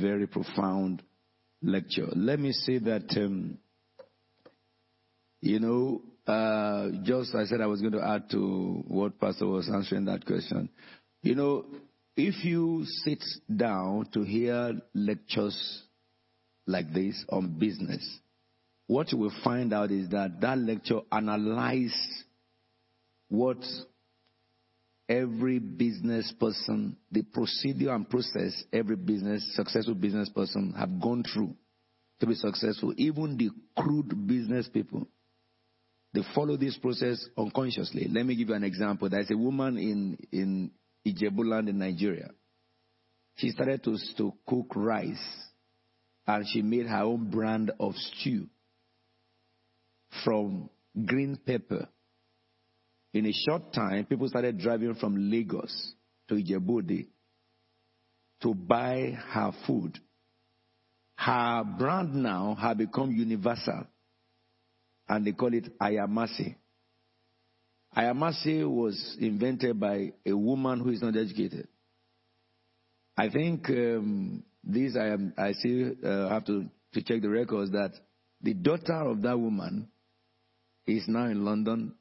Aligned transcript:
very 0.00 0.26
profound 0.26 1.02
lecture. 1.62 2.08
Let 2.14 2.38
me 2.38 2.52
say 2.52 2.78
that, 2.78 3.14
um, 3.16 3.58
you 5.40 5.60
know, 5.60 6.02
uh, 6.26 6.90
just 7.04 7.34
I 7.34 7.44
said 7.46 7.60
I 7.60 7.66
was 7.66 7.80
going 7.80 7.94
to 7.94 8.04
add 8.04 8.30
to 8.30 8.84
what 8.86 9.18
Pastor 9.18 9.46
was 9.46 9.68
answering 9.68 10.04
that 10.06 10.26
question. 10.26 10.68
You 11.22 11.34
know, 11.34 11.64
if 12.16 12.44
you 12.44 12.84
sit 13.04 13.22
down 13.54 14.08
to 14.12 14.22
hear 14.22 14.72
lectures 14.94 15.82
like 16.66 16.92
this 16.92 17.24
on 17.30 17.58
business, 17.58 18.06
what 18.86 19.12
you 19.12 19.18
will 19.18 19.32
find 19.42 19.72
out 19.72 19.90
is 19.90 20.10
that 20.10 20.40
that 20.40 20.58
lecture 20.58 21.00
analyzes 21.12 22.24
what 23.28 23.58
every 25.08 25.58
business 25.58 26.32
person, 26.38 26.96
the 27.10 27.22
procedure 27.22 27.90
and 27.90 28.08
process 28.08 28.64
every 28.72 28.96
business, 28.96 29.54
successful 29.54 29.94
business 29.94 30.28
person 30.28 30.74
have 30.78 31.00
gone 31.00 31.24
through 31.32 31.54
to 32.20 32.26
be 32.26 32.34
successful. 32.34 32.92
Even 32.96 33.36
the 33.36 33.50
crude 33.80 34.26
business 34.26 34.68
people, 34.68 35.06
they 36.12 36.22
follow 36.34 36.56
this 36.56 36.76
process 36.76 37.24
unconsciously. 37.36 38.06
Let 38.10 38.26
me 38.26 38.36
give 38.36 38.48
you 38.48 38.54
an 38.54 38.64
example. 38.64 39.08
There's 39.08 39.30
a 39.30 39.36
woman 39.36 39.78
in, 39.78 40.18
in 40.32 40.70
Ijebuland 41.06 41.68
in 41.68 41.78
Nigeria. 41.78 42.30
She 43.36 43.50
started 43.50 43.84
to, 43.84 43.96
to 44.16 44.32
cook 44.46 44.74
rice 44.74 45.16
and 46.26 46.46
she 46.48 46.60
made 46.60 46.86
her 46.86 47.02
own 47.04 47.30
brand 47.30 47.70
of 47.78 47.94
stew 47.94 48.46
from 50.24 50.68
green 51.06 51.38
pepper 51.46 51.88
in 53.12 53.26
a 53.26 53.32
short 53.32 53.72
time, 53.72 54.04
people 54.04 54.28
started 54.28 54.58
driving 54.58 54.94
from 54.94 55.30
Lagos 55.30 55.94
to 56.28 56.34
Ijebu 56.34 57.06
to 58.42 58.54
buy 58.54 59.16
her 59.30 59.52
food. 59.66 59.98
Her 61.16 61.64
brand 61.78 62.14
now 62.14 62.54
had 62.54 62.78
become 62.78 63.10
universal, 63.10 63.84
and 65.08 65.26
they 65.26 65.32
call 65.32 65.52
it 65.54 65.76
Ayamase. 65.80 66.54
Ayamase 67.96 68.68
was 68.68 69.16
invented 69.18 69.80
by 69.80 70.12
a 70.24 70.32
woman 70.36 70.80
who 70.80 70.90
is 70.90 71.02
not 71.02 71.16
educated. 71.16 71.66
I 73.16 73.30
think 73.30 73.68
um, 73.70 74.44
this 74.62 74.96
I, 74.96 75.08
am, 75.08 75.32
I 75.36 75.52
still 75.54 75.92
uh, 76.04 76.28
have 76.28 76.44
to, 76.44 76.66
to 76.92 77.02
check 77.02 77.22
the 77.22 77.28
records 77.30 77.72
that 77.72 77.92
the 78.40 78.54
daughter 78.54 78.94
of 78.94 79.22
that 79.22 79.36
woman 79.36 79.88
is 80.86 81.04
now 81.08 81.24
in 81.24 81.44
London 81.44 81.94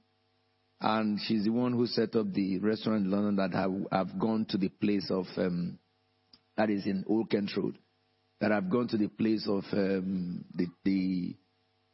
and 0.80 1.20
she's 1.22 1.44
the 1.44 1.50
one 1.50 1.73
who 1.73 1.88
set 1.88 2.16
up 2.16 2.31
the 2.33 2.59
restaurant 2.59 3.06
in 3.06 3.11
London 3.11 3.36
that 3.38 3.53
have, 3.53 3.72
have 3.92 4.20
gone 4.20 4.45
to 4.50 4.58
the 4.58 4.70
place 4.70 5.09
of, 5.09 5.25
um, 5.38 5.80
that 6.56 6.70
is 6.70 6.86
in 6.86 7.03
Old 7.08 7.30
Kent 7.30 7.52
Road, 7.58 7.78
that 8.39 8.52
have 8.52 8.70
gone 8.70 8.88
to 8.89 8.98
the 8.98 9.08
place 9.08 9.48
of 9.50 9.64
um, 9.73 10.45
the, 10.53 10.67
the 10.83 11.36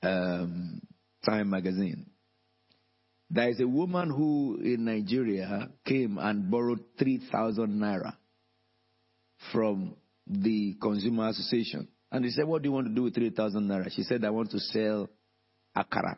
um, 0.08 0.82
Time 1.26 1.50
magazine. 1.50 2.08
There 3.30 3.50
is 3.50 3.60
a 3.62 3.68
woman 3.68 4.10
who 4.10 4.60
in 4.62 4.84
Nigeria 4.86 5.70
came 5.86 6.18
and 6.18 6.52
borrowed 6.52 6.82
3,000 7.00 7.68
naira 7.68 8.16
from 9.52 9.96
the 10.28 10.76
Consumer 10.82 11.30
Association. 11.30 11.88
And 12.12 12.26
he 12.26 12.32
said, 12.32 12.46
What 12.46 12.62
do 12.62 12.70
you 12.70 12.74
want 12.74 12.88
to 12.88 12.94
do 12.94 13.04
with 13.04 13.16
3,000 13.16 13.68
naira? 13.68 13.92
She 13.92 14.04
said, 14.04 14.24
I 14.24 14.30
want 14.30 14.52
to 14.52 14.60
sell 14.60 15.10
akara. 15.76 16.18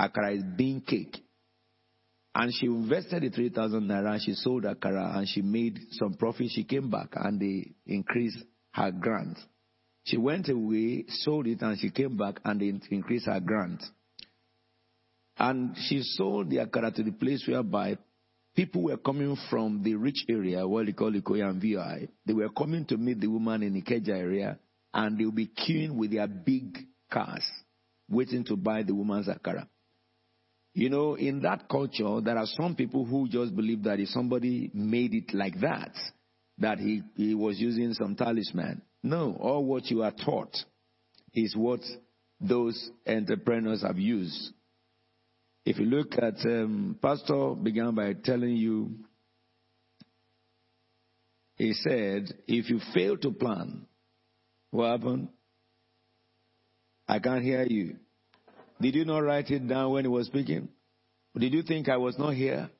Akara 0.00 0.36
is 0.36 0.44
bean 0.56 0.80
cake. 0.80 1.22
And 2.34 2.52
she 2.54 2.66
invested 2.66 3.22
the 3.22 3.30
3,000 3.30 3.82
naira 3.88 4.20
she 4.20 4.34
sold 4.34 4.64
Akara 4.64 5.16
and 5.16 5.28
she 5.28 5.42
made 5.42 5.78
some 5.92 6.14
profit. 6.14 6.48
She 6.50 6.64
came 6.64 6.88
back 6.88 7.08
and 7.14 7.40
they 7.40 7.72
increased 7.86 8.38
her 8.72 8.92
grant. 8.92 9.38
She 10.04 10.16
went 10.16 10.48
away, 10.48 11.06
sold 11.08 11.46
it, 11.48 11.60
and 11.62 11.78
she 11.78 11.90
came 11.90 12.16
back 12.16 12.40
and 12.44 12.60
they 12.60 12.72
increased 12.94 13.26
her 13.26 13.40
grant. 13.40 13.82
And 15.38 15.76
she 15.88 16.02
sold 16.02 16.50
the 16.50 16.58
Akara 16.58 16.94
to 16.94 17.02
the 17.02 17.12
place 17.12 17.44
whereby 17.48 17.98
people 18.54 18.82
were 18.82 18.96
coming 18.96 19.36
from 19.48 19.82
the 19.82 19.94
rich 19.94 20.24
area, 20.28 20.66
what 20.66 20.86
they 20.86 20.92
call 20.92 21.12
Ikoyi 21.12 21.48
and 21.48 21.60
VI. 21.60 22.08
They 22.26 22.32
were 22.32 22.50
coming 22.50 22.84
to 22.86 22.96
meet 22.96 23.20
the 23.20 23.26
woman 23.26 23.62
in 23.62 23.74
the 23.74 23.82
Ikeja 23.82 24.10
area 24.10 24.58
and 24.94 25.18
they 25.18 25.24
would 25.24 25.34
be 25.34 25.48
queuing 25.48 25.96
with 25.96 26.12
their 26.12 26.28
big 26.28 26.78
cars, 27.10 27.44
waiting 28.08 28.44
to 28.44 28.56
buy 28.56 28.82
the 28.82 28.94
woman's 28.94 29.28
Akara. 29.28 29.66
You 30.72 30.88
know, 30.88 31.14
in 31.14 31.42
that 31.42 31.68
culture, 31.68 32.20
there 32.20 32.38
are 32.38 32.46
some 32.46 32.76
people 32.76 33.04
who 33.04 33.28
just 33.28 33.54
believe 33.56 33.82
that 33.84 33.98
if 33.98 34.08
somebody 34.08 34.70
made 34.72 35.14
it 35.14 35.34
like 35.34 35.60
that, 35.60 35.92
that 36.58 36.78
he, 36.78 37.02
he 37.16 37.34
was 37.34 37.58
using 37.58 37.92
some 37.94 38.14
talisman. 38.14 38.82
No, 39.02 39.36
all 39.40 39.64
what 39.64 39.86
you 39.86 40.02
are 40.02 40.12
taught 40.12 40.56
is 41.34 41.56
what 41.56 41.80
those 42.40 42.90
entrepreneurs 43.06 43.82
have 43.82 43.98
used. 43.98 44.52
If 45.64 45.78
you 45.78 45.86
look 45.86 46.14
at, 46.14 46.44
um, 46.46 46.96
Pastor 47.02 47.54
began 47.54 47.94
by 47.94 48.14
telling 48.14 48.56
you, 48.56 48.92
he 51.56 51.74
said, 51.74 52.32
if 52.46 52.70
you 52.70 52.80
fail 52.94 53.16
to 53.18 53.32
plan, 53.32 53.86
what 54.70 54.90
happened? 54.90 55.28
I 57.06 57.18
can't 57.18 57.42
hear 57.42 57.66
you. 57.68 57.96
Did 58.80 58.94
you 58.94 59.04
not 59.04 59.18
write 59.18 59.50
it 59.50 59.66
down 59.68 59.92
when 59.92 60.04
he 60.04 60.08
was 60.08 60.26
speaking? 60.26 60.68
Did 61.38 61.52
you 61.52 61.62
think 61.62 61.88
I 61.88 61.98
was 61.98 62.18
not 62.18 62.34
here? 62.34 62.70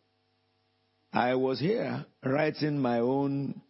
I 1.12 1.34
was 1.34 1.60
here 1.60 2.06
writing 2.24 2.78
my 2.78 3.00
own 3.00 3.60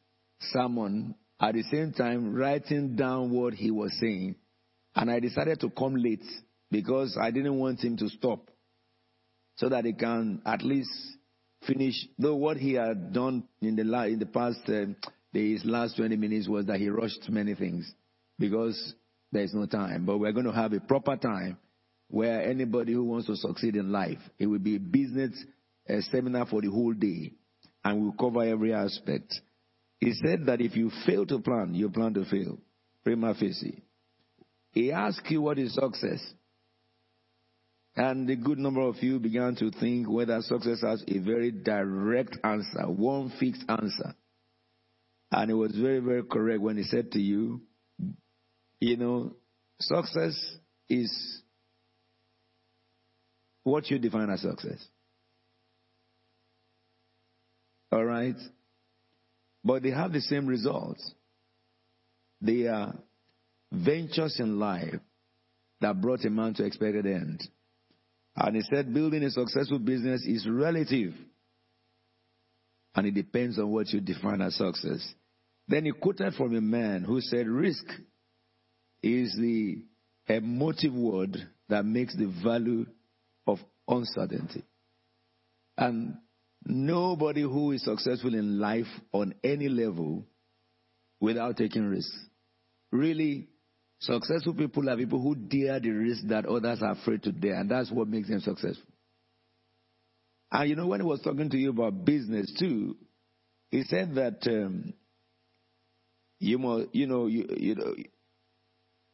sermon 0.52 1.14
at 1.40 1.54
the 1.54 1.62
same 1.64 1.92
time 1.92 2.34
writing 2.34 2.96
down 2.96 3.30
what 3.30 3.54
he 3.54 3.70
was 3.70 3.96
saying. 3.98 4.36
And 4.94 5.10
I 5.10 5.20
decided 5.20 5.60
to 5.60 5.70
come 5.70 5.96
late 5.96 6.24
because 6.70 7.18
I 7.20 7.30
didn't 7.30 7.58
want 7.58 7.82
him 7.82 7.96
to 7.96 8.08
stop 8.08 8.50
so 9.56 9.68
that 9.68 9.84
he 9.84 9.92
can 9.92 10.40
at 10.46 10.62
least 10.62 10.90
finish. 11.66 11.94
Though 12.18 12.36
what 12.36 12.58
he 12.58 12.74
had 12.74 13.12
done 13.12 13.44
in 13.60 13.76
the, 13.76 13.84
la- 13.84 14.04
in 14.04 14.18
the 14.18 14.26
past 14.26 14.60
uh, 14.68 14.86
days, 15.32 15.62
last 15.64 15.96
20 15.96 16.16
minutes, 16.16 16.48
was 16.48 16.66
that 16.66 16.78
he 16.78 16.88
rushed 16.88 17.28
many 17.28 17.54
things 17.54 17.92
because 18.38 18.94
there 19.32 19.42
is 19.42 19.54
no 19.54 19.66
time. 19.66 20.04
But 20.04 20.18
we're 20.18 20.32
going 20.32 20.46
to 20.46 20.52
have 20.52 20.72
a 20.72 20.80
proper 20.80 21.16
time 21.16 21.58
where 22.10 22.42
anybody 22.42 22.92
who 22.92 23.04
wants 23.04 23.26
to 23.28 23.36
succeed 23.36 23.76
in 23.76 23.92
life, 23.92 24.18
it 24.38 24.46
will 24.46 24.58
be 24.58 24.76
a 24.76 24.80
business 24.80 25.32
a 25.88 26.02
seminar 26.02 26.46
for 26.46 26.60
the 26.60 26.68
whole 26.68 26.92
day, 26.92 27.32
and 27.84 28.02
we'll 28.02 28.12
cover 28.12 28.44
every 28.44 28.72
aspect. 28.72 29.40
He 29.98 30.12
said 30.14 30.46
that 30.46 30.60
if 30.60 30.76
you 30.76 30.90
fail 31.06 31.26
to 31.26 31.38
plan, 31.40 31.74
you 31.74 31.90
plan 31.90 32.14
to 32.14 32.24
fail. 32.24 32.58
Prima 33.04 33.34
facie. 33.34 33.82
He 34.72 34.92
asked 34.92 35.30
you 35.30 35.42
what 35.42 35.58
is 35.58 35.74
success. 35.74 36.20
And 37.96 38.28
a 38.30 38.36
good 38.36 38.58
number 38.58 38.82
of 38.82 39.02
you 39.02 39.18
began 39.18 39.56
to 39.56 39.70
think 39.72 40.08
whether 40.08 40.40
success 40.42 40.80
has 40.82 41.02
a 41.08 41.18
very 41.18 41.50
direct 41.50 42.38
answer, 42.44 42.84
one 42.86 43.32
fixed 43.40 43.64
answer. 43.68 44.14
And 45.32 45.50
it 45.50 45.54
was 45.54 45.74
very, 45.74 45.98
very 45.98 46.22
correct 46.22 46.60
when 46.60 46.76
he 46.76 46.84
said 46.84 47.12
to 47.12 47.20
you, 47.20 47.62
you 48.78 48.96
know, 48.96 49.34
success 49.80 50.56
is 50.88 51.42
what 53.64 53.90
you 53.90 53.98
define 53.98 54.30
as 54.30 54.42
success. 54.42 54.84
All 57.92 58.04
right? 58.04 58.36
But 59.64 59.82
they 59.82 59.90
have 59.90 60.12
the 60.12 60.20
same 60.20 60.46
results. 60.46 61.14
They 62.40 62.66
are 62.66 62.94
ventures 63.72 64.36
in 64.38 64.58
life 64.58 64.94
that 65.80 66.00
brought 66.00 66.24
a 66.24 66.30
man 66.30 66.54
to 66.54 66.64
expected 66.64 67.06
end. 67.06 67.42
And 68.36 68.56
he 68.56 68.62
said 68.62 68.94
building 68.94 69.22
a 69.22 69.30
successful 69.30 69.78
business 69.78 70.24
is 70.24 70.46
relative. 70.48 71.12
And 72.94 73.06
it 73.06 73.12
depends 73.12 73.58
on 73.58 73.70
what 73.70 73.88
you 73.88 74.00
define 74.00 74.40
as 74.40 74.56
success. 74.56 75.14
Then 75.68 75.84
he 75.84 75.92
quoted 75.92 76.34
from 76.34 76.56
a 76.56 76.60
man 76.60 77.04
who 77.04 77.20
said 77.20 77.46
risk 77.46 77.84
is 79.02 79.34
the 79.38 79.84
emotive 80.26 80.94
word 80.94 81.36
that 81.68 81.84
makes 81.84 82.16
the 82.16 82.32
value 82.42 82.86
of 83.52 83.58
uncertainty. 83.88 84.64
And 85.76 86.16
nobody 86.64 87.42
who 87.42 87.72
is 87.72 87.84
successful 87.84 88.34
in 88.34 88.58
life 88.58 88.86
on 89.12 89.34
any 89.42 89.68
level 89.68 90.24
without 91.20 91.56
taking 91.56 91.86
risks. 91.86 92.16
Really, 92.92 93.48
successful 94.00 94.54
people 94.54 94.88
are 94.88 94.96
people 94.96 95.20
who 95.20 95.34
dare 95.34 95.80
the 95.80 95.90
risk 95.90 96.26
that 96.28 96.46
others 96.46 96.82
are 96.82 96.92
afraid 96.92 97.22
to 97.24 97.32
dare, 97.32 97.54
and 97.60 97.70
that's 97.70 97.90
what 97.90 98.08
makes 98.08 98.28
them 98.28 98.40
successful. 98.40 98.84
And 100.52 100.68
you 100.68 100.76
know, 100.76 100.88
when 100.88 101.00
he 101.00 101.06
was 101.06 101.20
talking 101.20 101.48
to 101.50 101.56
you 101.56 101.70
about 101.70 102.04
business 102.04 102.52
too, 102.58 102.96
he 103.70 103.84
said 103.84 104.14
that 104.16 104.44
um, 104.48 104.94
you 106.40 106.58
must, 106.58 106.88
you 106.92 107.06
know, 107.06 107.26
you, 107.26 107.46
you 107.56 107.74
know, 107.76 107.94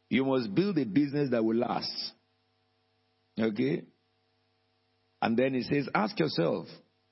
you 0.09 0.25
must 0.25 0.53
build 0.55 0.77
a 0.79 0.85
business 0.85 1.29
that 1.31 1.43
will 1.43 1.57
last. 1.57 2.13
Okay? 3.39 3.83
And 5.21 5.37
then 5.37 5.53
he 5.53 5.63
says, 5.63 5.89
ask 5.93 6.19
yourself 6.19 6.67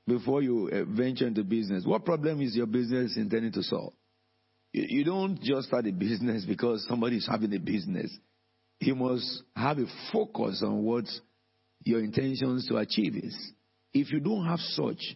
before 0.08 0.42
you 0.42 0.70
uh, 0.72 0.86
venture 0.86 1.28
into 1.28 1.44
business, 1.44 1.86
what 1.86 2.06
problem 2.06 2.42
is 2.42 2.56
your 2.56 2.68
business 2.68 3.18
intending 3.18 3.52
to 3.54 3.64
solve? 3.64 3.94
you 4.76 5.06
don't 5.06 5.42
just 5.42 5.68
start 5.70 5.88
a 5.88 5.92
business 5.92 6.44
because 6.48 6.86
somebody 6.88 7.18
is 7.18 7.28
having 7.30 7.54
a 7.54 7.60
business. 7.60 8.12
You 8.80 8.96
must 8.96 9.44
have 9.56 9.78
a 9.78 9.86
focus 10.12 10.62
on 10.66 10.84
what 10.84 11.06
your 11.84 12.00
intentions 12.00 12.68
to 12.68 12.78
achieve 12.78 13.16
is. 13.16 13.52
If 13.94 14.12
you 14.12 14.20
don't 14.20 14.46
have 14.46 14.60
such, 14.60 15.16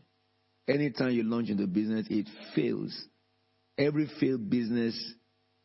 anytime 0.68 1.12
you 1.12 1.24
launch 1.24 1.50
into 1.50 1.68
business, 1.68 2.07
it 2.09 2.27
fails. 2.56 2.97
Every 3.77 4.09
failed 4.19 4.50
business, 4.50 4.95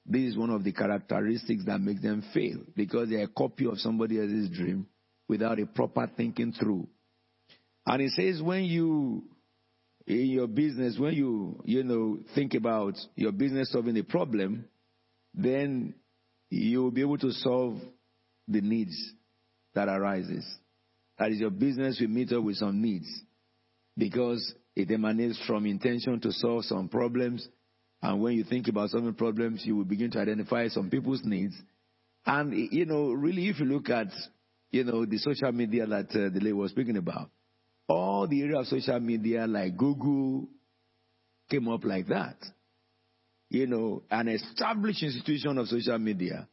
this 0.04 0.22
is 0.22 0.36
one 0.36 0.50
of 0.50 0.64
the 0.64 0.72
characteristics 0.72 1.64
that 1.66 1.80
makes 1.80 2.02
them 2.02 2.24
fail 2.34 2.58
because 2.74 3.10
they're 3.10 3.24
a 3.24 3.28
copy 3.28 3.66
of 3.66 3.78
somebody 3.78 4.18
else's 4.18 4.50
dream 4.50 4.86
without 5.28 5.60
a 5.60 5.66
proper 5.66 6.10
thinking 6.16 6.52
through. 6.52 6.88
And 7.86 8.02
it 8.02 8.12
says 8.12 8.42
when 8.42 8.64
you 8.64 9.24
in 10.06 10.26
your 10.26 10.46
business, 10.46 10.98
when 10.98 11.14
you, 11.14 11.62
you 11.64 11.82
know, 11.82 12.18
think 12.34 12.54
about 12.54 12.94
your 13.16 13.32
business 13.32 13.72
solving 13.72 13.96
a 13.96 14.04
problem, 14.04 14.66
then 15.32 15.94
you 16.50 16.82
will 16.82 16.90
be 16.90 17.00
able 17.00 17.18
to 17.18 17.32
solve 17.32 17.78
the 18.46 18.60
needs 18.60 18.94
that 19.74 19.88
arises. 19.88 20.44
That 21.18 21.30
is 21.30 21.38
your 21.38 21.50
business 21.50 21.98
will 22.00 22.08
meet 22.08 22.32
up 22.32 22.42
with 22.42 22.56
some 22.56 22.82
needs 22.82 23.08
because 23.96 24.54
it 24.76 24.90
emanates 24.90 25.40
from 25.46 25.64
intention 25.64 26.20
to 26.20 26.32
solve 26.32 26.64
some 26.64 26.88
problems. 26.88 27.48
And 28.02 28.20
when 28.20 28.34
you 28.34 28.44
think 28.44 28.68
about 28.68 28.90
solving 28.90 29.14
problems, 29.14 29.62
you 29.64 29.76
will 29.76 29.84
begin 29.84 30.10
to 30.10 30.18
identify 30.18 30.68
some 30.68 30.90
people's 30.90 31.22
needs. 31.24 31.54
And, 32.26 32.54
you 32.72 32.84
know, 32.84 33.12
really, 33.12 33.48
if 33.48 33.58
you 33.58 33.66
look 33.66 33.88
at, 33.88 34.08
you 34.70 34.84
know, 34.84 35.06
the 35.06 35.18
social 35.18 35.52
media 35.52 35.86
that 35.86 36.10
uh, 36.10 36.28
the 36.28 36.40
lady 36.40 36.52
was 36.52 36.72
speaking 36.72 36.96
about, 36.96 37.30
all 37.88 38.26
the 38.26 38.42
area 38.42 38.58
of 38.58 38.66
social 38.66 39.00
media 39.00 39.46
like 39.46 39.76
Google 39.76 40.48
came 41.50 41.68
up 41.68 41.84
like 41.84 42.06
that. 42.08 42.36
You 43.50 43.66
know, 43.66 44.02
an 44.10 44.28
established 44.28 45.02
institution 45.02 45.58
of 45.58 45.68
social 45.68 45.98
media. 45.98 46.48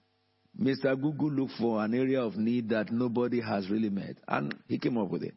Mr. 0.59 0.99
Google 1.01 1.31
looked 1.31 1.53
for 1.57 1.83
an 1.83 1.93
area 1.93 2.21
of 2.21 2.35
need 2.35 2.69
that 2.69 2.91
nobody 2.91 3.41
has 3.41 3.69
really 3.69 3.89
met, 3.89 4.17
and 4.27 4.53
he 4.67 4.77
came 4.77 4.97
up 4.97 5.09
with 5.09 5.23
it. 5.23 5.33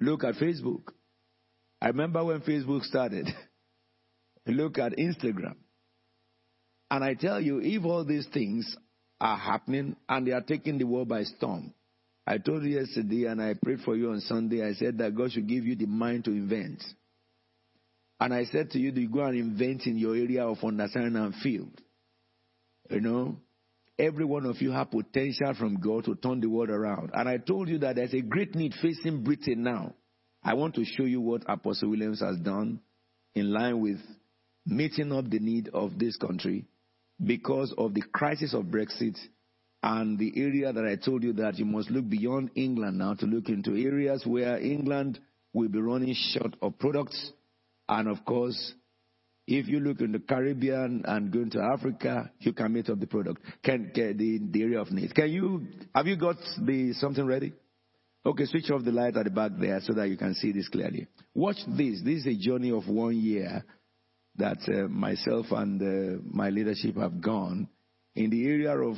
Look 0.00 0.24
at 0.24 0.34
Facebook. 0.34 0.82
I 1.80 1.88
remember 1.88 2.24
when 2.24 2.40
Facebook 2.40 2.82
started. 2.82 3.28
Look 4.46 4.78
at 4.78 4.92
Instagram. 4.92 5.56
And 6.90 7.04
I 7.04 7.14
tell 7.14 7.40
you, 7.40 7.60
if 7.62 7.84
all 7.84 8.04
these 8.04 8.26
things 8.32 8.76
are 9.20 9.38
happening 9.38 9.96
and 10.08 10.26
they 10.26 10.32
are 10.32 10.42
taking 10.42 10.78
the 10.78 10.84
world 10.84 11.08
by 11.08 11.22
storm, 11.22 11.72
I 12.26 12.38
told 12.38 12.62
you 12.62 12.78
yesterday 12.78 13.24
and 13.24 13.42
I 13.42 13.54
prayed 13.54 13.80
for 13.80 13.96
you 13.96 14.10
on 14.10 14.20
Sunday, 14.20 14.64
I 14.64 14.74
said 14.74 14.98
that 14.98 15.14
God 15.14 15.32
should 15.32 15.48
give 15.48 15.64
you 15.64 15.74
the 15.74 15.86
mind 15.86 16.24
to 16.24 16.30
invent. 16.30 16.82
And 18.20 18.32
I 18.32 18.44
said 18.44 18.70
to 18.70 18.78
you, 18.78 18.92
you 18.92 19.08
go 19.08 19.24
and 19.24 19.36
invent 19.36 19.86
in 19.86 19.96
your 19.98 20.14
area 20.14 20.46
of 20.46 20.62
understanding 20.62 21.16
and 21.16 21.34
field. 21.36 21.80
You 22.88 23.00
know, 23.00 23.36
every 23.98 24.24
one 24.24 24.46
of 24.46 24.62
you 24.62 24.70
have 24.70 24.92
potential 24.92 25.54
from 25.58 25.80
God 25.80 26.04
to 26.04 26.14
turn 26.14 26.40
the 26.40 26.48
world 26.48 26.70
around. 26.70 27.10
And 27.14 27.28
I 27.28 27.38
told 27.38 27.68
you 27.68 27.78
that 27.78 27.96
there's 27.96 28.14
a 28.14 28.20
great 28.20 28.54
need 28.54 28.74
facing 28.80 29.24
Britain 29.24 29.64
now. 29.64 29.94
I 30.44 30.54
want 30.54 30.76
to 30.76 30.84
show 30.84 31.04
you 31.04 31.20
what 31.20 31.42
Apostle 31.48 31.90
Williams 31.90 32.20
has 32.20 32.36
done 32.38 32.80
in 33.34 33.52
line 33.52 33.80
with 33.80 33.98
meeting 34.66 35.12
up 35.12 35.28
the 35.28 35.40
need 35.40 35.70
of 35.72 35.98
this 35.98 36.16
country 36.16 36.66
because 37.24 37.74
of 37.76 37.94
the 37.94 38.02
crisis 38.12 38.54
of 38.54 38.64
Brexit 38.66 39.16
and 39.82 40.18
the 40.18 40.32
area 40.36 40.72
that 40.72 40.84
I 40.84 40.96
told 40.96 41.24
you 41.24 41.32
that 41.34 41.58
you 41.58 41.64
must 41.64 41.90
look 41.90 42.08
beyond 42.08 42.50
England 42.54 42.98
now 42.98 43.14
to 43.14 43.26
look 43.26 43.48
into 43.48 43.72
areas 43.72 44.22
where 44.24 44.58
England 44.58 45.18
will 45.52 45.68
be 45.68 45.80
running 45.80 46.14
short 46.14 46.54
of 46.62 46.78
products. 46.78 47.32
And 47.88 48.08
of 48.08 48.24
course, 48.24 48.74
if 49.46 49.66
you 49.66 49.80
look 49.80 50.00
in 50.00 50.12
the 50.12 50.20
Caribbean 50.20 51.02
and 51.04 51.32
going 51.32 51.50
to 51.50 51.60
Africa, 51.60 52.30
you 52.38 52.52
can 52.52 52.72
meet 52.72 52.88
up 52.88 53.00
the 53.00 53.08
product, 53.08 53.42
can 53.64 53.90
get 53.92 54.16
the, 54.18 54.38
the 54.50 54.62
area 54.62 54.80
of 54.80 54.92
need. 54.92 55.14
Can 55.14 55.30
you, 55.30 55.66
have 55.94 56.06
you 56.06 56.16
got 56.16 56.36
the 56.60 56.92
something 56.94 57.26
ready? 57.26 57.52
Okay, 58.24 58.44
switch 58.46 58.70
off 58.70 58.84
the 58.84 58.92
light 58.92 59.16
at 59.16 59.24
the 59.24 59.30
back 59.30 59.50
there 59.58 59.80
so 59.80 59.94
that 59.94 60.08
you 60.08 60.16
can 60.16 60.34
see 60.34 60.52
this 60.52 60.68
clearly. 60.68 61.08
Watch 61.34 61.56
this. 61.66 62.00
This 62.04 62.20
is 62.20 62.26
a 62.28 62.36
journey 62.36 62.70
of 62.70 62.86
one 62.86 63.16
year 63.16 63.64
that 64.36 64.58
uh, 64.68 64.86
myself 64.86 65.46
and 65.50 65.82
uh, 65.82 66.22
my 66.24 66.50
leadership 66.50 66.96
have 66.96 67.20
gone 67.20 67.68
in 68.14 68.30
the 68.30 68.46
area 68.46 68.78
of 68.78 68.96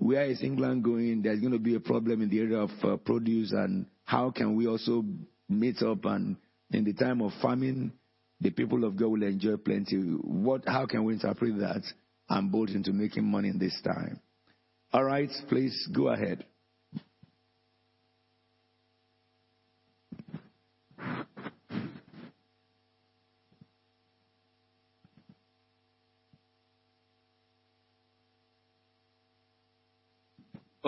where 0.00 0.24
is 0.24 0.42
England 0.42 0.82
going? 0.82 1.20
There's 1.22 1.40
going 1.40 1.52
to 1.52 1.58
be 1.58 1.74
a 1.74 1.80
problem 1.80 2.22
in 2.22 2.30
the 2.30 2.40
area 2.40 2.58
of 2.58 2.70
uh, 2.82 2.96
produce, 2.96 3.52
and 3.52 3.86
how 4.04 4.30
can 4.30 4.56
we 4.56 4.66
also 4.66 5.04
meet 5.48 5.82
up? 5.82 6.06
And 6.06 6.36
in 6.70 6.84
the 6.84 6.94
time 6.94 7.20
of 7.20 7.32
famine, 7.42 7.92
the 8.40 8.50
people 8.50 8.84
of 8.84 8.96
God 8.96 9.08
will 9.08 9.22
enjoy 9.22 9.58
plenty. 9.58 9.96
What? 9.98 10.62
How 10.66 10.86
can 10.86 11.04
we 11.04 11.12
interpret 11.12 11.58
that 11.58 11.82
and 12.30 12.50
bolt 12.50 12.70
into 12.70 12.92
making 12.92 13.24
money 13.24 13.48
in 13.48 13.58
this 13.58 13.78
time? 13.84 14.20
All 14.92 15.04
right, 15.04 15.30
please 15.48 15.88
go 15.94 16.08
ahead. 16.08 16.46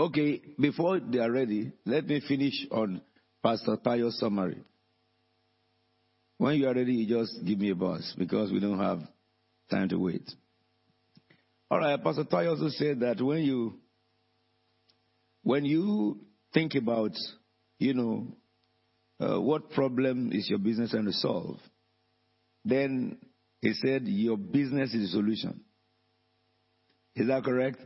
Okay, 0.03 0.43
before 0.59 0.99
they 0.99 1.21
are 1.21 1.31
ready, 1.31 1.71
let 1.87 2.09
me 2.09 2.21
finish 2.27 2.67
on 2.73 3.01
Pastor 3.41 3.77
Tayo's 3.77 4.19
summary. 4.19 4.61
When 6.39 6.57
you 6.57 6.67
are 6.67 6.75
ready, 6.75 6.93
you 6.95 7.21
just 7.21 7.45
give 7.47 7.61
me 7.61 7.71
a 7.71 7.77
buzz 7.77 8.13
because 8.19 8.51
we 8.51 8.59
don't 8.59 8.81
have 8.81 8.99
time 9.71 9.89
to 9.91 9.99
wait. 9.99 10.29
All 11.71 11.79
right, 11.79 12.03
Pastor 12.03 12.25
Tayo 12.25 12.51
also 12.51 12.69
said 12.71 12.99
that 12.99 13.21
when 13.23 13.45
you 13.45 13.75
when 15.45 15.65
you 15.65 16.19
think 16.53 16.75
about, 16.75 17.13
you 17.79 17.95
know, 17.95 18.27
uh, 19.21 19.41
what 19.41 19.71
problem 19.71 20.33
is 20.33 20.51
your 20.51 20.59
business 20.59 20.91
trying 20.91 21.05
to 21.05 21.13
solve, 21.13 21.59
then 22.65 23.19
he 23.61 23.73
said 23.75 24.03
your 24.07 24.37
business 24.37 24.93
is 24.95 25.13
the 25.13 25.17
solution. 25.17 25.61
Is 27.15 27.29
that 27.29 27.45
correct? 27.45 27.79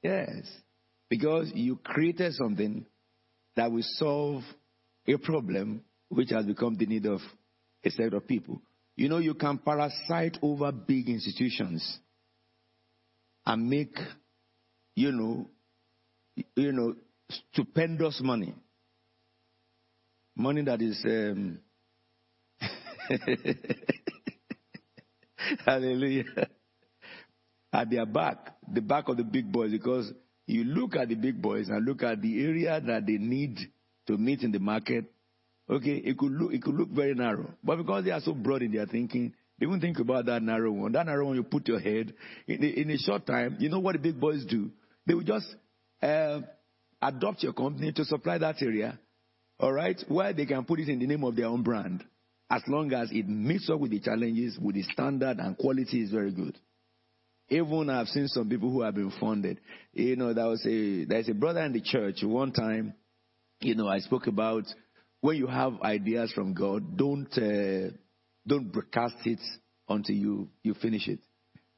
Yes. 0.00 0.46
Because 1.10 1.50
you 1.54 1.76
created 1.76 2.32
something 2.34 2.86
that 3.56 3.70
will 3.70 3.84
solve 3.98 4.42
a 5.06 5.16
problem 5.18 5.82
which 6.08 6.30
has 6.30 6.46
become 6.46 6.76
the 6.76 6.86
need 6.86 7.04
of 7.04 7.20
a 7.84 7.90
set 7.90 8.14
of 8.14 8.26
people. 8.26 8.62
You 8.96 9.08
know, 9.08 9.18
you 9.18 9.34
can 9.34 9.58
parasite 9.58 10.38
over 10.40 10.70
big 10.70 11.08
institutions 11.08 11.98
and 13.44 13.68
make, 13.68 13.96
you 14.94 15.10
know, 15.10 15.48
you 16.54 16.72
know, 16.72 16.94
stupendous 17.52 18.20
money. 18.22 18.54
Money 20.36 20.62
that 20.62 20.80
is, 20.80 21.00
um, 21.04 21.58
hallelujah, 25.66 26.24
at 27.72 27.90
their 27.90 28.06
back, 28.06 28.54
the 28.72 28.80
back 28.80 29.08
of 29.08 29.16
the 29.16 29.24
big 29.24 29.50
boys, 29.50 29.70
because 29.70 30.12
you 30.50 30.64
look 30.64 30.96
at 30.96 31.08
the 31.08 31.14
big 31.14 31.40
boys 31.40 31.68
and 31.68 31.84
look 31.84 32.02
at 32.02 32.20
the 32.20 32.44
area 32.44 32.80
that 32.80 33.06
they 33.06 33.18
need 33.18 33.58
to 34.06 34.16
meet 34.16 34.42
in 34.42 34.52
the 34.52 34.58
market. 34.58 35.04
Okay, 35.68 35.96
it 36.04 36.18
could 36.18 36.32
look 36.32 36.52
it 36.52 36.62
could 36.62 36.74
look 36.74 36.90
very 36.90 37.14
narrow, 37.14 37.54
but 37.62 37.76
because 37.76 38.04
they 38.04 38.10
are 38.10 38.20
so 38.20 38.34
broad 38.34 38.62
in 38.62 38.72
their 38.72 38.86
thinking, 38.86 39.32
they 39.58 39.66
won't 39.66 39.80
think 39.80 39.98
about 40.00 40.26
that 40.26 40.42
narrow 40.42 40.72
one. 40.72 40.92
That 40.92 41.06
narrow 41.06 41.26
one, 41.26 41.36
you 41.36 41.44
put 41.44 41.68
your 41.68 41.78
head 41.78 42.12
in, 42.48 42.64
in 42.64 42.90
a 42.90 42.98
short 42.98 43.26
time. 43.26 43.56
You 43.60 43.68
know 43.68 43.78
what 43.78 43.92
the 43.92 44.00
big 44.00 44.18
boys 44.18 44.44
do? 44.46 44.70
They 45.06 45.14
will 45.14 45.22
just 45.22 45.46
uh, 46.02 46.40
adopt 47.00 47.42
your 47.42 47.52
company 47.52 47.92
to 47.92 48.04
supply 48.04 48.38
that 48.38 48.60
area. 48.62 48.98
All 49.60 49.72
right, 49.72 50.02
where 50.08 50.32
they 50.32 50.46
can 50.46 50.64
put 50.64 50.80
it 50.80 50.88
in 50.88 50.98
the 50.98 51.06
name 51.06 51.22
of 51.22 51.36
their 51.36 51.46
own 51.46 51.62
brand, 51.62 52.02
as 52.50 52.62
long 52.66 52.92
as 52.92 53.10
it 53.12 53.28
meets 53.28 53.68
up 53.70 53.78
with 53.78 53.90
the 53.90 54.00
challenges, 54.00 54.58
with 54.58 54.74
the 54.74 54.82
standard 54.82 55.38
and 55.38 55.56
quality 55.56 56.02
is 56.02 56.10
very 56.10 56.32
good. 56.32 56.58
Even 57.50 57.90
I've 57.90 58.06
seen 58.08 58.28
some 58.28 58.48
people 58.48 58.70
who 58.70 58.82
have 58.82 58.94
been 58.94 59.12
funded. 59.18 59.60
You 59.92 60.16
know, 60.16 60.32
there 60.32 60.46
was 60.46 60.64
a 60.64 61.04
there's 61.04 61.28
a 61.28 61.34
brother 61.34 61.60
in 61.60 61.72
the 61.72 61.80
church 61.80 62.22
one 62.22 62.52
time. 62.52 62.94
You 63.60 63.74
know, 63.74 63.88
I 63.88 63.98
spoke 63.98 64.28
about 64.28 64.64
when 65.20 65.36
you 65.36 65.48
have 65.48 65.80
ideas 65.82 66.32
from 66.32 66.54
God, 66.54 66.96
don't 66.96 67.32
uh, 67.36 67.90
don't 68.46 68.72
broadcast 68.72 69.16
it 69.24 69.40
until 69.88 70.14
you 70.14 70.48
you 70.62 70.74
finish 70.74 71.08
it. 71.08 71.18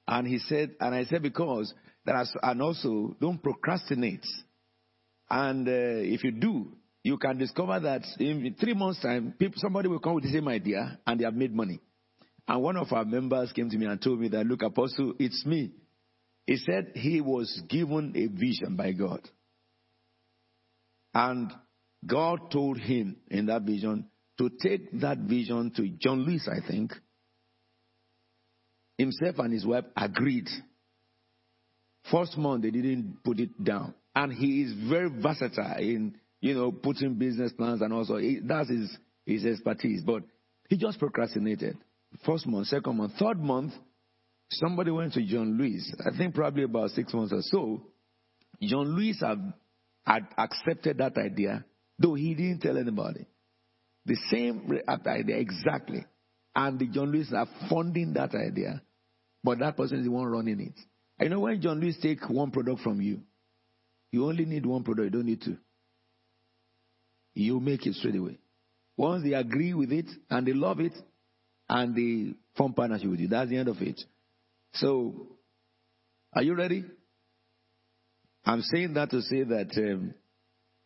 And 0.07 0.27
he 0.27 0.39
said, 0.39 0.75
and 0.81 0.95
I 0.95 1.05
said 1.05 1.23
because 1.23 1.73
that, 2.05 2.17
has, 2.17 2.33
and 2.43 2.61
also 2.61 3.17
don't 3.21 3.43
procrastinate. 3.43 4.27
And 5.31 5.67
uh, 5.67 5.71
if 5.71 6.25
you 6.25 6.33
do, 6.33 6.73
you 7.03 7.17
can 7.19 7.39
discover 7.39 7.81
that 7.81 8.03
in 8.19 8.55
three 8.61 8.75
months' 8.75 9.01
time, 9.01 9.35
people, 9.39 9.57
somebody 9.57 9.89
will 9.89 10.01
come 10.01 10.15
with 10.15 10.25
the 10.25 10.33
same 10.33 10.49
idea 10.49 10.99
and 11.07 11.19
they 11.19 11.25
have 11.25 11.35
made 11.35 11.55
money. 11.55 11.81
And 12.49 12.63
one 12.63 12.77
of 12.77 12.93
our 12.93 13.05
members 13.05 13.53
came 13.53 13.71
to 13.71 13.79
me 13.79 13.87
and 13.87 14.01
told 14.01 14.21
me 14.21 14.29
that, 14.29 14.47
look, 14.47 14.63
Apostle, 14.63 15.15
it's 15.19 15.45
me. 15.47 15.73
He 16.47 16.57
said 16.57 16.93
he 16.95 17.21
was 17.21 17.63
given 17.69 18.13
a 18.17 18.27
vision 18.27 18.77
by 18.77 18.93
God. 18.93 19.21
And 21.15 21.53
God 22.05 22.51
told 22.51 22.79
him 22.79 23.17
in 23.29 23.47
that 23.47 23.63
vision 23.63 24.09
to 24.39 24.51
take 24.61 25.01
that 25.01 25.19
vision 25.19 25.73
to 25.77 25.89
John 25.89 26.25
Lewis, 26.25 26.49
I 26.51 26.67
think, 26.67 26.93
himself 28.99 29.39
and 29.39 29.53
his 29.53 29.65
wife 29.65 29.85
agreed. 29.97 30.49
First 32.11 32.37
month, 32.37 32.63
they 32.63 32.71
didn't 32.71 33.19
put 33.25 33.39
it 33.39 33.63
down. 33.63 33.95
And 34.15 34.33
he 34.33 34.63
is 34.63 34.75
very 34.89 35.09
versatile 35.09 35.79
in, 35.79 36.17
you 36.41 36.55
know, 36.55 36.73
putting 36.73 37.15
business 37.15 37.53
plans 37.53 37.83
and 37.83 37.93
also 37.93 38.17
he, 38.17 38.41
that's 38.43 38.69
his, 38.69 38.97
his 39.25 39.45
expertise. 39.45 40.03
But 40.05 40.25
he 40.69 40.77
just 40.77 40.99
procrastinated. 40.99 41.79
First 42.25 42.47
month, 42.47 42.69
second 42.69 42.97
month, 42.97 43.13
third 43.19 43.39
month, 43.39 43.73
somebody 44.51 44.91
went 44.91 45.15
to 45.15 45.23
John 45.23 45.57
Lewis. 45.59 45.93
I 46.07 46.17
think 46.17 46.35
probably 46.35 46.65
about 46.65 46.91
six 46.91 47.13
months 47.13 47.33
or 47.33 47.43
so. 47.43 47.83
John 48.61 48.95
Lewis 48.95 49.21
had, 49.21 49.53
had 50.05 50.29
accepted 50.37 50.99
that 50.99 51.17
idea, 51.17 51.65
though 51.99 52.15
he 52.15 52.35
didn't 52.35 52.61
tell 52.61 52.77
anybody. 52.77 53.27
The 54.05 54.17
same 54.31 54.71
idea 54.89 55.37
exactly. 55.37 56.05
And 56.55 56.79
the 56.79 56.87
John 56.87 57.11
Lewis 57.11 57.33
are 57.35 57.47
funding 57.71 58.13
that 58.15 58.35
idea. 58.35 58.83
But 59.43 59.59
that 59.61 59.77
person 59.77 59.99
is 59.99 60.05
the 60.05 60.11
one 60.11 60.27
running 60.27 60.61
it. 60.61 60.79
I 61.21 61.29
know 61.29 61.41
when 61.41 61.61
John 61.61 61.81
Lewis 61.81 61.97
take 62.01 62.29
one 62.29 62.51
product 62.51 62.81
from 62.81 63.01
you, 63.01 63.21
you 64.11 64.27
only 64.27 64.45
need 64.45 64.67
one 64.67 64.85
product, 64.85 65.07
you 65.07 65.11
don't 65.11 65.27
need 65.27 65.43
two. 65.43 65.57
You 67.35 67.59
make 67.61 67.87
it 67.87 67.95
straight 67.95 68.17
away. 68.17 68.39
Once 68.97 69.25
they 69.25 69.33
agree 69.33 69.73
with 69.73 69.91
it 69.91 70.07
and 70.29 70.47
they 70.47 70.53
love 70.53 70.81
it 70.81 70.93
and 71.73 71.97
they 71.97 72.35
form 72.55 72.75
partnership 72.75 73.09
with 73.09 73.21
you, 73.21 73.29
that's 73.29 73.49
the 73.49 73.57
end 73.57 73.69
of 73.69 73.81
it. 73.81 73.99
So, 74.75 75.39
are 76.35 76.43
you 76.43 76.55
ready? 76.55 76.85
I'm 78.45 78.61
saying 78.61 78.93
that 78.95 79.11
to 79.11 79.23
say 79.23 79.43
that 79.45 79.71
um, 79.79 80.15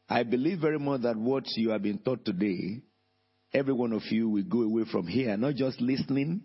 I 0.08 0.22
believe 0.22 0.60
very 0.60 0.78
much 0.78 1.02
that 1.02 1.16
what 1.16 1.44
you 1.56 1.70
have 1.70 1.82
been 1.82 1.98
taught 1.98 2.24
today, 2.24 2.82
every 3.52 3.74
one 3.74 3.92
of 3.92 4.02
you 4.10 4.28
will 4.28 4.44
go 4.44 4.62
away 4.62 4.84
from 4.90 5.08
here, 5.08 5.36
not 5.36 5.56
just 5.56 5.80
listening, 5.80 6.42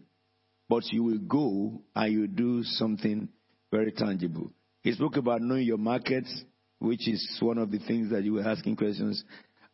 but 0.67 0.91
you 0.91 1.03
will 1.03 1.19
go 1.19 1.79
and 1.95 2.12
you 2.12 2.25
do 2.25 2.63
something 2.63 3.29
very 3.69 3.91
tangible. 3.91 4.51
He 4.81 4.93
spoke 4.93 5.17
about 5.17 5.41
knowing 5.41 5.67
your 5.67 5.77
markets, 5.77 6.33
which 6.79 7.07
is 7.07 7.38
one 7.41 7.60
of 7.60 7.69
the 7.69 7.77
things 7.77 8.10
that 8.10 8.24
you 8.24 8.33
were 8.33 8.48
asking 8.48 8.75
questions, 8.75 9.24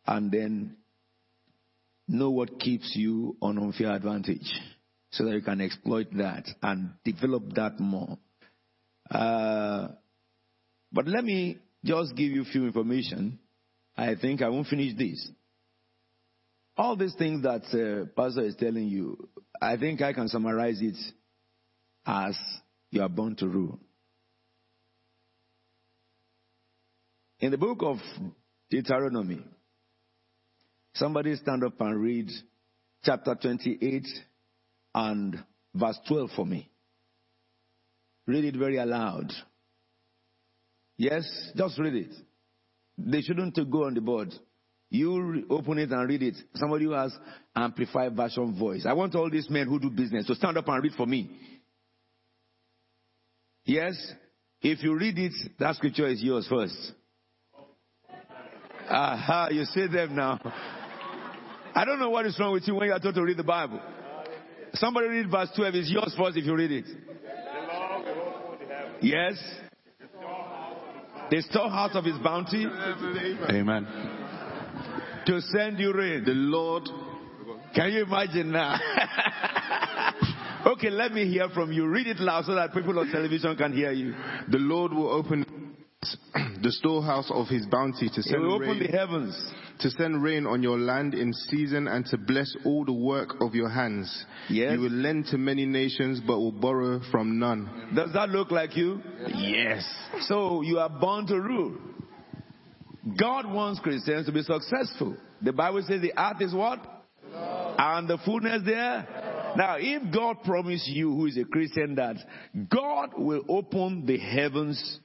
and 0.06 0.30
then 0.30 0.76
know 2.08 2.30
what 2.30 2.58
keeps 2.58 2.92
you 2.96 3.36
on 3.40 3.58
unfair 3.58 3.92
advantage 3.94 4.50
so 5.10 5.24
that 5.24 5.34
you 5.34 5.42
can 5.42 5.60
exploit 5.60 6.08
that 6.16 6.44
and 6.62 6.90
develop 7.04 7.42
that 7.54 7.78
more. 7.78 8.18
Uh, 9.10 9.88
but 10.92 11.06
let 11.06 11.24
me 11.24 11.58
just 11.84 12.16
give 12.16 12.30
you 12.30 12.42
a 12.42 12.46
few 12.46 12.66
information. 12.66 13.38
I 13.96 14.14
think 14.14 14.42
I 14.42 14.48
won't 14.48 14.66
finish 14.66 14.96
this. 14.96 15.30
All 16.76 16.96
these 16.96 17.14
things 17.16 17.42
that 17.42 17.64
uh, 17.72 18.06
Pastor 18.20 18.44
is 18.44 18.54
telling 18.56 18.86
you, 18.86 19.28
I 19.60 19.76
think 19.76 20.00
I 20.00 20.12
can 20.12 20.28
summarize 20.28 20.80
it 20.80 20.96
as 22.06 22.36
you 22.90 23.02
are 23.02 23.08
born 23.08 23.34
to 23.36 23.48
rule. 23.48 23.78
In 27.40 27.50
the 27.50 27.58
book 27.58 27.78
of 27.82 27.98
Deuteronomy, 28.70 29.44
somebody 30.94 31.34
stand 31.36 31.64
up 31.64 31.80
and 31.80 32.00
read 32.00 32.28
chapter 33.04 33.34
28 33.34 34.06
and 34.94 35.44
verse 35.74 35.98
12 36.08 36.30
for 36.34 36.46
me. 36.46 36.70
Read 38.26 38.44
it 38.44 38.56
very 38.56 38.76
aloud. 38.76 39.32
Yes, 40.96 41.24
just 41.56 41.78
read 41.78 41.94
it. 41.94 42.14
They 42.98 43.22
shouldn't 43.22 43.54
go 43.70 43.84
on 43.84 43.94
the 43.94 44.00
board. 44.00 44.34
You 44.90 45.46
open 45.50 45.78
it 45.78 45.90
and 45.90 46.08
read 46.08 46.22
it. 46.22 46.36
Somebody 46.54 46.86
who 46.86 46.92
has 46.92 47.16
amplified 47.54 48.16
version 48.16 48.58
voice. 48.58 48.84
I 48.86 48.94
want 48.94 49.14
all 49.14 49.30
these 49.30 49.48
men 49.48 49.68
who 49.68 49.78
do 49.78 49.90
business 49.90 50.26
to 50.26 50.34
stand 50.34 50.56
up 50.56 50.68
and 50.68 50.82
read 50.82 50.94
for 50.94 51.06
me. 51.06 51.30
Yes, 53.64 53.94
if 54.62 54.82
you 54.82 54.96
read 54.96 55.18
it, 55.18 55.32
that 55.58 55.76
scripture 55.76 56.08
is 56.08 56.22
yours 56.22 56.46
first. 56.48 56.92
Aha, 58.88 59.48
you 59.50 59.64
see 59.66 59.86
them 59.86 60.16
now. 60.16 60.40
I 61.78 61.84
don't 61.84 62.00
know 62.00 62.10
what 62.10 62.26
is 62.26 62.36
wrong 62.40 62.54
with 62.54 62.66
you 62.66 62.74
when 62.74 62.88
you 62.88 62.92
are 62.92 62.98
told 62.98 63.14
to 63.14 63.22
read 63.22 63.36
the 63.36 63.44
Bible. 63.44 63.80
Somebody 64.72 65.06
read 65.06 65.30
verse 65.30 65.48
12. 65.54 65.74
It's 65.76 65.88
yours 65.88 66.12
first 66.18 66.36
if 66.36 66.44
you 66.44 66.56
read 66.56 66.72
it. 66.72 66.84
Yes. 69.00 69.40
The 71.30 71.40
storehouse 71.42 71.92
of 71.94 72.04
his 72.04 72.18
bounty. 72.18 72.66
Amen. 72.66 73.86
To 75.26 75.40
send 75.40 75.78
you 75.78 75.92
rain. 75.92 76.24
The 76.24 76.32
Lord. 76.32 76.82
Can 77.76 77.92
you 77.92 78.02
imagine 78.02 78.50
now? 78.50 78.76
okay, 80.66 80.90
let 80.90 81.12
me 81.12 81.30
hear 81.30 81.48
from 81.50 81.70
you. 81.70 81.86
Read 81.86 82.08
it 82.08 82.18
loud 82.18 82.46
so 82.46 82.56
that 82.56 82.72
people 82.72 82.98
on 82.98 83.08
television 83.12 83.56
can 83.56 83.72
hear 83.72 83.92
you. 83.92 84.16
The 84.48 84.58
Lord 84.58 84.92
will 84.92 85.10
open 85.10 85.76
the 86.60 86.72
storehouse 86.72 87.30
of 87.32 87.46
his 87.46 87.66
bounty 87.66 88.08
to 88.08 88.20
send 88.20 88.34
he 88.34 88.44
will 88.44 88.54
open 88.54 88.70
rain, 88.70 88.82
the 88.82 88.98
heavens 88.98 89.54
to 89.80 89.90
send 89.90 90.22
rain 90.22 90.46
on 90.46 90.62
your 90.62 90.78
land 90.78 91.14
in 91.14 91.32
season 91.32 91.88
and 91.88 92.04
to 92.06 92.18
bless 92.18 92.54
all 92.64 92.84
the 92.84 92.92
work 92.92 93.40
of 93.40 93.54
your 93.54 93.68
hands. 93.68 94.24
Yes. 94.48 94.72
You 94.72 94.80
will 94.80 94.90
lend 94.90 95.26
to 95.26 95.38
many 95.38 95.66
nations 95.66 96.20
but 96.20 96.38
will 96.38 96.52
borrow 96.52 97.00
from 97.10 97.38
none. 97.38 97.90
Does 97.94 98.12
that 98.14 98.30
look 98.30 98.50
like 98.50 98.76
you? 98.76 99.00
Yes. 99.28 99.88
So 100.22 100.62
you 100.62 100.78
are 100.78 100.88
born 100.88 101.26
to 101.28 101.40
rule. 101.40 101.76
God 103.18 103.50
wants 103.50 103.80
Christians 103.80 104.26
to 104.26 104.32
be 104.32 104.42
successful. 104.42 105.16
The 105.42 105.52
Bible 105.52 105.82
says 105.86 106.00
the 106.02 106.18
earth 106.20 106.42
is 106.42 106.52
what? 106.52 106.80
And 107.32 108.08
the 108.08 108.18
fullness 108.24 108.62
there. 108.64 109.06
Now, 109.56 109.76
if 109.78 110.12
God 110.12 110.42
promised 110.44 110.88
you, 110.88 111.10
who 111.10 111.26
is 111.26 111.38
a 111.38 111.44
Christian, 111.44 111.94
that 111.94 112.16
God 112.70 113.10
will 113.16 113.42
open 113.48 114.04
the 114.04 114.18
heavens 114.18 115.00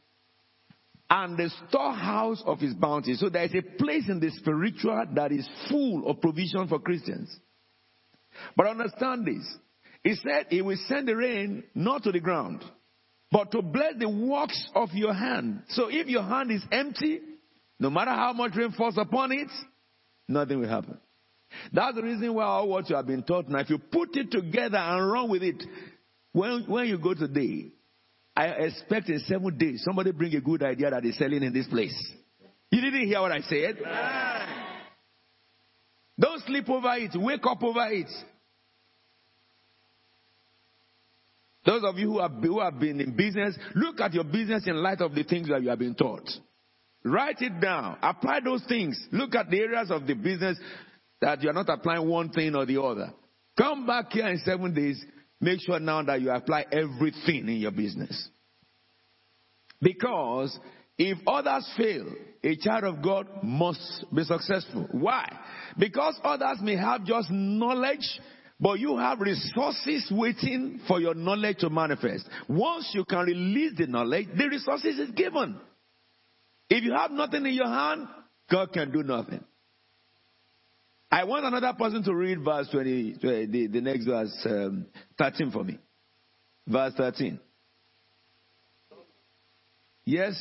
and 1.15 1.37
the 1.37 1.51
storehouse 1.69 2.41
of 2.43 2.59
his 2.59 2.73
bounty. 2.73 3.13
So 3.13 3.29
there 3.29 3.43
is 3.43 3.53
a 3.53 3.61
place 3.61 4.09
in 4.09 4.19
the 4.19 4.31
spiritual 4.31 5.05
that 5.13 5.31
is 5.31 5.47
full 5.69 6.09
of 6.09 6.19
provision 6.19 6.67
for 6.67 6.79
Christians. 6.79 7.29
But 8.57 8.65
understand 8.65 9.27
this. 9.27 9.47
He 10.03 10.15
said 10.15 10.47
he 10.49 10.63
will 10.63 10.79
send 10.87 11.07
the 11.07 11.15
rain 11.15 11.65
not 11.75 12.01
to 12.03 12.11
the 12.11 12.19
ground, 12.19 12.63
but 13.31 13.51
to 13.51 13.61
bless 13.61 13.93
the 13.99 14.09
works 14.09 14.67
of 14.73 14.89
your 14.93 15.13
hand. 15.13 15.61
So 15.69 15.87
if 15.87 16.07
your 16.07 16.23
hand 16.23 16.49
is 16.49 16.63
empty, 16.71 17.19
no 17.79 17.91
matter 17.91 18.11
how 18.11 18.33
much 18.33 18.55
rain 18.55 18.71
falls 18.71 18.97
upon 18.97 19.33
it, 19.33 19.49
nothing 20.27 20.61
will 20.61 20.67
happen. 20.67 20.97
That's 21.71 21.95
the 21.95 22.01
reason 22.01 22.33
why 22.33 22.45
all 22.45 22.67
what 22.67 22.89
you 22.89 22.95
have 22.95 23.05
been 23.05 23.21
taught 23.21 23.47
now, 23.49 23.59
if 23.59 23.69
you 23.69 23.77
put 23.77 24.17
it 24.17 24.31
together 24.31 24.77
and 24.77 25.11
run 25.11 25.29
with 25.29 25.43
it, 25.43 25.63
when, 26.31 26.63
when 26.63 26.87
you 26.87 26.97
go 26.97 27.13
today, 27.13 27.71
I 28.35 28.45
expect 28.47 29.09
in 29.09 29.19
seven 29.19 29.57
days 29.57 29.83
somebody 29.85 30.11
bring 30.11 30.33
a 30.35 30.41
good 30.41 30.63
idea 30.63 30.89
that 30.89 31.05
is 31.05 31.17
selling 31.17 31.43
in 31.43 31.53
this 31.53 31.67
place. 31.67 31.95
You 32.71 32.81
didn't 32.81 33.07
hear 33.07 33.21
what 33.21 33.31
I 33.31 33.41
said? 33.41 33.77
Don't 36.19 36.41
sleep 36.43 36.69
over 36.69 36.95
it. 36.95 37.11
Wake 37.15 37.45
up 37.45 37.61
over 37.63 37.87
it. 37.91 38.09
Those 41.65 41.83
of 41.85 41.97
you 41.97 42.13
who 42.13 42.19
have, 42.19 42.31
who 42.41 42.59
have 42.59 42.79
been 42.79 42.99
in 42.99 43.15
business, 43.15 43.55
look 43.75 44.01
at 44.01 44.13
your 44.13 44.25
business 44.25 44.67
in 44.67 44.75
light 44.75 45.01
of 45.01 45.15
the 45.15 45.23
things 45.23 45.47
that 45.47 45.61
you 45.61 45.69
have 45.69 45.79
been 45.79 45.95
taught. 45.95 46.29
Write 47.05 47.41
it 47.41 47.59
down. 47.61 47.97
Apply 48.01 48.39
those 48.43 48.63
things. 48.67 48.99
Look 49.11 49.35
at 49.35 49.49
the 49.49 49.59
areas 49.59 49.91
of 49.91 50.05
the 50.07 50.13
business 50.13 50.57
that 51.21 51.41
you 51.41 51.49
are 51.49 51.53
not 51.53 51.69
applying 51.69 52.07
one 52.07 52.29
thing 52.31 52.55
or 52.55 52.65
the 52.65 52.81
other. 52.81 53.13
Come 53.57 53.85
back 53.85 54.11
here 54.11 54.27
in 54.27 54.39
seven 54.39 54.73
days. 54.73 55.03
Make 55.43 55.59
sure 55.59 55.77
now 55.77 56.01
that 56.03 56.21
you 56.21 56.31
apply 56.31 56.63
everything 56.71 57.49
in 57.49 57.57
your 57.57 57.71
business. 57.71 58.29
Because 59.81 60.57
if 60.97 61.17
others 61.27 61.69
fail, 61.75 62.07
a 62.41 62.55
child 62.55 62.85
of 62.85 63.03
God 63.03 63.27
must 63.43 64.05
be 64.15 64.23
successful. 64.23 64.87
Why? 64.91 65.29
Because 65.77 66.17
others 66.23 66.59
may 66.61 66.77
have 66.77 67.03
just 67.03 67.29
knowledge, 67.29 68.07
but 68.57 68.79
you 68.79 68.95
have 68.97 69.19
resources 69.19 70.09
waiting 70.09 70.79
for 70.87 71.01
your 71.01 71.13
knowledge 71.13 71.57
to 71.57 71.69
manifest. 71.69 72.25
Once 72.47 72.91
you 72.93 73.03
can 73.03 73.25
release 73.25 73.73
the 73.77 73.87
knowledge, 73.87 74.29
the 74.37 74.47
resources 74.47 74.97
is 74.97 75.11
given. 75.11 75.59
If 76.69 76.85
you 76.85 76.93
have 76.93 77.11
nothing 77.11 77.45
in 77.45 77.53
your 77.53 77.67
hand, 77.67 78.07
God 78.49 78.71
can 78.71 78.93
do 78.93 79.03
nothing. 79.03 79.43
I 81.13 81.25
want 81.25 81.45
another 81.45 81.73
person 81.77 82.01
to 82.05 82.15
read 82.15 82.43
verse 82.43 82.67
20, 82.71 83.17
the, 83.21 83.67
the 83.71 83.81
next 83.81 84.05
verse 84.05 84.35
um, 84.49 84.87
13 85.19 85.51
for 85.51 85.63
me. 85.63 85.77
Verse 86.67 86.93
13. 86.97 87.39
Yes. 90.05 90.33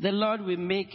The 0.00 0.10
Lord 0.10 0.40
will 0.40 0.56
make. 0.56 0.88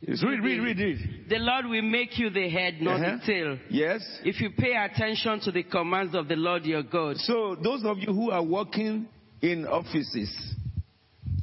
Yes, 0.00 0.24
read, 0.24 0.40
read, 0.42 0.60
read, 0.62 0.78
read. 0.78 1.24
The 1.28 1.38
Lord 1.40 1.66
will 1.66 1.82
make 1.82 2.18
you 2.18 2.30
the 2.30 2.48
head, 2.48 2.80
not 2.80 3.00
Uh-huh. 3.02 3.18
the 3.20 3.26
tail. 3.26 3.58
Yes. 3.68 4.00
If 4.24 4.40
you 4.40 4.48
pay 4.56 4.76
attention 4.76 5.40
to 5.40 5.52
the 5.52 5.64
commands 5.64 6.14
of 6.14 6.26
the 6.26 6.36
Lord 6.36 6.64
your 6.64 6.84
God. 6.84 7.18
So, 7.18 7.54
those 7.62 7.84
of 7.84 7.98
you 7.98 8.14
who 8.14 8.30
are 8.30 8.42
working 8.42 9.08
in 9.42 9.66
offices, 9.66 10.30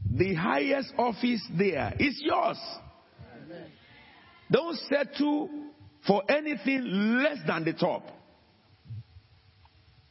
the 0.10 0.34
highest 0.34 0.92
office 0.98 1.42
there 1.56 1.94
is 2.00 2.20
yours. 2.24 2.58
Don't 4.56 4.78
settle 4.88 5.50
for 6.08 6.24
anything 6.30 6.82
less 7.22 7.40
than 7.46 7.66
the 7.66 7.74
top. 7.74 8.08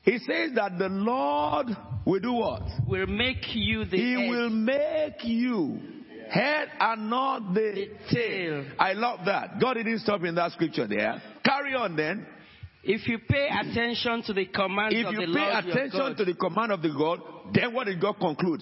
He 0.03 0.19
says 0.19 0.51
that 0.57 0.77
the 0.79 0.91
Lord 0.91 1.69
will 2.05 2.21
do 2.21 2.35
what? 2.35 2.63
will 2.87 3.07
make 3.07 3.55
you 3.55 3.87
the 3.87 3.97
He 3.97 4.13
head, 4.13 4.29
will 4.29 4.51
make 4.51 5.25
you 5.25 5.81
head 6.29 6.69
and 6.79 7.09
not 7.09 7.55
the 7.55 7.73
the 7.73 8.15
tail. 8.15 8.67
I 8.79 8.93
love 8.93 9.21
that. 9.25 9.59
God 9.59 9.75
didn't 9.75 10.01
stop 10.01 10.23
in 10.25 10.35
that 10.35 10.53
scripture 10.53 10.87
there. 10.87 11.23
Carry 11.43 11.75
on 11.75 11.97
then. 11.97 12.27
If 12.83 13.09
you 13.09 13.21
pay 13.27 13.49
attention 13.49 14.25
to 14.27 14.35
the 14.35 14.45
command 14.45 14.93
If 14.93 15.07
of 15.07 15.15
you 15.15 15.21
the 15.21 15.33
pay 15.33 15.41
Lord 15.41 15.65
your 15.65 15.73
attention 15.73 16.01
God, 16.01 16.17
to 16.19 16.25
the 16.27 16.35
command 16.35 16.71
of 16.71 16.83
the 16.83 16.91
God, 16.91 17.21
then 17.55 17.73
what 17.73 17.87
did 17.87 17.99
God 17.99 18.19
conclude? 18.21 18.61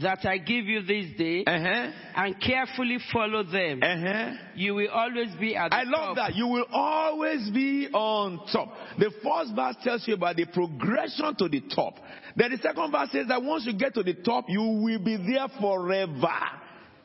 That 0.00 0.24
I 0.24 0.38
give 0.38 0.64
you 0.66 0.80
this 0.82 1.16
day, 1.18 1.44
Uh-huh. 1.44 1.90
and 2.16 2.40
carefully 2.40 2.98
follow 3.12 3.42
them, 3.42 3.80
Uh-huh. 3.82 4.30
you 4.54 4.74
will 4.74 4.88
always 4.88 5.34
be 5.38 5.54
at 5.54 5.70
the 5.70 5.76
top. 5.76 5.80
I 5.80 5.82
love 5.84 6.16
top. 6.16 6.28
that. 6.28 6.34
You 6.36 6.46
will 6.46 6.66
always 6.72 7.50
be 7.50 7.88
on 7.92 8.40
top. 8.50 8.72
The 8.98 9.10
first 9.22 9.54
verse 9.54 9.76
tells 9.84 10.08
you 10.08 10.14
about 10.14 10.36
the 10.36 10.46
progression 10.46 11.34
to 11.36 11.48
the 11.48 11.60
top. 11.74 11.98
Then 12.36 12.52
the 12.52 12.58
second 12.58 12.90
verse 12.90 13.10
says 13.12 13.26
that 13.28 13.42
once 13.42 13.66
you 13.66 13.74
get 13.74 13.92
to 13.94 14.02
the 14.02 14.14
top, 14.14 14.46
you 14.48 14.62
will 14.62 14.98
be 14.98 15.16
there 15.18 15.48
forever. 15.60 16.38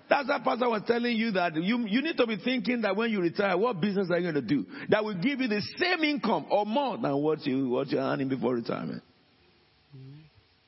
That's 0.10 0.30
what 0.30 0.42
Pastor 0.46 0.70
was 0.70 0.84
telling 0.88 1.18
you 1.18 1.32
that 1.32 1.56
you, 1.58 1.80
you 1.86 2.02
need 2.02 2.16
to 2.16 2.26
be 2.26 2.38
thinking 2.38 2.80
that 2.84 2.96
when 2.96 3.12
you 3.12 3.20
retire, 3.20 3.58
what 3.58 3.82
business 3.82 4.10
are 4.10 4.18
you 4.18 4.32
going 4.32 4.36
to 4.36 4.42
do? 4.42 4.66
That 4.88 5.04
will 5.04 5.16
give 5.16 5.42
you 5.42 5.50
the 5.50 5.62
same 5.78 6.02
income 6.06 6.46
or 6.50 6.66
more 6.66 6.98
than 6.98 7.18
what 7.18 7.46
you 7.46 7.68
what 7.68 7.90
you're 7.90 8.02
earning 8.02 8.30
before 8.30 8.56
retirement. 8.56 9.04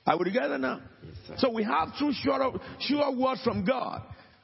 Are 0.10 0.18
we 0.18 0.26
together 0.26 0.58
now? 0.58 0.82
so 1.38 1.52
we 1.52 1.64
have 1.64 1.90
two 2.00 2.12
sure, 2.14 2.60
sure 2.80 3.16
words 3.16 3.44
from 3.44 3.64
God. 3.64 4.02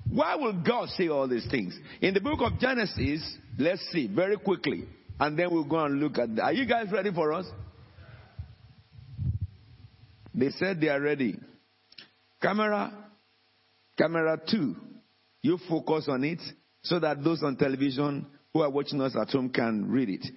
Why 0.07 0.35
will 0.35 0.53
God 0.53 0.89
say 0.89 1.07
all 1.07 1.27
these 1.27 1.47
things? 1.49 1.75
In 2.01 2.13
the 2.13 2.21
book 2.21 2.39
of 2.41 2.59
Genesis, 2.59 3.35
let's 3.57 3.81
see 3.91 4.05
very 4.05 4.37
quickly, 4.37 4.87
and 5.19 5.37
then 5.37 5.51
we'll 5.51 5.63
go 5.63 5.83
and 5.83 5.99
look 5.99 6.19
at. 6.19 6.39
Are 6.39 6.53
you 6.53 6.67
guys 6.67 6.91
ready 6.91 7.11
for 7.11 7.33
us? 7.33 7.47
They 10.35 10.51
said 10.51 10.79
they 10.79 10.89
are 10.89 11.01
ready. 11.01 11.39
Camera, 12.39 12.93
camera 13.97 14.39
two. 14.47 14.75
You 15.41 15.57
focus 15.67 16.05
on 16.07 16.23
it 16.23 16.41
so 16.83 16.99
that 16.99 17.23
those 17.23 17.41
on 17.41 17.55
television 17.55 18.27
who 18.53 18.61
are 18.61 18.69
watching 18.69 19.01
us 19.01 19.15
at 19.19 19.29
home 19.29 19.49
can 19.49 19.89
read 19.89 20.09
it. 20.09 20.27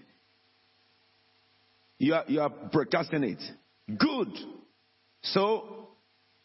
You 1.99 2.15
are, 2.15 2.25
you 2.29 2.41
are 2.41 2.49
broadcasting 2.49 3.25
it. 3.25 3.43
Good. 3.99 4.29
So, 5.23 5.89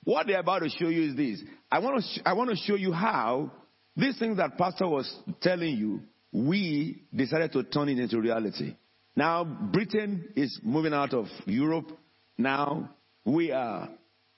what 0.03 0.27
they're 0.27 0.39
about 0.39 0.59
to 0.59 0.69
show 0.69 0.87
you 0.87 1.09
is 1.09 1.15
this. 1.15 1.41
I 1.71 1.79
want 1.79 2.03
to, 2.03 2.09
sh- 2.09 2.21
I 2.25 2.33
want 2.33 2.49
to 2.49 2.55
show 2.55 2.75
you 2.75 2.91
how 2.91 3.51
these 3.95 4.17
things 4.17 4.37
that 4.37 4.57
Pastor 4.57 4.87
was 4.87 5.11
telling 5.41 5.77
you, 5.77 6.01
we 6.31 7.03
decided 7.15 7.51
to 7.53 7.63
turn 7.63 7.89
it 7.89 7.99
into 7.99 8.19
reality. 8.19 8.75
Now, 9.15 9.43
Britain 9.43 10.29
is 10.35 10.59
moving 10.63 10.93
out 10.93 11.13
of 11.13 11.27
Europe. 11.45 11.91
Now, 12.37 12.89
we 13.23 13.51
are, 13.51 13.89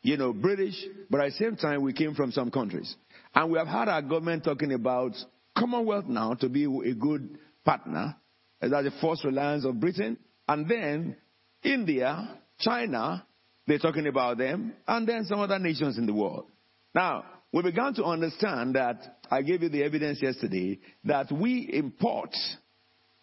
you 0.02 0.18
know, 0.18 0.34
British, 0.34 0.76
but 1.10 1.22
at 1.22 1.32
the 1.32 1.38
same 1.38 1.56
time, 1.56 1.82
we 1.82 1.94
came 1.94 2.14
from 2.14 2.32
some 2.32 2.52
countries. 2.52 2.94
And 3.34 3.52
we 3.52 3.58
have 3.58 3.68
had 3.68 3.88
our 3.88 4.02
government 4.02 4.44
talking 4.44 4.74
about 4.74 5.14
Commonwealth 5.58 6.06
now 6.06 6.34
to 6.36 6.50
be 6.50 6.66
a 6.66 6.94
good 6.94 7.38
partner. 7.64 8.16
That's 8.60 8.72
the 8.72 8.92
first 9.02 9.24
reliance 9.24 9.64
of 9.64 9.80
Britain. 9.80 10.18
And 10.48 10.68
then 10.68 11.16
India, 11.64 12.38
China, 12.60 13.26
they're 13.68 13.80
talking 13.80 14.08
about 14.08 14.38
them, 14.38 14.74
and 14.88 15.08
then 15.08 15.26
some 15.26 15.40
other 15.40 15.60
nations 15.60 15.98
in 15.98 16.06
the 16.06 16.14
world. 16.14 16.46
Now, 16.94 17.26
we 17.52 17.62
began 17.62 17.94
to 17.96 18.04
understand 18.04 18.76
that, 18.76 19.18
I 19.32 19.42
gave 19.42 19.64
you 19.64 19.70
the 19.70 19.84
evidence 19.84 20.22
yesterday, 20.22 20.80
that 21.06 21.32
we 21.32 21.70
import 21.74 22.36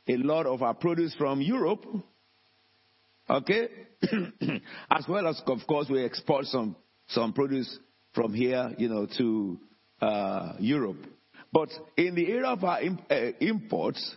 a 0.08 0.16
lot 0.16 0.46
of 0.46 0.62
our 0.62 0.74
produce 0.74 1.14
from 1.14 1.40
Europe, 1.40 1.84
okay? 3.28 3.68
as 4.90 5.06
well 5.08 5.28
as, 5.28 5.40
of 5.46 5.60
course, 5.68 5.88
we 5.88 6.04
export 6.04 6.46
some, 6.46 6.76
some 7.08 7.32
produce 7.32 7.78
from 8.14 8.34
here, 8.34 8.74
you 8.78 8.88
know, 8.88 9.06
to 9.18 9.58
uh, 10.00 10.54
Europe. 10.58 11.06
But 11.52 11.68
in 11.96 12.14
the 12.14 12.26
area 12.32 12.46
of 12.46 12.64
our 12.64 12.80
uh, 12.80 13.14
imports, 13.40 14.16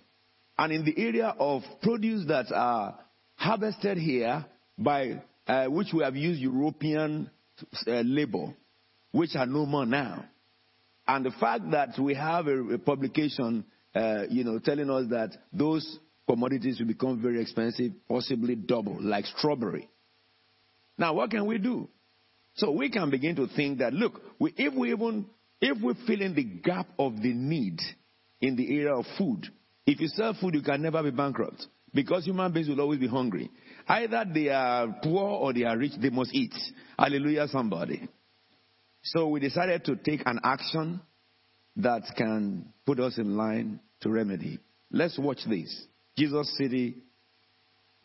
and 0.58 0.71
in 0.71 0.86
the 0.86 0.97
area 0.97 1.36
of 1.38 1.62
produce 1.82 2.26
that 2.28 2.52
are 2.54 2.97
harvested 3.36 3.97
here 3.97 4.45
by 4.78 5.21
uh, 5.47 5.65
which 5.65 5.93
we 5.93 6.03
have 6.03 6.15
used 6.15 6.41
European 6.41 7.29
uh, 7.88 7.91
labor, 8.05 8.53
which 9.12 9.36
are 9.36 9.45
no 9.45 9.65
more 9.65 9.86
now. 9.86 10.25
And 11.08 11.25
the 11.25 11.31
fact 11.31 11.71
that 11.71 11.99
we 11.99 12.15
have 12.15 12.47
a, 12.47 12.73
a 12.73 12.77
publication, 12.77 13.65
uh, 13.93 14.23
you 14.29 14.43
know, 14.43 14.60
telling 14.60 14.89
us 14.89 15.05
that 15.10 15.38
those 15.53 15.99
commodities 16.27 16.79
will 16.79 16.88
become 16.88 17.21
very 17.21 17.41
expensive, 17.41 17.91
possibly 18.10 18.55
double, 18.55 18.97
like 18.99 19.25
strawberry. 19.25 19.88
Now, 20.97 21.13
what 21.13 21.29
can 21.29 21.45
we 21.45 21.58
do? 21.58 21.89
So 22.55 22.71
we 22.71 22.89
can 22.89 23.10
begin 23.10 23.36
to 23.36 23.47
think 23.47 23.79
that, 23.79 23.93
look, 23.93 24.21
we, 24.39 24.53
if 24.58 24.73
we 24.73 24.91
even, 24.91 25.25
if 25.62 25.81
we 25.81 25.93
fill 26.08 26.21
in 26.21 26.34
the 26.36 26.43
gap 26.43 26.88
of 26.97 27.21
the 27.21 27.34
need 27.34 27.79
in 28.41 28.55
the 28.55 28.75
area 28.77 28.95
of 28.95 29.05
food, 29.17 29.45
if 29.86 29.99
you 29.99 30.08
sell 30.08 30.34
food, 30.39 30.55
you 30.55 30.62
can 30.62 30.81
never 30.81 31.03
be 31.03 31.12
bankrupt 31.12 31.67
because 31.93 32.25
human 32.25 32.51
beings 32.51 32.67
will 32.67 32.81
always 32.81 32.99
be 32.99 33.08
hungry. 33.08 33.49
Either 33.88 34.26
they 34.34 34.50
are 34.50 34.95
poor 35.04 35.30
or 35.30 35.54
they 35.54 35.63
are 35.63 35.78
rich, 35.78 35.93
they 36.00 36.10
must 36.10 36.34
eat. 36.34 36.54
Hallelujah, 36.98 37.48
somebody. 37.48 38.08
So 39.04 39.28
we 39.28 39.39
decided 39.39 39.86
to 39.86 39.95
take 39.95 40.21
an 40.26 40.39
action 40.43 41.02
that 41.78 42.02
can 42.17 42.74
put 42.86 43.00
us 43.00 43.17
in 43.17 43.38
line 43.38 43.80
to 44.02 44.10
remedy. 44.10 44.60
Let's 44.91 45.17
watch 45.19 45.39
this. 45.48 45.86
Jesus 46.17 46.56
City, 46.58 46.95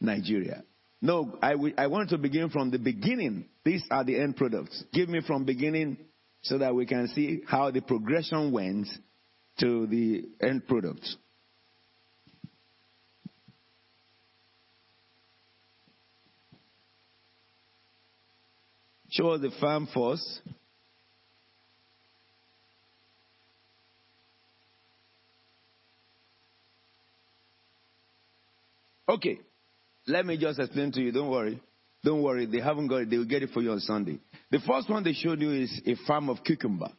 Nigeria. 0.00 0.64
No, 1.02 1.38
I, 1.42 1.86
want 1.86 2.10
to 2.10 2.18
begin 2.18 2.50
from 2.50 2.70
the 2.70 2.78
beginning. 2.78 3.46
These 3.64 3.84
are 3.90 4.04
the 4.04 4.18
end 4.18 4.36
products. 4.36 4.84
Give 4.92 5.08
me 5.08 5.22
from 5.26 5.44
beginning 5.44 5.96
so 6.42 6.58
that 6.58 6.74
we 6.74 6.84
can 6.84 7.08
see 7.08 7.42
how 7.46 7.70
the 7.70 7.80
progression 7.80 8.52
went 8.52 8.88
to 9.60 9.86
the 9.86 10.24
end 10.42 10.66
product. 10.66 11.06
Show 19.10 19.30
us 19.30 19.40
the 19.40 19.50
farm 19.60 19.88
first. 19.92 20.40
Okay, 29.08 29.40
let 30.06 30.24
me 30.24 30.38
just 30.38 30.60
explain 30.60 30.92
to 30.92 31.00
you. 31.00 31.10
Don't 31.10 31.28
worry. 31.28 31.60
Don't 32.04 32.22
worry. 32.22 32.46
They 32.46 32.60
haven't 32.60 32.86
got 32.86 33.02
it. 33.02 33.10
They 33.10 33.18
will 33.18 33.24
get 33.24 33.42
it 33.42 33.50
for 33.50 33.60
you 33.60 33.72
on 33.72 33.80
Sunday. 33.80 34.20
The 34.52 34.60
first 34.60 34.88
one 34.88 35.02
they 35.02 35.12
showed 35.12 35.40
you 35.40 35.50
is 35.50 35.80
a 35.84 35.96
farm 36.06 36.28
of 36.28 36.44
cucumber. 36.44 36.90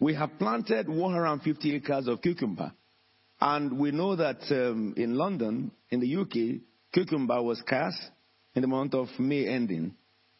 We 0.00 0.14
have 0.14 0.38
planted 0.38 0.88
150 0.88 1.76
acres 1.76 2.08
of 2.08 2.22
cucumber. 2.22 2.72
And 3.38 3.78
we 3.78 3.90
know 3.90 4.16
that 4.16 4.40
um, 4.50 4.94
in 4.96 5.14
London, 5.16 5.70
in 5.90 6.00
the 6.00 6.16
UK, 6.16 6.62
cucumber 6.94 7.42
was 7.42 7.58
scarce 7.58 7.98
in 8.54 8.62
the 8.62 8.68
month 8.68 8.94
of 8.94 9.08
May 9.18 9.46
ending 9.46 9.94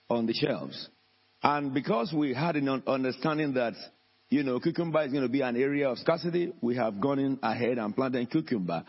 on 0.08 0.24
the 0.24 0.32
shelves. 0.32 0.88
And 1.44 1.74
because 1.74 2.10
we 2.10 2.32
had 2.32 2.56
an 2.56 2.82
understanding 2.86 3.52
that, 3.52 3.74
you 4.30 4.42
know, 4.42 4.58
cucumber 4.60 5.02
is 5.02 5.12
going 5.12 5.24
to 5.24 5.28
be 5.28 5.42
an 5.42 5.56
area 5.56 5.90
of 5.90 5.98
scarcity, 5.98 6.54
we 6.62 6.74
have 6.76 7.02
gone 7.02 7.18
in 7.18 7.38
ahead 7.42 7.76
and 7.76 7.94
planted 7.94 8.30
cucumber. 8.30 8.82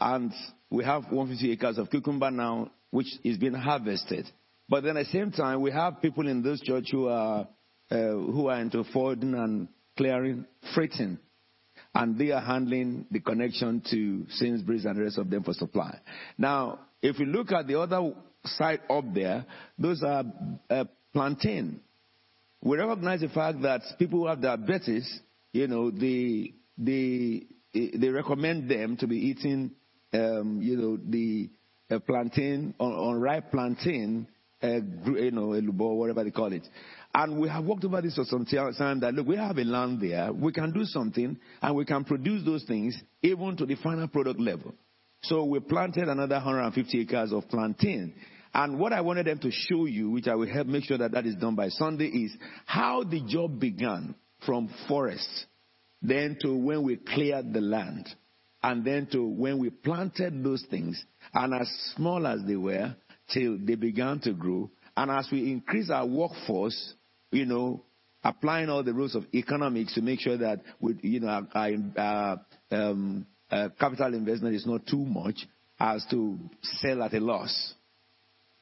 And 0.00 0.32
we 0.70 0.84
have 0.84 1.02
150 1.02 1.52
acres 1.52 1.76
of 1.76 1.90
cucumber 1.90 2.30
now, 2.30 2.70
which 2.90 3.08
is 3.24 3.36
being 3.36 3.52
harvested. 3.52 4.26
But 4.70 4.84
then 4.84 4.96
at 4.96 5.04
the 5.04 5.12
same 5.12 5.32
time, 5.32 5.60
we 5.60 5.70
have 5.70 6.00
people 6.00 6.26
in 6.26 6.42
this 6.42 6.62
church 6.62 6.86
who 6.90 7.08
are, 7.08 7.46
uh, 7.90 7.96
who 7.96 8.48
are 8.48 8.58
into 8.58 8.84
forwarding 8.84 9.34
and 9.34 9.68
clearing, 9.98 10.46
freighting. 10.74 11.18
And 11.94 12.18
they 12.18 12.30
are 12.30 12.40
handling 12.40 13.04
the 13.10 13.20
connection 13.20 13.82
to 13.90 14.24
Sainsbury's 14.30 14.86
and 14.86 14.96
the 14.96 15.02
rest 15.02 15.18
of 15.18 15.28
them 15.28 15.42
for 15.42 15.52
supply. 15.52 15.98
Now, 16.38 16.78
if 17.02 17.18
we 17.18 17.26
look 17.26 17.52
at 17.52 17.66
the 17.66 17.78
other 17.78 18.14
side 18.44 18.80
up 18.88 19.04
there, 19.12 19.44
those 19.78 20.02
are 20.02 20.24
uh, 20.70 20.84
plantain. 21.12 21.82
We 22.62 22.76
recognize 22.76 23.20
the 23.20 23.28
fact 23.28 23.62
that 23.62 23.82
people 23.98 24.20
who 24.20 24.26
have 24.26 24.40
diabetes, 24.40 25.20
you 25.52 25.68
know, 25.68 25.90
they, 25.90 26.54
they, 26.76 27.46
they 27.72 28.08
recommend 28.08 28.68
them 28.68 28.96
to 28.96 29.06
be 29.06 29.16
eating, 29.16 29.72
um, 30.12 30.60
you 30.60 30.76
know, 30.76 30.96
the 30.96 31.50
uh, 31.90 32.00
plantain, 32.00 32.74
on, 32.78 32.92
on 32.92 33.20
ripe 33.20 33.50
plantain, 33.50 34.26
uh, 34.62 34.66
you 34.66 35.30
know, 35.30 35.48
elubo, 35.48 35.96
whatever 35.96 36.24
they 36.24 36.30
call 36.30 36.52
it. 36.52 36.66
And 37.14 37.40
we 37.40 37.48
have 37.48 37.64
walked 37.64 37.84
over 37.84 38.02
this 38.02 38.16
for 38.16 38.24
some 38.24 38.44
time 38.44 39.00
that, 39.00 39.14
look, 39.14 39.26
we 39.26 39.36
have 39.36 39.56
a 39.56 39.64
land 39.64 40.00
there, 40.00 40.32
we 40.32 40.52
can 40.52 40.72
do 40.72 40.84
something, 40.84 41.38
and 41.62 41.76
we 41.76 41.84
can 41.84 42.04
produce 42.04 42.44
those 42.44 42.64
things 42.64 43.00
even 43.22 43.56
to 43.56 43.66
the 43.66 43.76
final 43.76 44.08
product 44.08 44.40
level. 44.40 44.74
So 45.22 45.44
we 45.44 45.60
planted 45.60 46.08
another 46.08 46.36
150 46.36 47.00
acres 47.00 47.32
of 47.32 47.48
plantain. 47.48 48.14
And 48.54 48.78
what 48.78 48.92
I 48.92 49.00
wanted 49.00 49.26
them 49.26 49.38
to 49.40 49.50
show 49.50 49.84
you, 49.84 50.10
which 50.10 50.28
I 50.28 50.34
will 50.34 50.48
help 50.48 50.66
make 50.66 50.84
sure 50.84 50.98
that 50.98 51.12
that 51.12 51.26
is 51.26 51.36
done 51.36 51.54
by 51.54 51.68
Sunday, 51.68 52.06
is 52.06 52.36
how 52.66 53.04
the 53.04 53.20
job 53.20 53.60
began 53.60 54.14
from 54.44 54.70
forest, 54.86 55.46
then 56.02 56.36
to 56.42 56.54
when 56.54 56.82
we 56.82 56.96
cleared 56.96 57.52
the 57.52 57.60
land, 57.60 58.08
and 58.62 58.84
then 58.84 59.06
to 59.12 59.24
when 59.24 59.58
we 59.58 59.70
planted 59.70 60.42
those 60.42 60.64
things, 60.70 61.02
and 61.34 61.54
as 61.54 61.68
small 61.94 62.26
as 62.26 62.40
they 62.46 62.56
were, 62.56 62.94
till 63.32 63.58
they 63.58 63.74
began 63.74 64.20
to 64.20 64.32
grow. 64.32 64.70
And 64.96 65.10
as 65.10 65.28
we 65.30 65.52
increase 65.52 65.90
our 65.90 66.06
workforce, 66.06 66.94
you 67.30 67.46
know, 67.46 67.84
applying 68.24 68.68
all 68.68 68.82
the 68.82 68.92
rules 68.92 69.14
of 69.14 69.24
economics 69.34 69.94
to 69.94 70.02
make 70.02 70.20
sure 70.20 70.36
that 70.38 70.60
we, 70.80 70.94
you 71.02 71.20
know, 71.20 71.46
our, 71.54 71.76
our 71.96 72.40
um, 72.70 73.26
uh, 73.50 73.68
capital 73.78 74.14
investment 74.14 74.54
is 74.54 74.66
not 74.66 74.86
too 74.86 75.04
much 75.04 75.46
as 75.78 76.04
to 76.10 76.38
sell 76.80 77.02
at 77.02 77.14
a 77.14 77.20
loss. 77.20 77.74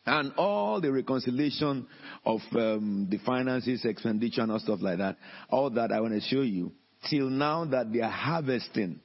And 0.07 0.33
all 0.37 0.81
the 0.81 0.92
reconciliation 0.92 1.87
of 2.25 2.40
um, 2.53 3.09
the 3.11 3.19
finances, 3.19 3.85
expenditure, 3.85 4.42
and 4.42 4.53
all 4.53 4.61
stuff 4.61 4.79
like 4.81 4.99
that, 4.99 5.16
all 5.51 5.71
that 5.71 5.90
I 5.90 6.01
want 6.01 6.14
to 6.14 6.21
show 6.21 6.42
you, 6.42 6.73
till 7.11 7.29
now 7.29 7.64
that 7.64 7.92
they 7.92 8.01
are 8.01 8.11
harvesting 8.11 9.01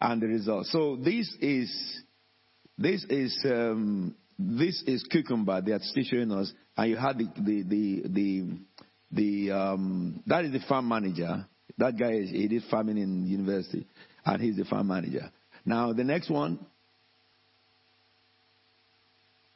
and 0.00 0.22
the 0.22 0.26
results. 0.26 0.70
So 0.70 0.96
this 0.96 1.34
is 1.40 2.00
this 2.78 3.04
is 3.08 3.38
um, 3.44 4.14
this 4.38 4.82
is 4.86 5.02
cucumber. 5.10 5.60
They 5.60 5.72
are 5.72 5.80
still 5.80 6.04
showing 6.04 6.30
us, 6.32 6.52
and 6.76 6.90
you 6.90 6.96
had 6.96 7.18
the 7.18 7.28
the 7.36 7.62
the 7.62 8.02
the, 8.08 8.58
the 9.12 9.50
um, 9.52 10.22
that 10.26 10.44
is 10.44 10.52
the 10.52 10.60
farm 10.68 10.88
manager. 10.88 11.46
That 11.78 11.98
guy 11.98 12.12
is 12.12 12.30
he 12.30 12.46
did 12.48 12.62
farming 12.70 12.98
in 12.98 13.26
university, 13.26 13.86
and 14.24 14.42
he's 14.42 14.56
the 14.56 14.64
farm 14.64 14.88
manager. 14.88 15.30
Now 15.64 15.92
the 15.92 16.04
next 16.04 16.30
one 16.30 16.64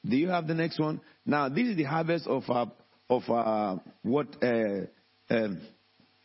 do 0.06 0.16
you 0.16 0.28
have 0.28 0.46
the 0.46 0.54
next 0.54 0.78
one? 0.78 1.00
Now, 1.26 1.48
this 1.48 1.68
is 1.68 1.76
the 1.76 1.84
harvest 1.84 2.26
of 2.26 2.44
uh, 2.48 2.66
of 3.08 3.22
uh, 3.28 3.76
what 4.02 4.28
uh, 4.42 4.86
um, 5.30 5.60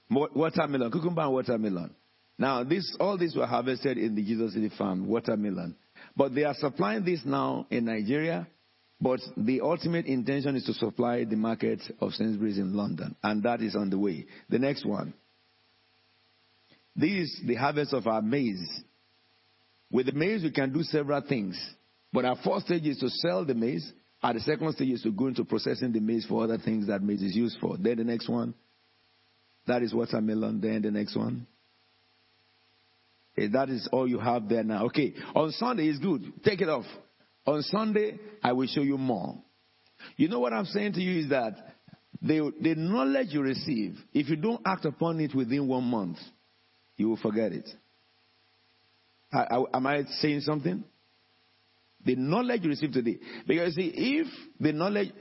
watermelon, 0.09 0.91
cucumber 0.91 1.21
and 1.21 1.33
watermelon. 1.33 1.95
Now, 2.37 2.63
this 2.63 2.95
all 2.99 3.17
these 3.17 3.35
were 3.35 3.45
harvested 3.45 3.97
in 3.97 4.15
the 4.15 4.23
Jesus 4.23 4.53
City 4.53 4.69
farm, 4.77 5.07
watermelon. 5.07 5.75
But 6.15 6.33
they 6.35 6.43
are 6.43 6.55
supplying 6.55 7.03
this 7.03 7.21
now 7.25 7.67
in 7.69 7.85
Nigeria. 7.85 8.47
But 9.01 9.19
the 9.35 9.59
ultimate 9.61 10.05
intention 10.05 10.55
is 10.55 10.63
to 10.65 10.73
supply 10.73 11.25
the 11.25 11.35
market 11.35 11.81
of 11.99 12.13
Sainsbury's 12.13 12.57
in 12.57 12.75
London, 12.75 13.15
and 13.21 13.43
that 13.43 13.61
is 13.61 13.75
on 13.75 13.89
the 13.89 13.99
way. 13.99 14.25
The 14.49 14.59
next 14.59 14.85
one. 14.85 15.13
This 16.95 17.11
is 17.11 17.41
the 17.45 17.55
harvest 17.55 17.93
of 17.93 18.07
our 18.07 18.21
maize. 18.21 18.65
With 19.91 20.05
the 20.05 20.13
maize, 20.13 20.43
we 20.43 20.51
can 20.51 20.71
do 20.71 20.81
several 20.83 21.21
things. 21.21 21.59
But 22.15 22.23
our 22.23 22.37
first 22.37 22.67
stage 22.67 22.85
is 22.85 22.97
to 22.99 23.09
sell 23.09 23.43
the 23.43 23.53
maize. 23.53 23.91
Our 24.23 24.39
second 24.39 24.71
stage 24.71 24.89
is 24.89 25.01
to 25.01 25.11
go 25.11 25.27
into 25.27 25.43
processing 25.43 25.91
the 25.91 25.99
maize 25.99 26.25
for 26.25 26.45
other 26.45 26.57
things 26.57 26.87
that 26.87 27.03
maize 27.03 27.21
is 27.21 27.35
used 27.35 27.57
for. 27.59 27.75
Then 27.77 27.97
the 27.97 28.05
next 28.05 28.29
one, 28.29 28.55
that 29.67 29.83
is 29.83 29.93
watermelon. 29.93 30.61
Then 30.61 30.81
the 30.81 30.91
next 30.91 31.17
one. 31.17 31.45
Okay, 33.37 33.49
that 33.49 33.69
is 33.69 33.89
all 33.91 34.07
you 34.07 34.19
have 34.19 34.47
there 34.47 34.63
now. 34.63 34.85
Okay, 34.85 35.13
on 35.35 35.51
Sunday 35.51 35.89
is 35.89 35.99
good. 35.99 36.21
Take 36.45 36.61
it 36.61 36.69
off. 36.69 36.85
On 37.45 37.61
Sunday, 37.63 38.17
I 38.41 38.53
will 38.53 38.67
show 38.67 38.81
you 38.81 38.97
more. 38.97 39.35
You 40.15 40.29
know 40.29 40.39
what 40.39 40.53
I'm 40.53 40.65
saying 40.65 40.93
to 40.93 41.01
you 41.01 41.19
is 41.19 41.29
that 41.31 41.75
the, 42.21 42.49
the 42.61 42.75
knowledge 42.75 43.27
you 43.31 43.41
receive, 43.41 43.97
if 44.13 44.29
you 44.29 44.37
don't 44.37 44.61
act 44.65 44.85
upon 44.85 45.19
it 45.19 45.35
within 45.35 45.67
one 45.67 45.83
month, 45.83 46.17
you 46.95 47.09
will 47.09 47.17
forget 47.17 47.51
it. 47.51 47.67
I, 49.33 49.39
I, 49.39 49.63
am 49.73 49.85
I 49.85 50.03
saying 50.21 50.39
something? 50.39 50.85
The 52.05 52.15
knowledge 52.15 52.61
you 52.63 52.69
receive 52.69 52.91
today. 52.91 53.17
Because 53.47 53.75
see, 53.75 53.91
if 53.93 54.27
the 54.59 54.71
knowledge, 54.71 55.11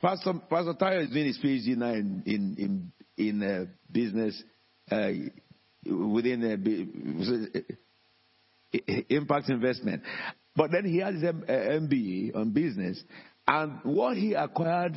Pastor, 0.00 0.34
Pastor 0.48 0.74
Tayo 0.74 1.04
is 1.04 1.10
doing 1.10 1.26
his 1.26 1.38
PhD 1.38 1.76
now 1.76 1.92
in, 1.92 2.22
in, 2.26 2.56
in, 2.58 2.92
in 3.18 3.42
uh, 3.42 3.64
business, 3.90 4.42
uh, 4.90 5.10
within 5.84 7.12
uh, 8.72 8.78
impact 9.08 9.50
investment. 9.50 10.02
But 10.56 10.70
then 10.70 10.84
he 10.84 10.98
has 10.98 11.14
his 11.14 11.24
MBA 11.24 12.36
on 12.36 12.50
business. 12.50 13.02
And 13.46 13.80
what 13.82 14.16
he 14.16 14.34
acquired, 14.34 14.94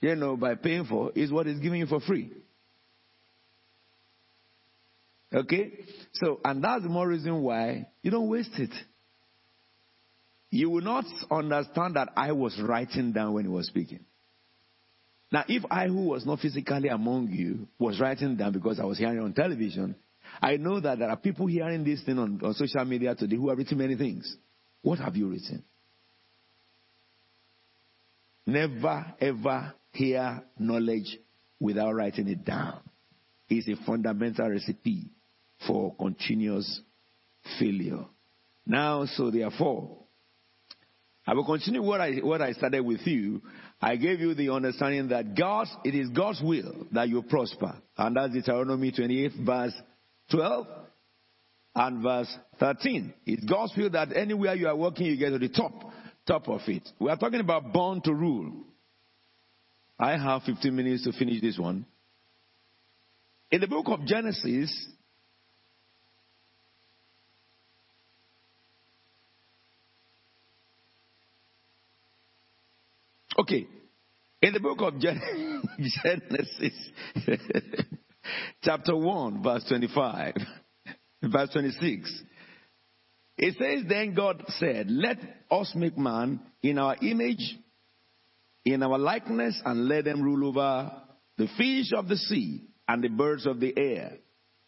you 0.00 0.16
know, 0.16 0.36
by 0.36 0.54
paying 0.54 0.86
for 0.86 1.12
is 1.14 1.30
what 1.30 1.46
he's 1.46 1.58
giving 1.58 1.80
you 1.80 1.86
for 1.86 2.00
free. 2.00 2.32
Okay? 5.32 5.72
So, 6.14 6.40
and 6.44 6.62
that's 6.62 6.82
the 6.82 6.88
more 6.88 7.08
reason 7.08 7.42
why 7.42 7.88
you 8.02 8.10
don't 8.10 8.28
waste 8.28 8.58
it 8.58 8.72
you 10.52 10.68
will 10.68 10.82
not 10.82 11.06
understand 11.30 11.96
that 11.96 12.10
I 12.14 12.32
was 12.32 12.60
writing 12.60 13.12
down 13.12 13.32
when 13.32 13.46
he 13.46 13.50
was 13.50 13.66
speaking. 13.66 14.00
Now, 15.32 15.44
if 15.48 15.64
I, 15.70 15.86
who 15.86 16.04
was 16.04 16.26
not 16.26 16.40
physically 16.40 16.90
among 16.90 17.28
you, 17.28 17.66
was 17.78 17.98
writing 17.98 18.36
down 18.36 18.52
because 18.52 18.78
I 18.78 18.84
was 18.84 18.98
hearing 18.98 19.18
on 19.18 19.32
television, 19.32 19.96
I 20.42 20.58
know 20.58 20.78
that 20.78 20.98
there 20.98 21.08
are 21.08 21.16
people 21.16 21.46
hearing 21.46 21.84
this 21.84 22.02
thing 22.04 22.18
on, 22.18 22.38
on 22.44 22.52
social 22.52 22.84
media 22.84 23.14
today 23.14 23.36
who 23.36 23.48
have 23.48 23.56
written 23.56 23.78
many 23.78 23.96
things. 23.96 24.36
What 24.82 24.98
have 24.98 25.16
you 25.16 25.28
written? 25.28 25.64
Never, 28.44 29.06
ever 29.22 29.72
hear 29.92 30.42
knowledge 30.58 31.16
without 31.60 31.94
writing 31.94 32.28
it 32.28 32.44
down. 32.44 32.80
It's 33.48 33.68
a 33.68 33.82
fundamental 33.86 34.50
recipe 34.50 35.06
for 35.66 35.94
continuous 35.94 36.82
failure. 37.58 38.04
Now, 38.66 39.06
so 39.06 39.30
therefore, 39.30 40.01
I 41.26 41.34
will 41.34 41.44
continue 41.44 41.82
what 41.82 42.00
I, 42.00 42.14
what 42.22 42.42
I 42.42 42.52
started 42.52 42.80
with 42.80 43.06
you. 43.06 43.42
I 43.80 43.96
gave 43.96 44.20
you 44.20 44.34
the 44.34 44.50
understanding 44.50 45.08
that 45.08 45.36
God, 45.36 45.68
it 45.84 45.94
is 45.94 46.08
God's 46.10 46.40
will 46.42 46.86
that 46.92 47.08
you 47.08 47.22
prosper. 47.22 47.76
And 47.96 48.16
that's 48.16 48.32
Deuteronomy 48.32 48.90
28 48.90 49.32
verse 49.44 49.74
12 50.30 50.66
and 51.74 52.02
verse 52.02 52.36
13. 52.58 53.14
It's 53.26 53.44
God's 53.44 53.72
will 53.76 53.90
that 53.90 54.16
anywhere 54.16 54.54
you 54.54 54.66
are 54.66 54.76
working, 54.76 55.06
you 55.06 55.16
get 55.16 55.30
to 55.30 55.38
the 55.38 55.48
top, 55.48 55.72
top 56.26 56.48
of 56.48 56.60
it. 56.66 56.88
We 56.98 57.08
are 57.08 57.16
talking 57.16 57.40
about 57.40 57.72
born 57.72 58.00
to 58.02 58.12
rule. 58.12 58.64
I 59.98 60.16
have 60.16 60.42
15 60.42 60.74
minutes 60.74 61.04
to 61.04 61.12
finish 61.12 61.40
this 61.40 61.58
one. 61.58 61.86
In 63.52 63.60
the 63.60 63.68
book 63.68 63.86
of 63.88 64.04
Genesis, 64.06 64.88
Okay. 73.42 73.66
In 74.40 74.52
the 74.52 74.60
book 74.60 74.80
of 74.82 75.00
Genesis, 75.00 76.90
chapter 78.62 78.96
1, 78.96 79.42
verse 79.42 79.64
25, 79.68 80.34
verse 81.24 81.48
26, 81.52 82.22
it 83.38 83.54
says, 83.58 83.84
Then 83.88 84.14
God 84.14 84.44
said, 84.60 84.86
Let 84.92 85.18
us 85.50 85.72
make 85.74 85.98
man 85.98 86.38
in 86.62 86.78
our 86.78 86.94
image, 87.02 87.58
in 88.64 88.80
our 88.84 88.96
likeness, 88.96 89.60
and 89.64 89.88
let 89.88 90.04
them 90.04 90.22
rule 90.22 90.46
over 90.46 90.92
the 91.36 91.48
fish 91.58 91.90
of 91.96 92.06
the 92.06 92.16
sea 92.16 92.62
and 92.86 93.02
the 93.02 93.08
birds 93.08 93.44
of 93.44 93.58
the 93.58 93.74
air, 93.76 94.18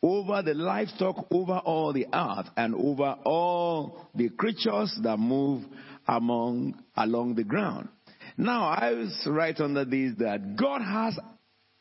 over 0.03 0.43
the 0.43 0.55
livestock, 0.55 1.29
over 1.31 1.59
all 1.59 1.93
the 1.93 2.07
earth, 2.13 2.49
and 2.57 2.75
over 2.75 3.19
all 3.25 4.09
the 4.17 4.31
creatures 4.31 4.99
that 5.05 5.17
move 5.17 5.63
among 6.09 6.83
along 6.97 7.37
the 7.37 7.45
ground. 7.45 7.89
Now, 8.37 8.69
I 8.69 8.93
was 8.93 9.27
right 9.27 9.59
under 9.61 9.85
this 9.85 10.15
that 10.19 10.57
God 10.57 10.81
has 10.83 11.19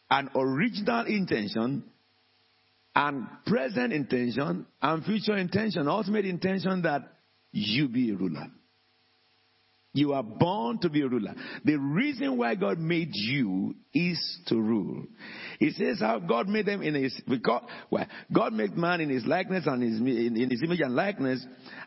an 0.09 0.29
original 0.35 1.05
intention 1.07 1.83
and 2.95 3.27
present 3.45 3.91
intention 3.91 4.67
and 4.81 5.03
future 5.03 5.35
intention, 5.35 5.87
ultimate 5.87 6.25
intention 6.25 6.83
that 6.83 7.01
you 7.51 7.87
be 7.87 8.11
a 8.11 8.15
ruler. 8.15 8.47
You 9.95 10.13
are 10.13 10.23
born 10.23 10.79
to 10.79 10.89
be 10.89 11.01
a 11.01 11.07
ruler. 11.07 11.35
The 11.63 11.75
reason 11.75 12.35
why 12.35 12.55
God 12.55 12.79
made 12.79 13.11
you 13.13 13.75
is 13.93 14.39
to 14.47 14.59
rule. 14.59 15.05
He 15.59 15.69
says 15.69 15.99
how 15.99 16.17
God 16.17 16.47
made 16.47 16.65
them 16.65 16.81
in 16.81 16.95
his, 16.95 17.21
because, 17.27 17.61
well, 17.91 18.07
God 18.31 18.53
made 18.53 18.75
man 18.75 19.01
in 19.01 19.09
his 19.09 19.23
likeness 19.27 19.67
and 19.67 19.83
his, 19.83 19.99
in, 19.99 20.35
in 20.35 20.49
his 20.49 20.63
image 20.63 20.79
and 20.79 20.95
likeness. 20.95 21.45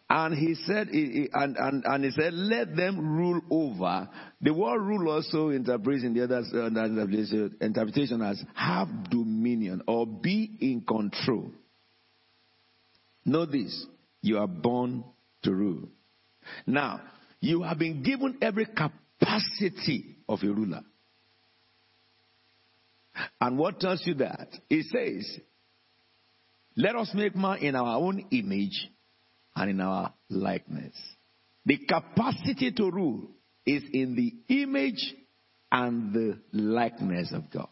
And 0.09 0.39
he 0.39 0.55
said, 0.55 0.87
and, 0.87 1.57
and, 1.57 1.85
and 1.85 2.05
he 2.05 2.13
said, 2.13 2.33
let 2.33 2.77
them 2.77 3.01
rule 3.01 3.41
over. 3.51 4.09
The 4.41 4.55
word 4.55 4.83
rule 4.83 5.11
also 5.11 5.49
interprets 5.49 6.05
in 6.05 6.15
the 6.15 6.23
other 6.23 6.45
uh, 6.55 7.65
interpretation 7.65 8.23
as 8.23 8.41
have 8.55 9.11
dominion 9.11 9.83
or 9.89 10.07
be 10.07 10.57
in 10.61 10.83
control. 10.83 11.51
Know 13.25 13.47
this. 13.47 13.85
You 14.23 14.39
are 14.39 14.47
born 14.47 15.03
to 15.43 15.53
rule. 15.53 15.89
Now, 16.69 17.01
you 17.47 17.63
have 17.63 17.79
been 17.79 18.03
given 18.03 18.39
every 18.43 18.67
capacity 18.67 20.17
of 20.29 20.41
a 20.43 20.47
ruler. 20.47 20.83
And 23.41 23.57
what 23.57 23.81
tells 23.81 24.03
you 24.07 24.15
that? 24.15 24.49
It 24.69 24.87
says, 24.87 25.41
let 26.77 26.95
us 26.97 27.11
make 27.15 27.35
man 27.35 27.59
in 27.59 27.75
our 27.75 27.97
own 27.97 28.27
image 28.31 28.89
and 29.55 29.71
in 29.71 29.81
our 29.81 30.13
likeness. 30.29 30.95
The 31.65 31.79
capacity 31.79 32.73
to 32.73 32.91
rule 32.91 33.31
is 33.65 33.83
in 33.93 34.15
the 34.15 34.55
image 34.55 35.15
and 35.73 36.13
the 36.13 36.39
likeness 36.53 37.33
of 37.33 37.51
God. 37.51 37.69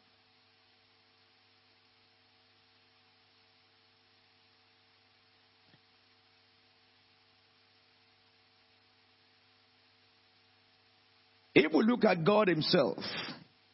If 11.55 11.73
we 11.73 11.85
look 11.85 12.05
at 12.05 12.25
God 12.25 12.49
Himself, 12.49 12.99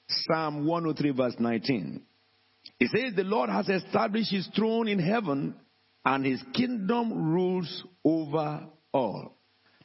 Psalm 0.08 0.66
103, 0.66 1.10
verse 1.12 1.34
19, 1.38 2.02
it 2.78 2.90
says, 2.94 3.14
The 3.16 3.24
Lord 3.24 3.48
has 3.48 3.68
established 3.68 4.30
His 4.30 4.48
throne 4.54 4.88
in 4.88 4.98
heaven, 4.98 5.54
and 6.04 6.24
His 6.24 6.42
kingdom 6.54 7.32
rules 7.32 7.84
over 8.04 8.66
all. 8.92 9.36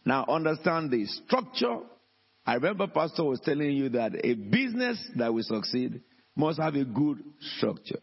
Now, 0.06 0.26
understand 0.28 0.92
the 0.92 1.06
structure. 1.06 1.80
I 2.46 2.56
remember 2.56 2.88
Pastor 2.88 3.24
was 3.24 3.40
telling 3.40 3.72
you 3.72 3.90
that 3.90 4.14
a 4.24 4.34
business 4.34 5.04
that 5.16 5.34
will 5.34 5.44
succeed 5.44 6.02
must 6.36 6.60
have 6.60 6.76
a 6.76 6.86
good 6.86 7.24
structure. 7.58 8.00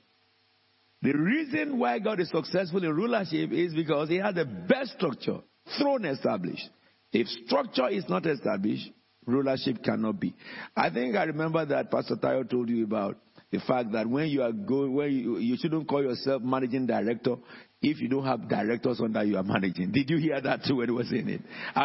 The 1.02 1.12
reason 1.12 1.78
why 1.78 1.98
God 1.98 2.20
is 2.20 2.30
successful 2.30 2.82
in 2.82 2.94
rulership 2.94 3.52
is 3.52 3.74
because 3.74 4.08
He 4.08 4.16
has 4.16 4.34
the 4.34 4.44
best 4.44 4.92
structure, 4.92 5.38
throne 5.78 6.04
established. 6.04 6.68
If 7.12 7.26
structure 7.46 7.88
is 7.88 8.04
not 8.08 8.24
established, 8.26 8.90
rulership 9.26 9.82
cannot 9.82 10.20
be. 10.20 10.34
I 10.76 10.90
think 10.90 11.16
I 11.16 11.24
remember 11.24 11.64
that 11.66 11.90
Pastor 11.90 12.16
Tayo 12.16 12.48
told 12.48 12.68
you 12.68 12.84
about 12.84 13.16
the 13.50 13.60
fact 13.60 13.92
that 13.92 14.08
when 14.08 14.28
you 14.28 14.42
are 14.42 14.52
going, 14.52 14.94
when 14.94 15.12
you, 15.12 15.38
you 15.38 15.56
shouldn't 15.58 15.86
call 15.86 16.02
yourself 16.02 16.42
managing 16.42 16.86
director 16.86 17.36
if 17.82 18.00
you 18.00 18.08
don't 18.08 18.24
have 18.24 18.48
directors 18.48 19.00
under 19.00 19.24
you 19.24 19.36
are 19.36 19.42
managing. 19.42 19.90
Did 19.90 20.08
you 20.08 20.16
hear 20.18 20.40
that 20.40 20.64
too 20.64 20.76
when 20.76 20.88
he 20.88 20.92
was 20.94 21.12
in 21.12 21.28
it? 21.28 21.40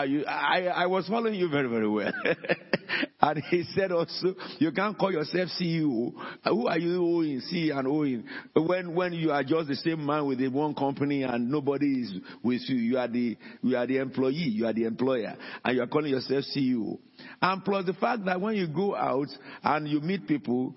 You, 0.08 0.26
I, 0.26 0.68
I 0.68 0.86
was 0.86 1.08
following 1.08 1.36
you 1.36 1.50
very, 1.50 1.68
very 1.68 1.90
well. 1.90 2.14
and 3.20 3.44
he 3.50 3.64
said 3.76 3.92
also, 3.92 4.36
you 4.60 4.72
can't 4.72 4.98
call 4.98 5.12
yourself 5.12 5.50
CEO. 5.60 6.12
Who 6.44 6.68
are 6.68 6.78
you 6.78 7.04
owing, 7.04 7.40
C 7.42 7.72
and 7.72 7.88
owing? 7.88 8.24
When, 8.54 8.94
when 8.94 9.14
you 9.14 9.32
are 9.32 9.44
just 9.44 9.70
the 9.70 9.76
same 9.76 10.06
man 10.06 10.28
with 10.28 10.38
the 10.38 10.50
one 10.50 10.76
company 10.76 11.24
and 11.24 11.50
nobody 11.50 12.02
is 12.02 12.14
with 12.44 12.62
you, 12.68 12.76
you 12.76 12.98
are 13.00 13.08
the, 13.08 13.36
you 13.64 13.76
are 13.76 13.88
the 13.88 13.98
employee, 13.98 14.34
you 14.34 14.68
are 14.68 14.74
the 14.74 14.84
employer, 14.84 15.36
and 15.64 15.76
you 15.76 15.82
are 15.82 15.88
calling 15.88 16.12
yourself 16.12 16.46
CEO. 16.56 17.00
And 17.42 17.66
plus 17.66 17.86
the 17.86 17.94
fact 17.94 18.26
that 18.26 18.40
when 18.40 18.56
you 18.56 18.68
go 18.68 18.96
out 18.96 19.28
and 19.64 19.88
you 19.88 20.00
meet 20.00 20.28
people, 20.28 20.76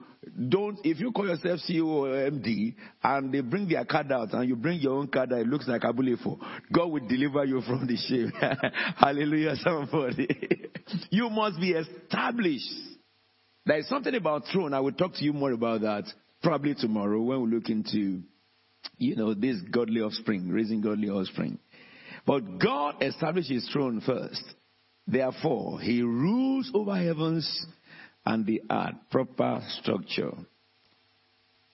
don't, 0.48 0.78
if 0.85 1.00
you 1.00 1.12
call 1.12 1.26
yourself 1.28 1.61
CEO 1.68 1.87
or 1.87 2.09
MD 2.09 2.74
and 3.02 3.33
they 3.33 3.40
bring 3.40 3.68
their 3.68 3.85
card 3.85 4.12
out 4.12 4.33
and 4.35 4.48
you 4.48 4.54
bring 4.54 4.78
your 4.78 4.94
own 4.98 5.09
card 5.09 5.30
that 5.30 5.40
it 5.40 5.46
looks 5.46 5.66
like 5.66 5.83
Abulefo, 5.83 6.38
God 6.72 6.87
will 6.90 7.06
deliver 7.06 7.44
you 7.44 7.62
from 7.62 7.87
the 7.87 7.96
shame. 7.96 8.30
Hallelujah, 8.96 9.56
somebody. 9.56 10.28
you 11.11 11.30
must 11.30 11.59
be 11.59 11.72
established. 11.72 12.70
There 13.64 13.78
is 13.78 13.88
something 13.88 14.14
about 14.14 14.44
throne. 14.52 14.74
I 14.74 14.80
will 14.80 14.92
talk 14.92 15.14
to 15.14 15.24
you 15.24 15.33
more 15.33 15.52
about 15.52 15.80
that 15.83 16.04
probably 16.42 16.74
tomorrow 16.74 17.20
when 17.20 17.42
we 17.42 17.50
look 17.56 17.68
into, 17.68 18.22
you 18.98 19.16
know, 19.16 19.33
this 19.35 19.56
godly 19.70 20.00
offspring, 20.00 20.48
raising 20.48 20.83
godly 20.83 21.09
offspring. 21.09 21.59
But 22.26 22.59
God 22.59 23.02
established 23.02 23.50
his 23.50 23.68
throne 23.72 24.02
first. 24.04 24.42
Therefore, 25.06 25.80
he 25.80 26.02
rules 26.02 26.70
over 26.74 26.94
heavens 26.94 27.66
and 28.24 28.46
the 28.46 28.62
earth. 28.70 28.94
Proper 29.11 29.62
structure. 29.80 30.33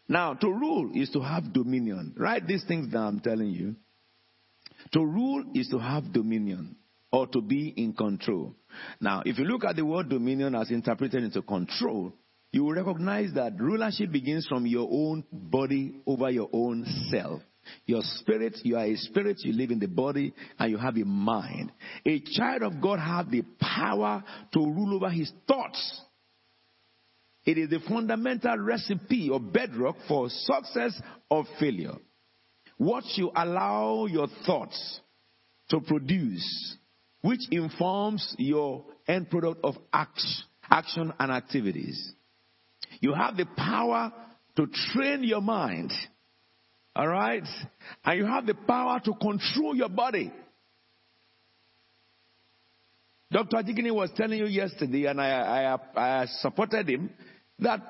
Now, 0.09 0.35
to 0.35 0.49
rule 0.49 0.93
is 0.95 1.11
to 1.11 1.21
have 1.21 1.53
dominion. 1.53 2.15
Write 2.17 2.47
these 2.47 2.65
things 2.67 2.93
down, 2.93 3.07
I'm 3.07 3.21
telling 3.21 3.51
you. 3.51 3.75
To 4.93 5.05
rule 5.05 5.45
is 5.55 5.69
to 5.69 5.79
have 5.79 6.13
dominion 6.13 6.77
or 7.11 7.27
to 7.29 7.41
be 7.41 7.73
in 7.77 7.93
control. 7.93 8.55
Now, 9.01 9.23
if 9.25 9.39
you 9.39 9.45
look 9.45 9.65
at 9.65 9.77
the 9.77 9.85
word 9.85 10.09
dominion 10.09 10.55
as 10.55 10.71
interpreted 10.71 11.25
into 11.25 11.43
control, 11.43 12.13
you 12.53 12.65
will 12.65 12.75
recognize 12.75 13.33
that 13.35 13.59
rulership 13.59 14.13
begins 14.13 14.47
from 14.47 14.67
your 14.67 14.89
own 14.91 15.25
body 15.33 16.01
over 16.07 16.31
your 16.31 16.49
own 16.53 16.87
self. 17.11 17.43
Your 17.85 18.03
spirit, 18.03 18.57
you 18.63 18.77
are 18.77 18.85
a 18.85 18.97
spirit, 18.97 19.39
you 19.41 19.53
live 19.53 19.73
in 19.73 19.81
the 19.81 19.89
body, 19.89 20.33
and 20.59 20.71
you 20.71 20.79
have 20.79 20.97
a 20.97 21.05
mind. 21.05 21.73
A 22.07 22.21
child 22.21 22.63
of 22.63 22.81
God 22.81 23.01
has 23.01 23.27
the 23.29 23.43
power 23.61 24.23
to 24.53 24.61
rule 24.61 24.95
over 24.95 25.11
his 25.11 25.33
thoughts. 25.49 26.01
It 27.47 27.59
is 27.59 27.71
the 27.71 27.79
fundamental 27.89 28.59
recipe 28.59 29.31
or 29.31 29.39
bedrock 29.39 29.97
for 30.09 30.29
success 30.29 31.01
or 31.31 31.45
failure. 31.61 31.95
What 32.77 33.05
you 33.15 33.31
allow 33.35 34.07
your 34.07 34.27
thoughts 34.45 35.01
to 35.71 35.81
produce, 35.81 36.77
which 37.23 37.41
informs 37.53 38.35
your 38.37 38.85
end 39.07 39.31
product 39.31 39.61
of 39.65 39.77
action 39.93 41.13
and 41.19 41.31
activities. 41.31 42.13
You 43.01 43.15
have 43.15 43.37
the 43.37 43.47
power 43.57 44.13
to 44.57 44.67
train 44.93 45.23
your 45.23 45.41
mind. 45.41 45.93
All 46.97 47.07
right? 47.07 47.45
And 48.05 48.19
you 48.19 48.27
have 48.27 48.47
the 48.47 48.55
power 48.55 49.01
to 49.05 49.13
control 49.15 49.77
your 49.77 49.89
body. 49.89 50.33
Dr. 53.31 53.57
Jigini 53.59 53.93
was 53.93 54.11
telling 54.17 54.39
you 54.39 54.47
yesterday, 54.47 55.07
and 55.07 55.21
I, 55.21 55.77
I, 55.95 56.23
I 56.23 56.27
supported 56.41 56.89
him, 56.89 57.11
that 57.59 57.81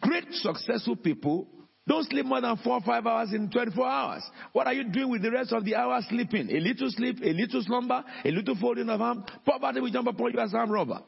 great 0.00 0.32
successful 0.32 0.96
people 0.96 1.48
don't 1.86 2.08
sleep 2.08 2.24
more 2.26 2.40
than 2.40 2.56
four 2.58 2.74
or 2.74 2.80
five 2.80 3.06
hours 3.06 3.32
in 3.32 3.50
24 3.50 3.86
hours. 3.86 4.22
What 4.52 4.68
are 4.68 4.72
you 4.72 4.84
doing 4.84 5.10
with 5.10 5.22
the 5.22 5.32
rest 5.32 5.52
of 5.52 5.64
the 5.64 5.74
hours 5.74 6.06
sleeping? 6.08 6.48
A 6.50 6.60
little 6.60 6.88
sleep, 6.90 7.18
a 7.22 7.32
little 7.32 7.62
slumber, 7.62 8.04
a 8.24 8.30
little 8.30 8.56
folding 8.60 8.88
of 8.88 9.00
arm. 9.00 9.24
Poverty 9.44 9.80
will 9.80 9.90
jump 9.90 10.06
upon 10.06 10.32
you 10.32 10.38
as 10.38 10.54
arm 10.54 10.70
robber. 10.70 11.00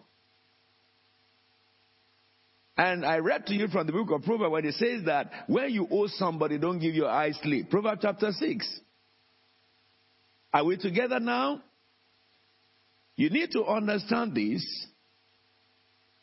And 2.77 3.07
I 3.07 3.19
read 3.19 3.47
to 3.47 3.55
you 3.55 3.69
from 3.69 3.87
the 3.87 3.93
book 3.93 4.11
of 4.11 4.25
Proverbs 4.25 4.51
where 4.51 4.67
it 4.67 4.75
says 4.75 5.05
that 5.07 5.31
when 5.47 5.71
you 5.71 5.87
owe 5.93 6.09
somebody, 6.09 6.59
don't 6.59 6.81
give 6.81 6.95
your 6.95 7.09
eyes 7.09 7.39
sleep. 7.41 7.71
Proverbs 7.71 8.01
chapter 8.03 8.33
6. 8.33 8.81
Are 10.53 10.65
we 10.65 10.77
together 10.77 11.21
now? 11.21 11.63
You 13.17 13.31
need 13.31 13.53
to 13.53 13.65
understand 13.65 14.35
this. 14.35 14.87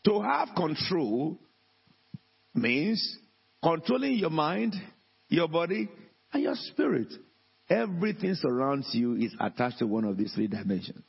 To 0.05 0.19
have 0.21 0.49
control 0.57 1.39
means 2.53 3.17
controlling 3.63 4.13
your 4.13 4.29
mind, 4.29 4.75
your 5.29 5.47
body, 5.47 5.89
and 6.33 6.43
your 6.43 6.55
spirit. 6.55 7.07
Everything 7.69 8.35
surrounds 8.35 8.89
you 8.93 9.15
is 9.15 9.33
attached 9.39 9.79
to 9.79 9.87
one 9.87 10.03
of 10.03 10.17
these 10.17 10.33
three 10.33 10.47
dimensions. 10.47 11.05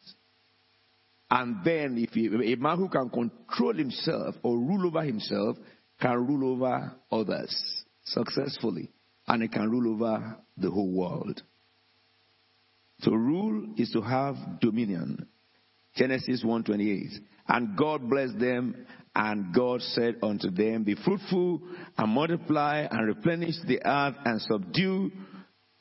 And 1.31 1.64
then, 1.64 1.96
if 1.98 2.14
you, 2.14 2.42
a 2.42 2.57
man 2.57 2.76
who 2.76 2.88
can 2.88 3.09
control 3.09 3.74
himself 3.74 4.35
or 4.42 4.57
rule 4.57 4.87
over 4.87 5.02
himself 5.02 5.57
can 6.00 6.26
rule 6.26 6.52
over 6.52 6.92
others 7.11 7.85
successfully, 8.05 8.90
and 9.26 9.42
he 9.42 9.48
can 9.48 9.70
rule 9.70 9.94
over 9.94 10.37
the 10.57 10.70
whole 10.70 10.92
world. 10.92 11.40
To 13.02 13.11
rule 13.11 13.74
is 13.76 13.90
to 13.92 14.02
have 14.02 14.37
dominion. 14.61 15.26
Genesis 15.96 16.44
1:28. 16.44 17.18
And 17.48 17.76
God 17.76 18.09
blessed 18.09 18.38
them 18.38 18.87
and 19.14 19.55
God 19.55 19.83
said 19.83 20.16
unto 20.22 20.51
them, 20.51 20.85
Be 20.85 20.94
fruitful 20.94 21.61
and 21.98 22.11
multiply 22.11 22.87
and 22.90 23.07
replenish 23.07 23.57
the 23.66 23.81
earth 23.85 24.16
and 24.25 24.40
subdue 24.40 25.11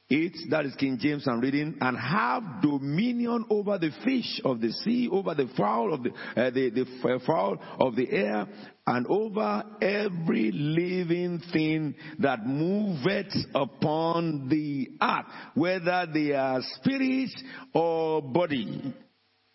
it. 0.10 0.50
That 0.50 0.66
is 0.66 0.76
King 0.76 0.98
James 1.00 1.26
I'm 1.28 1.40
reading. 1.40 1.78
And 1.80 1.98
have 1.98 2.62
dominion 2.62 3.46
over 3.50 3.78
the 3.78 3.92
fish 4.04 4.42
of 4.44 4.60
the 4.60 4.72
sea, 4.72 5.08
over 5.10 5.34
the 5.34 5.50
fowl 5.58 5.94
of 5.94 6.04
the, 6.04 6.10
uh, 6.10 6.50
the, 6.50 6.70
the 6.72 7.20
fowl 7.26 7.58
of 7.80 7.96
the 7.96 8.12
air, 8.12 8.48
and 8.86 9.08
over 9.08 9.64
every 9.82 10.52
living 10.52 11.42
thing 11.54 11.96
that 12.20 12.46
moveth 12.46 13.34
upon 13.56 14.50
the 14.50 14.90
earth, 15.02 15.26
whether 15.54 16.06
they 16.14 16.34
are 16.34 16.60
spirits 16.76 17.42
or 17.74 18.22
body. 18.22 18.94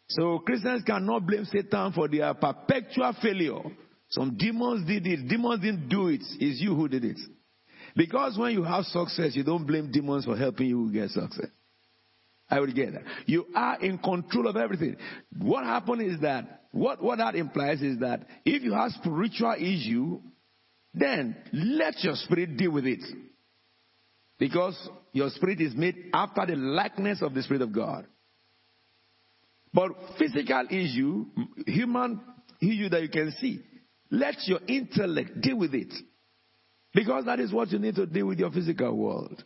So 0.08 0.38
Christians 0.40 0.82
cannot 0.84 1.26
blame 1.26 1.44
Satan 1.46 1.92
for 1.92 2.08
their 2.08 2.32
perpetual 2.34 3.12
failure. 3.20 3.60
Some 4.08 4.36
demons 4.36 4.86
did 4.86 5.06
it. 5.06 5.28
Demons 5.28 5.60
didn't 5.60 5.88
do 5.88 6.08
it. 6.08 6.20
It's 6.38 6.60
you 6.60 6.74
who 6.74 6.88
did 6.88 7.04
it. 7.04 7.18
Because 7.96 8.38
when 8.38 8.52
you 8.52 8.62
have 8.62 8.84
success, 8.84 9.34
you 9.34 9.42
don't 9.42 9.66
blame 9.66 9.90
demons 9.90 10.24
for 10.24 10.36
helping 10.36 10.68
you 10.68 10.92
get 10.92 11.10
success. 11.10 11.48
I 12.48 12.60
will 12.60 12.72
get 12.72 12.92
that. 12.92 13.02
You 13.26 13.46
are 13.54 13.80
in 13.80 13.98
control 13.98 14.46
of 14.46 14.56
everything. 14.56 14.96
What 15.38 15.64
happened 15.64 16.02
is 16.02 16.20
that, 16.20 16.62
what, 16.70 17.02
what 17.02 17.18
that 17.18 17.34
implies 17.34 17.82
is 17.82 17.98
that 18.00 18.26
if 18.44 18.62
you 18.62 18.74
have 18.74 18.92
spiritual 18.92 19.54
issue, 19.58 20.20
then 20.94 21.36
let 21.52 22.02
your 22.04 22.14
spirit 22.14 22.56
deal 22.56 22.70
with 22.70 22.86
it. 22.86 23.02
Because 24.38 24.76
your 25.12 25.30
spirit 25.30 25.60
is 25.60 25.74
made 25.74 25.96
after 26.12 26.46
the 26.46 26.56
likeness 26.56 27.22
of 27.22 27.34
the 27.34 27.42
Spirit 27.42 27.62
of 27.62 27.72
God. 27.72 28.06
But 29.76 29.92
physical 30.18 30.64
issue, 30.70 31.26
human 31.66 32.18
issue 32.62 32.88
that 32.88 33.02
you 33.02 33.10
can 33.10 33.30
see, 33.32 33.60
let 34.10 34.36
your 34.46 34.60
intellect 34.66 35.38
deal 35.42 35.58
with 35.58 35.74
it. 35.74 35.92
Because 36.94 37.26
that 37.26 37.40
is 37.40 37.52
what 37.52 37.70
you 37.70 37.78
need 37.78 37.94
to 37.96 38.06
deal 38.06 38.26
with 38.26 38.38
your 38.38 38.50
physical 38.50 38.96
world. 38.96 39.44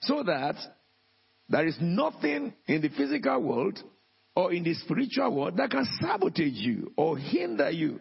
So 0.00 0.22
that 0.22 0.54
there 1.50 1.66
is 1.66 1.76
nothing 1.82 2.54
in 2.66 2.80
the 2.80 2.88
physical 2.96 3.42
world 3.42 3.78
or 4.34 4.54
in 4.54 4.64
the 4.64 4.72
spiritual 4.72 5.36
world 5.36 5.58
that 5.58 5.70
can 5.70 5.86
sabotage 6.00 6.54
you 6.54 6.90
or 6.96 7.18
hinder 7.18 7.70
you. 7.70 8.00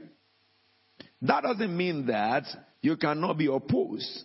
That 1.21 1.43
doesn't 1.43 1.75
mean 1.75 2.05
that 2.05 2.45
you 2.79 2.95
cannot 2.95 3.37
be 3.37 3.47
opposed. 3.47 4.23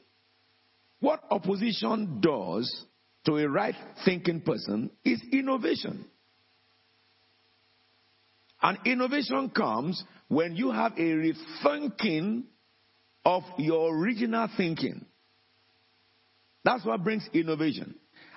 What 1.00 1.24
opposition 1.28 2.20
does 2.20 2.84
to 3.24 3.38
a 3.38 3.48
right 3.48 3.74
thinking 4.04 4.42
person 4.42 4.92
is 5.04 5.20
innovation. 5.32 6.06
And 8.66 8.78
innovation 8.84 9.48
comes 9.50 10.02
when 10.26 10.56
you 10.56 10.72
have 10.72 10.94
a 10.98 11.00
rethinking 11.00 12.42
of 13.24 13.44
your 13.58 13.96
original 13.96 14.48
thinking. 14.56 15.06
That's 16.64 16.84
what 16.84 17.04
brings 17.04 17.28
innovation. 17.32 17.94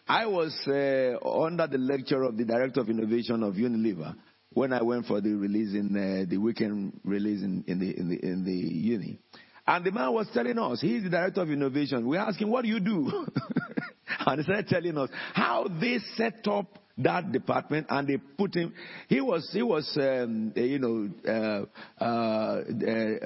I 0.08 0.28
was 0.28 0.56
uh, 0.68 1.18
under 1.28 1.66
the 1.66 1.80
lecture 1.80 2.22
of 2.22 2.38
the 2.38 2.46
director 2.46 2.82
of 2.82 2.92
innovation 2.92 3.42
of 3.42 3.56
Unilever 3.56 4.16
when 4.54 4.72
I 4.72 4.84
went 4.84 5.08
for 5.08 5.20
the 5.20 5.34
release 5.34 5.74
in 5.74 5.98
uh, 5.98 6.30
the 6.30 6.38
weekend 6.38 7.00
release 7.04 7.42
in, 7.42 7.64
in, 7.66 7.80
the, 7.80 7.98
in, 7.98 8.10
the, 8.10 8.24
in 8.24 8.46
the 8.46 8.52
uni. 8.52 9.18
And 9.66 9.84
the 9.84 9.92
man 9.92 10.14
was 10.14 10.28
telling 10.32 10.60
us, 10.60 10.80
he's 10.80 11.02
the 11.02 11.10
director 11.10 11.42
of 11.42 11.50
innovation. 11.50 12.08
We 12.08 12.18
asked 12.18 12.40
him, 12.40 12.52
what 12.52 12.62
do 12.62 12.68
you 12.68 12.80
do? 12.80 13.26
and 14.28 14.38
he 14.38 14.44
started 14.44 14.68
telling 14.68 14.96
us 14.96 15.10
how 15.34 15.66
they 15.82 15.98
set 16.18 16.48
up 16.48 16.68
that 17.00 17.32
department 17.32 17.88
and 17.90 18.08
they 18.08 18.18
put 18.18 18.56
him, 18.56 18.74
he 19.08 19.22
was, 19.22 19.50
he 19.52 19.62
was, 19.62 19.90
um, 19.98 20.54
uh, 20.56 20.60
you 20.60 20.80
know, 20.80 21.10
uh, 21.28 22.04
uh, 22.04 22.62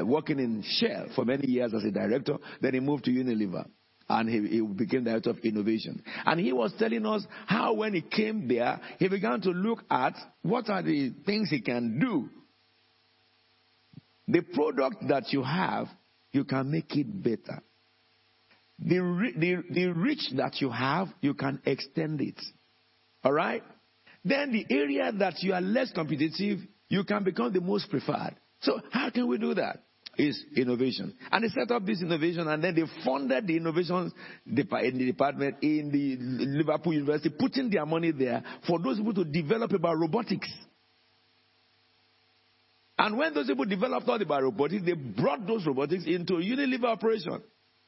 uh, 0.02 0.06
working 0.06 0.40
in 0.40 0.64
Shell 0.66 1.08
for 1.16 1.26
many 1.26 1.48
years 1.48 1.74
as 1.74 1.84
a 1.84 1.92
director. 1.92 2.38
Then 2.62 2.76
he 2.76 2.80
moved 2.80 3.06
to 3.06 3.12
Unilever 3.12 3.66
and 4.10 4.30
he, 4.30 4.58
he, 4.58 4.62
became 4.62 5.04
director 5.04 5.32
of 5.32 5.40
innovation. 5.40 6.04
And 6.26 6.40
he 6.40 6.54
was 6.54 6.74
telling 6.78 7.06
us 7.06 7.26
how 7.48 7.74
when 7.74 7.94
he 7.94 8.02
came 8.02 8.48
there, 8.48 8.80
he 9.00 9.08
began 9.08 9.42
to 9.42 9.50
look 9.50 9.84
at 9.90 10.14
what 10.42 10.70
are 10.70 10.84
the 10.84 11.14
things 11.26 11.50
he 11.50 11.62
can 11.62 12.00
do. 12.00 12.30
The 14.28 14.42
product 14.42 15.08
that 15.10 15.34
you 15.34 15.44
have, 15.44 15.88
you 16.32 16.46
can 16.46 16.72
make 16.72 16.96
it 16.96 17.24
better. 17.24 17.62
The, 18.80 19.32
the, 19.38 19.64
the 19.70 19.86
reach 19.94 20.32
that 20.36 20.62
you 20.62 20.70
have, 20.70 21.08
you 21.22 21.34
can 21.34 21.62
extend 21.66 22.22
it. 22.22 22.40
All 23.24 23.34
right? 23.34 23.64
Then 24.26 24.52
the 24.52 24.66
area 24.74 25.12
that 25.12 25.42
you 25.42 25.54
are 25.54 25.62
less 25.62 25.92
competitive, 25.92 26.60
you 26.90 27.04
can 27.04 27.24
become 27.24 27.52
the 27.54 27.62
most 27.62 27.90
preferred. 27.90 28.36
So 28.62 28.80
how 28.92 29.10
can 29.10 29.28
we 29.28 29.38
do 29.38 29.54
that? 29.56 29.84
Is 30.16 30.44
innovation. 30.56 31.16
And 31.32 31.44
they 31.44 31.48
set 31.48 31.72
up 31.72 31.86
this 31.86 32.02
innovation 32.02 32.48
and 32.48 32.64
then 32.64 32.76
they 32.76 32.84
funded 33.04 33.48
the 33.48 33.58
innovation 33.58 34.12
department 34.54 35.58
in 35.64 35.90
the 35.92 36.18
Liverpool 36.46 36.94
University, 36.94 37.32
putting 37.38 37.72
their 37.72 37.86
money 37.86 38.12
there 38.12 38.44
for 38.68 38.78
those 38.80 38.98
people 38.98 39.16
to 39.16 39.26
develop 39.26 39.74
about 39.74 39.98
robotics. 39.98 40.50
And 42.98 43.18
when 43.18 43.34
those 43.34 43.48
people 43.48 43.66
developed 43.66 44.08
all 44.08 44.22
about 44.22 44.44
robotics, 44.44 44.86
they 44.86 44.94
brought 44.94 45.48
those 45.48 45.66
robotics 45.66 46.04
into 46.06 46.34
Unilever 46.34 46.86
operation. 46.86 47.42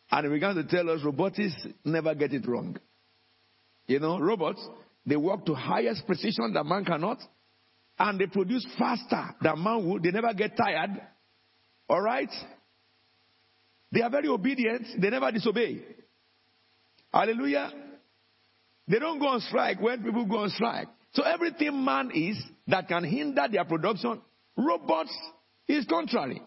And 0.09 0.25
they 0.25 0.29
began 0.29 0.55
to 0.55 0.63
tell 0.63 0.89
us 0.89 1.03
robotics 1.03 1.53
never 1.83 2.15
get 2.15 2.33
it 2.33 2.47
wrong. 2.47 2.77
You 3.87 3.99
know, 3.99 4.19
robots, 4.19 4.67
they 5.05 5.15
work 5.15 5.45
to 5.45 5.53
highest 5.53 6.05
precision 6.05 6.53
that 6.53 6.65
man 6.65 6.83
cannot. 6.83 7.19
And 7.97 8.19
they 8.19 8.25
produce 8.25 8.65
faster 8.77 9.35
than 9.41 9.63
man 9.63 9.87
would. 9.87 10.03
They 10.03 10.11
never 10.11 10.33
get 10.33 10.57
tired. 10.57 11.01
All 11.87 12.01
right? 12.01 12.29
They 13.91 14.01
are 14.01 14.09
very 14.09 14.27
obedient. 14.27 14.87
They 14.99 15.09
never 15.09 15.31
disobey. 15.31 15.81
Hallelujah. 17.13 17.71
They 18.87 18.99
don't 18.99 19.19
go 19.19 19.27
on 19.27 19.39
strike 19.41 19.79
when 19.79 20.03
people 20.03 20.25
go 20.25 20.39
on 20.39 20.49
strike. 20.49 20.87
So 21.13 21.23
everything 21.23 21.83
man 21.85 22.11
is 22.13 22.37
that 22.67 22.87
can 22.87 23.03
hinder 23.05 23.47
their 23.49 23.63
production, 23.63 24.21
robots 24.57 25.15
is 25.67 25.85
contrary. 25.85 26.41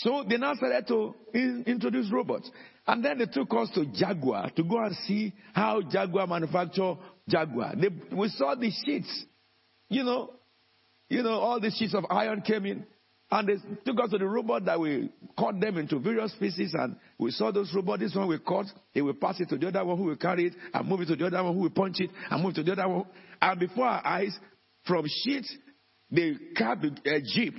So 0.00 0.24
they 0.28 0.36
now 0.36 0.54
started 0.54 0.86
to 0.88 1.14
in, 1.34 1.64
introduce 1.66 2.10
robots. 2.12 2.50
And 2.86 3.04
then 3.04 3.18
they 3.18 3.26
took 3.26 3.52
us 3.54 3.70
to 3.74 3.86
Jaguar 3.86 4.50
to 4.50 4.62
go 4.62 4.78
and 4.82 4.94
see 5.06 5.32
how 5.54 5.82
Jaguar 5.82 6.26
manufacture 6.26 6.94
Jaguar. 7.28 7.74
They, 7.76 7.88
we 8.14 8.28
saw 8.28 8.54
the 8.54 8.70
sheets. 8.84 9.24
You 9.88 10.04
know, 10.04 10.32
you 11.08 11.22
know, 11.22 11.38
all 11.38 11.60
the 11.60 11.70
sheets 11.70 11.94
of 11.94 12.04
iron 12.10 12.42
came 12.42 12.66
in. 12.66 12.86
And 13.28 13.48
they 13.48 13.54
took 13.84 14.00
us 14.00 14.10
to 14.10 14.18
the 14.18 14.26
robot 14.26 14.66
that 14.66 14.78
we 14.78 15.10
cut 15.36 15.60
them 15.60 15.78
into 15.78 15.98
various 15.98 16.32
pieces, 16.38 16.72
and 16.78 16.94
we 17.18 17.32
saw 17.32 17.50
those 17.50 17.72
robots. 17.74 18.00
This 18.00 18.14
one 18.14 18.28
we 18.28 18.38
cut, 18.38 18.66
he 18.92 19.02
will 19.02 19.14
pass 19.14 19.40
it 19.40 19.48
to 19.48 19.58
the 19.58 19.66
other 19.66 19.84
one 19.84 19.98
who 19.98 20.04
will 20.04 20.16
carry 20.16 20.46
it, 20.46 20.52
and 20.72 20.88
move 20.88 21.00
it 21.00 21.06
to 21.06 21.16
the 21.16 21.26
other 21.26 21.42
one 21.42 21.54
who 21.54 21.62
will 21.62 21.70
punch 21.70 21.96
it, 21.98 22.10
and 22.30 22.42
move 22.42 22.54
to 22.54 22.62
the 22.62 22.72
other 22.72 22.88
one. 22.88 23.04
And 23.42 23.58
before 23.58 23.84
our 23.84 24.06
eyes, 24.06 24.38
from 24.86 25.06
sheet, 25.08 25.44
the 26.08 26.36
cab, 26.54 26.84
a 26.84 27.20
jeep, 27.20 27.54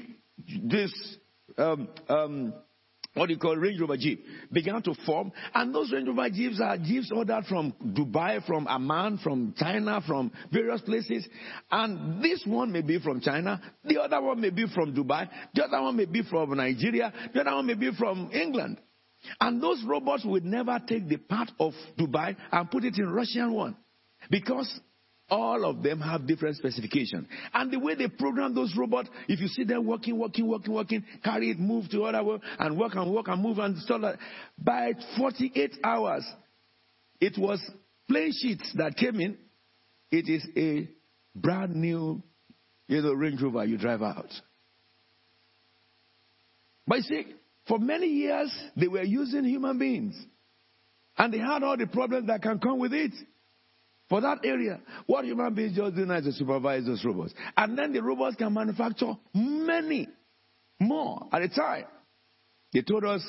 this 0.64 1.18
um, 1.58 1.88
um, 2.10 2.54
what 3.18 3.30
you 3.30 3.38
call 3.38 3.56
Range 3.56 3.80
Rover 3.82 3.98
Jeep, 3.98 4.24
began 4.52 4.82
to 4.84 4.94
form. 5.06 5.32
And 5.54 5.74
those 5.74 5.92
Range 5.92 6.08
Rover 6.08 6.30
Jeeps 6.30 6.62
are 6.62 6.78
Jeeps 6.78 7.12
ordered 7.12 7.46
from 7.46 7.74
Dubai, 7.84 8.46
from 8.46 8.68
Amman, 8.68 9.20
from 9.24 9.54
China, 9.58 10.02
from 10.06 10.32
various 10.52 10.82
places. 10.82 11.28
And 11.72 12.24
this 12.24 12.44
one 12.46 12.72
may 12.72 12.82
be 12.82 13.00
from 13.00 13.22
China, 13.22 13.60
the 13.84 14.00
other 14.02 14.22
one 14.22 14.40
may 14.40 14.52
be 14.52 14.66
from 14.74 14.94
Dubai, 14.94 15.30
the 15.54 15.66
other 15.66 15.82
one 15.82 15.98
may 15.98 16.06
be 16.06 16.22
from 16.24 16.56
Nigeria, 16.56 17.12
the 17.34 17.42
other 17.42 17.56
one 17.56 17.66
may 17.66 17.74
be 17.74 17.92
from 17.98 18.30
England. 18.32 18.78
And 19.42 19.62
those 19.62 19.84
robots 19.86 20.24
would 20.26 20.46
never 20.46 20.80
take 20.88 21.08
the 21.08 21.18
part 21.18 21.50
of 21.60 21.74
Dubai 22.00 22.36
and 22.52 22.70
put 22.70 22.84
it 22.86 22.98
in 22.98 23.10
Russian 23.10 23.52
one. 23.52 23.76
Because 24.30 24.80
all 25.30 25.66
of 25.66 25.84
them 25.84 26.00
have 26.00 26.26
different 26.26 26.56
specifications. 26.56 27.28
And 27.54 27.72
the 27.72 27.80
way 27.80 27.96
they 27.96 28.08
program 28.08 28.56
those 28.56 28.74
robots, 28.78 29.10
if 29.28 29.40
you 29.40 29.48
see 29.48 29.64
them 29.64 29.86
working, 29.86 30.18
working, 30.18 30.48
working, 30.48 30.74
working, 30.74 31.06
carry 31.24 31.52
it, 31.52 31.60
move 31.60 31.90
to 31.92 32.04
other 32.04 32.24
way, 32.24 32.40
and 32.60 32.78
work 32.78 32.96
and 32.96 33.14
work 33.14 33.28
and 33.28 33.42
move 33.42 33.60
and 33.60 33.78
stuff 33.80 34.02
like. 34.02 34.20
By 34.58 34.94
48 35.18 35.78
hours, 35.84 36.26
it 37.20 37.38
was 37.38 37.60
plain 38.10 38.32
sheets 38.32 38.72
that 38.76 38.96
came 38.96 39.20
in. 39.20 39.38
It 40.12 40.30
is 40.30 40.48
a 40.56 40.90
brand 41.36 41.76
new, 41.76 42.24
you 42.88 43.02
know, 43.02 43.12
Range 43.12 43.42
Rover 43.42 43.66
you 43.66 43.78
drive 43.78 44.02
out. 44.02 44.32
But 46.88 47.00
you 47.00 47.04
see, 47.04 47.26
for 47.68 47.80
many 47.80 48.08
years, 48.08 48.54
they 48.78 48.88
were 48.88 49.04
using 49.04 49.44
human 49.44 49.78
beings. 49.78 50.16
And 51.18 51.34
they 51.34 51.40
had 51.40 51.64
all 51.64 51.76
the 51.76 51.88
problems 51.88 52.28
that 52.28 52.42
can 52.42 52.60
come 52.60 52.80
with 52.80 52.94
it 52.94 53.12
for 54.10 54.22
that 54.22 54.40
area. 54.44 54.80
What 55.06 55.26
human 55.26 55.54
beings 55.54 55.76
just 55.76 55.96
do 55.96 56.06
now 56.06 56.18
is 56.18 56.26
to 56.26 56.32
supervise 56.34 56.86
those 56.86 57.04
robots. 57.04 57.34
And 57.56 57.78
then 57.78 57.94
the 57.94 58.02
robots 58.02 58.36
can 58.36 58.54
manufacture 58.54 59.14
many 59.34 60.08
more 60.80 61.28
at 61.32 61.42
a 61.42 61.50
time. 61.50 61.86
They 62.74 62.82
told 62.82 63.06
us 63.06 63.22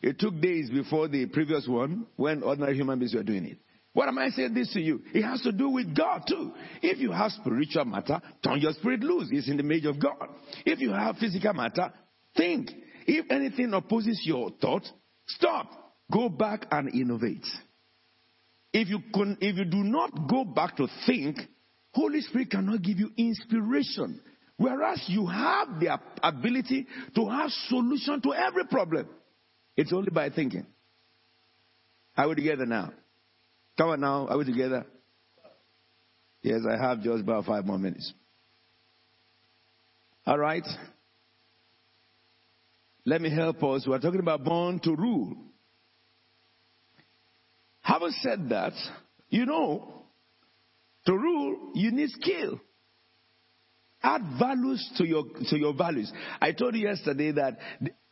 it 0.00 0.18
took 0.18 0.40
days 0.40 0.70
before 0.70 1.08
the 1.08 1.26
previous 1.26 1.66
one 1.66 2.06
when 2.16 2.42
ordinary 2.42 2.76
human 2.76 2.98
beings 2.98 3.14
were 3.14 3.22
doing 3.22 3.44
it. 3.44 3.58
What 3.94 4.08
am 4.08 4.18
I 4.18 4.30
saying 4.30 4.54
this 4.54 4.72
to 4.72 4.80
you? 4.80 5.02
It 5.12 5.22
has 5.22 5.42
to 5.42 5.52
do 5.52 5.68
with 5.68 5.94
God 5.94 6.24
too. 6.26 6.52
If 6.80 6.98
you 6.98 7.12
have 7.12 7.30
spiritual 7.32 7.84
matter, 7.84 8.20
turn 8.42 8.58
your 8.60 8.72
spirit 8.72 9.00
loose. 9.00 9.28
It's 9.30 9.48
in 9.48 9.58
the 9.58 9.62
image 9.62 9.84
of 9.84 10.00
God. 10.00 10.28
If 10.64 10.80
you 10.80 10.92
have 10.92 11.18
physical 11.18 11.52
matter, 11.52 11.92
think. 12.36 12.70
If 13.06 13.30
anything 13.30 13.74
opposes 13.74 14.22
your 14.24 14.50
thought, 14.60 14.84
stop. 15.26 15.70
Go 16.10 16.28
back 16.30 16.66
and 16.70 16.88
innovate. 16.88 17.44
If 18.72 18.88
you, 18.88 19.00
can, 19.12 19.36
if 19.40 19.56
you 19.56 19.64
do 19.64 19.84
not 19.84 20.28
go 20.28 20.44
back 20.44 20.76
to 20.78 20.88
think, 21.06 21.36
Holy 21.92 22.20
Spirit 22.22 22.50
cannot 22.50 22.82
give 22.82 22.98
you 22.98 23.10
inspiration. 23.16 24.20
Whereas 24.56 25.02
you 25.08 25.26
have 25.26 25.80
the 25.80 25.98
ability 26.22 26.86
to 27.14 27.28
have 27.28 27.50
solution 27.68 28.20
to 28.22 28.34
every 28.34 28.64
problem. 28.64 29.08
It's 29.76 29.92
only 29.92 30.10
by 30.10 30.30
thinking. 30.30 30.66
Are 32.16 32.28
we 32.28 32.34
together 32.34 32.66
now? 32.66 32.92
Come 33.76 33.90
on 33.90 34.00
now, 34.00 34.28
are 34.28 34.38
we 34.38 34.44
together? 34.44 34.86
Yes, 36.42 36.60
I 36.68 36.76
have 36.76 37.02
just 37.02 37.22
about 37.22 37.44
five 37.44 37.64
more 37.64 37.78
minutes. 37.78 38.12
All 40.26 40.38
right. 40.38 40.66
Let 43.04 43.20
me 43.20 43.34
help 43.34 43.62
us. 43.64 43.86
We're 43.86 43.98
talking 43.98 44.20
about 44.20 44.44
born 44.44 44.78
to 44.80 44.94
rule. 44.94 45.34
Having 47.92 48.14
said 48.22 48.48
that, 48.48 48.72
you 49.28 49.44
know, 49.44 49.86
to 51.04 51.12
rule, 51.12 51.72
you 51.74 51.90
need 51.90 52.08
skill. 52.08 52.58
Add 54.02 54.22
values 54.38 54.92
to 54.96 55.06
your, 55.06 55.24
to 55.50 55.58
your 55.58 55.74
values. 55.74 56.10
I 56.40 56.52
told 56.52 56.74
you 56.74 56.88
yesterday 56.88 57.32
that 57.32 57.58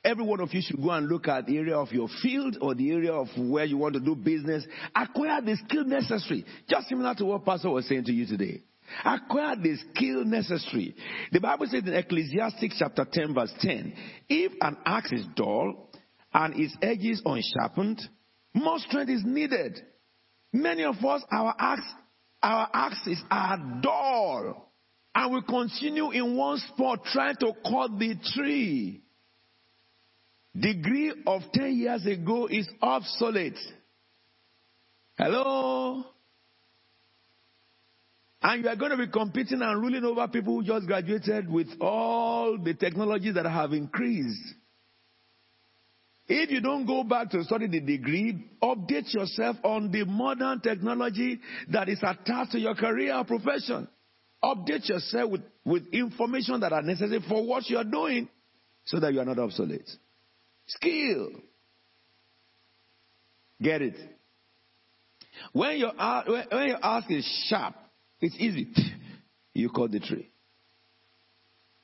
every 0.04 0.22
one 0.22 0.40
of 0.40 0.52
you 0.52 0.61
should 0.61 0.82
go 0.82 0.90
and 0.90 1.09
look 1.09 1.28
at 1.28 1.46
the 1.46 1.57
area 1.57 1.76
of 1.78 1.92
your 1.92 2.09
field 2.22 2.59
or 2.61 2.74
the 2.74 2.92
area 2.92 3.12
of 3.12 3.28
where 3.38 3.64
you 3.64 3.78
want 3.78 3.94
to 3.94 4.00
do 4.00 4.14
business. 4.14 4.66
Acquire 4.94 5.40
the 5.40 5.57
skill 5.66 5.84
necessary. 5.84 6.44
Just 6.68 6.90
similar 6.90 7.14
to 7.14 7.24
what 7.24 7.46
Pastor 7.46 7.70
was 7.70 7.88
saying 7.88 8.04
to 8.04 8.12
you 8.12 8.26
today. 8.26 8.61
Acquire 9.02 9.57
the 9.57 9.78
skill 9.94 10.26
necessary. 10.26 10.94
The 11.32 11.40
Bible 11.40 11.66
says 11.70 11.84
in 11.86 11.94
Ecclesiastes 11.94 12.76
chapter 12.78 13.07
10 13.11 13.32
verse 13.32 13.52
10, 13.61 13.94
if 14.28 14.52
an 14.61 14.76
axe 14.84 15.12
is 15.12 15.24
dull 15.34 15.88
and 16.34 16.54
its 16.61 16.76
edges 16.82 17.22
unsharpened, 17.24 18.02
more 18.55 18.78
strength 18.78 19.11
is 19.11 19.22
needed. 19.24 19.80
Many 20.53 20.84
of 20.84 20.96
us, 21.05 21.22
our 21.30 21.55
acts, 21.59 21.86
our 22.42 22.68
axes 22.72 23.22
are 23.30 23.80
dull. 23.82 24.72
And 25.14 25.34
we 25.34 25.42
continue 25.42 26.11
in 26.11 26.36
one 26.36 26.59
spot 26.59 27.05
trying 27.05 27.36
to 27.36 27.53
cut 27.64 27.98
the 27.98 28.14
tree. 28.34 29.03
Degree 30.59 31.12
of 31.26 31.42
10 31.53 31.76
years 31.76 32.07
ago 32.07 32.46
is 32.46 32.68
obsolete. 32.82 33.59
Hello? 35.16 36.05
And 38.42 38.64
you 38.64 38.70
are 38.70 38.76
going 38.76 38.92
to 38.92 38.96
be 38.96 39.09
competing 39.09 39.61
and 39.61 39.80
ruling 39.80 40.05
over 40.05 40.26
people 40.28 40.57
who 40.57 40.64
just 40.64 40.86
graduated 40.86 41.51
with 41.51 41.68
all 41.80 42.59
the 42.59 42.74
technologies 42.74 43.34
that 43.34 43.44
have 43.44 43.72
increased. 43.72 44.55
If 46.32 46.52
you 46.52 46.60
don't 46.60 46.86
go 46.86 47.02
back 47.02 47.30
to 47.30 47.42
study 47.42 47.66
the 47.66 47.80
degree, 47.80 48.46
update 48.62 49.12
yourself 49.12 49.56
on 49.64 49.90
the 49.90 50.04
modern 50.04 50.60
technology 50.60 51.40
that 51.72 51.88
is 51.88 51.98
attached 52.04 52.52
to 52.52 52.60
your 52.60 52.76
career 52.76 53.16
or 53.16 53.24
profession. 53.24 53.88
Update 54.40 54.88
yourself 54.88 55.28
with, 55.28 55.40
with 55.64 55.88
information 55.92 56.60
that 56.60 56.72
are 56.72 56.82
necessary 56.82 57.20
for 57.28 57.44
what 57.44 57.68
you 57.68 57.78
are 57.78 57.84
doing 57.84 58.28
so 58.84 59.00
that 59.00 59.12
you 59.12 59.18
are 59.18 59.24
not 59.24 59.40
obsolete. 59.40 59.90
Skill. 60.68 61.30
Get 63.60 63.82
it. 63.82 63.96
When 65.52 65.78
your, 65.78 65.92
when 65.96 66.68
your 66.68 66.78
ask 66.80 67.10
is 67.10 67.46
sharp, 67.48 67.74
it's 68.20 68.36
easy. 68.38 68.68
You 69.52 69.68
cut 69.70 69.90
the 69.90 69.98
tree. 69.98 70.30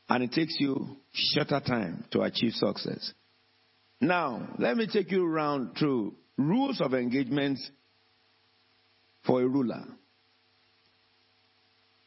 And 0.09 0.23
it 0.23 0.31
takes 0.31 0.55
you 0.61 0.99
shorter 1.13 1.61
time 1.67 2.05
to 2.13 2.21
achieve 2.21 2.53
success. 2.53 3.13
Now, 4.01 4.49
let 4.59 4.77
me 4.77 4.87
take 4.87 5.11
you 5.11 5.27
around 5.27 5.77
through 5.79 6.15
rules 6.37 6.81
of 6.81 6.95
engagement 6.95 7.59
for 9.27 9.43
a 9.43 9.47
ruler. 9.47 9.85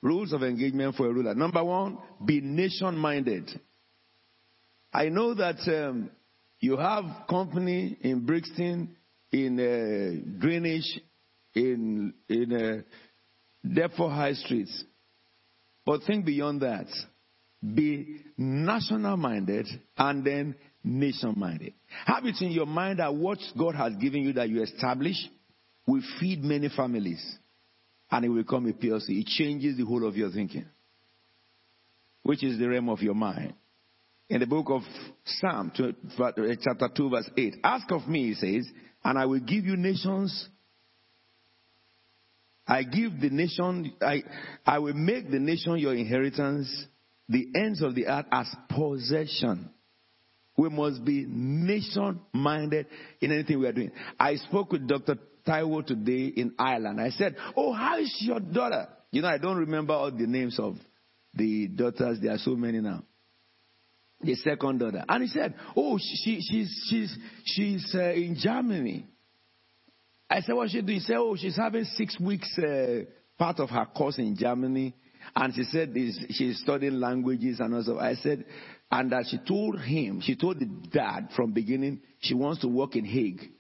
Rules 0.02 0.32
of 0.32 0.44
engagement 0.44 0.96
for 0.96 1.08
a 1.08 1.14
ruler. 1.14 1.36
Number 1.36 1.64
one, 1.64 1.98
be 2.24 2.40
nation 2.42 2.98
minded. 2.98 3.50
I 4.94 5.10
know 5.10 5.34
that 5.34 5.58
um, 5.68 6.10
you 6.60 6.78
have 6.78 7.04
company 7.30 7.98
in 8.02 8.26
Brixton, 8.26 8.96
in 9.32 9.60
uh, 9.60 10.40
Greenwich, 10.40 11.00
in 11.54 12.14
in 12.30 12.54
uh, 12.54 12.82
Deptford 13.68 14.12
High 14.12 14.34
Streets. 14.34 14.86
But 15.86 16.04
think 16.04 16.26
beyond 16.26 16.62
that. 16.62 16.88
Be 17.62 18.22
national 18.38 19.18
minded 19.18 19.68
and 19.98 20.24
then 20.24 20.56
nation 20.84 21.34
minded. 21.38 21.74
Have 22.06 22.26
it 22.26 22.36
in 22.42 22.52
your 22.52 22.66
mind 22.66 23.00
that 23.00 23.14
what 23.14 23.40
God 23.58 23.76
has 23.76 23.94
given 23.96 24.24
you 24.24 24.34
that 24.34 24.50
you 24.50 24.64
establish 24.64 25.18
will 25.86 26.02
feed 26.20 26.44
many 26.44 26.70
families 26.70 27.24
and 28.12 28.26
it 28.26 28.30
will 28.30 28.44
become 28.44 28.68
a 28.68 28.74
PLC. 28.74 29.22
It 29.22 29.28
changes 29.28 29.78
the 29.78 29.86
whole 29.86 30.08
of 30.08 30.16
your 30.16 30.32
thinking, 30.32 30.66
which 32.24 32.44
is 32.44 32.58
the 32.58 32.68
realm 32.68 32.90
of 32.90 33.02
your 33.02 33.14
mind. 33.14 33.54
In 34.30 34.40
the 34.40 34.48
book 34.48 34.68
of 34.70 34.84
Psalm, 35.26 35.72
eh, 35.80 36.56
chapter 36.62 36.90
2, 36.96 37.10
verse 37.10 37.30
8, 37.36 37.56
ask 37.64 37.92
of 37.92 38.08
me, 38.08 38.28
he 38.28 38.34
says, 38.36 38.68
and 39.04 39.18
I 39.18 39.26
will 39.26 39.40
give 39.40 39.66
you 39.66 39.76
nations. 39.76 40.48
I 42.68 42.84
give 42.84 43.20
the 43.20 43.32
nation, 43.32 43.94
I, 44.00 44.24
I 44.66 44.78
will 44.78 44.94
make 44.94 45.32
the 45.32 45.40
nation 45.40 45.78
your 45.80 45.96
inheritance, 45.96 46.86
the 47.28 47.48
ends 47.56 47.82
of 47.82 47.96
the 47.96 48.06
earth 48.06 48.28
as 48.32 48.48
possession. 48.70 49.72
We 50.60 50.68
must 50.68 51.06
be 51.06 51.26
nation 51.26 52.20
minded 52.34 52.88
in 53.22 53.32
anything 53.32 53.62
we 53.62 53.68
are 53.68 53.72
doing. 53.72 53.92
I 54.20 54.36
spoke 54.36 54.74
with 54.74 54.90
Dr. 54.90 55.18
Taiwo 55.48 55.86
today 55.86 56.34
in 56.36 56.54
Ireland. 56.60 57.00
I 57.00 57.12
said, 57.12 57.38
Oh, 57.56 57.72
how 57.72 57.98
is 57.98 58.14
your 58.20 58.42
daughter? 58.42 58.90
You 59.10 59.22
know, 59.22 59.30
I 59.30 59.38
don't 59.38 59.56
remember 59.56 59.94
all 59.94 60.12
the 60.12 60.28
names 60.28 60.60
of 60.60 60.76
the 61.34 61.68
daughters. 61.70 62.20
There 62.22 62.34
are 62.34 62.38
so 62.40 62.58
many 62.58 62.82
now. 62.82 63.04
The 64.20 64.36
second 64.36 64.80
daughter. 64.80 65.06
And 65.08 65.24
he 65.24 65.30
said, 65.30 65.56
Oh, 65.78 65.98
she, 65.98 66.42
she's, 66.42 66.88
she's, 66.90 67.18
she's 67.46 67.96
uh, 67.96 68.12
in 68.12 68.36
Germany. 68.38 69.08
I 70.30 70.42
said, 70.42 70.56
What's 70.56 70.74
she 70.74 70.82
doing? 70.82 71.00
He 71.00 71.06
said, 71.06 71.16
Oh, 71.20 71.38
she's 71.38 71.56
having 71.56 71.86
six 71.86 72.20
weeks 72.20 72.54
uh, 72.60 73.06
part 73.38 73.62
of 73.62 73.70
her 73.70 73.86
course 73.86 74.18
in 74.18 74.36
Germany. 74.38 74.94
And 75.36 75.54
she 75.54 75.64
said 75.64 75.94
this, 75.94 76.20
she's 76.32 76.60
studying 76.60 77.00
languages 77.00 77.62
and 77.62 77.76
also. 77.76 77.98
I 77.98 78.16
said, 78.16 78.46
and 78.92 79.12
that 79.12 79.26
she 79.30 79.38
told 79.38 79.80
him, 79.80 80.22
she 80.22 80.36
told 80.36 80.60
the 80.60 80.66
dad 80.66 81.30
from 81.36 81.52
beginning, 81.52 82.02
she 82.22 82.34
wants 82.34 82.62
to 82.62 82.68
work 82.68 82.96
in 82.96 83.06
Hague. 83.06 83.52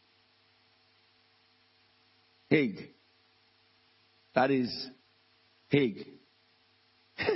Hague. 2.49 2.89
That 4.33 4.49
is 4.49 4.87
Hague. 5.67 6.07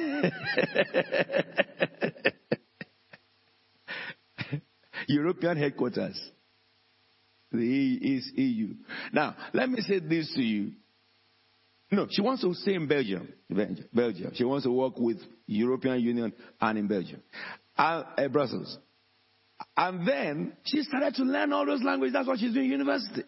European 5.08 5.58
headquarters. 5.58 6.20
The 7.52 7.60
E 7.60 8.16
is 8.18 8.32
EU. 8.36 8.74
Now, 9.12 9.36
let 9.54 9.70
me 9.70 9.82
say 9.82 10.00
this 10.00 10.34
to 10.34 10.42
you. 10.42 10.72
No, 11.92 12.08
she 12.10 12.24
wants 12.24 12.42
to 12.42 12.52
stay 12.56 12.74
in 12.74 12.88
Belgium. 12.88 13.28
Belgium. 13.94 14.32
She 14.34 14.44
wants 14.44 14.64
to 14.64 14.72
work 14.72 14.98
with 14.98 15.18
European 15.46 16.00
Union 16.00 16.34
and 16.60 16.80
in 16.80 16.88
Belgium 16.88 17.22
uh, 17.78 18.28
Brussels. 18.30 18.78
And 19.78 20.08
then 20.08 20.54
she 20.64 20.82
started 20.84 21.16
to 21.16 21.24
learn 21.24 21.54
all 21.54 21.66
those 21.66 21.84
languages. 21.84 22.14
That's 22.14 22.28
what 22.28 22.40
she's 22.40 22.54
doing 22.54 22.66
in 22.66 22.72
university. 22.72 23.24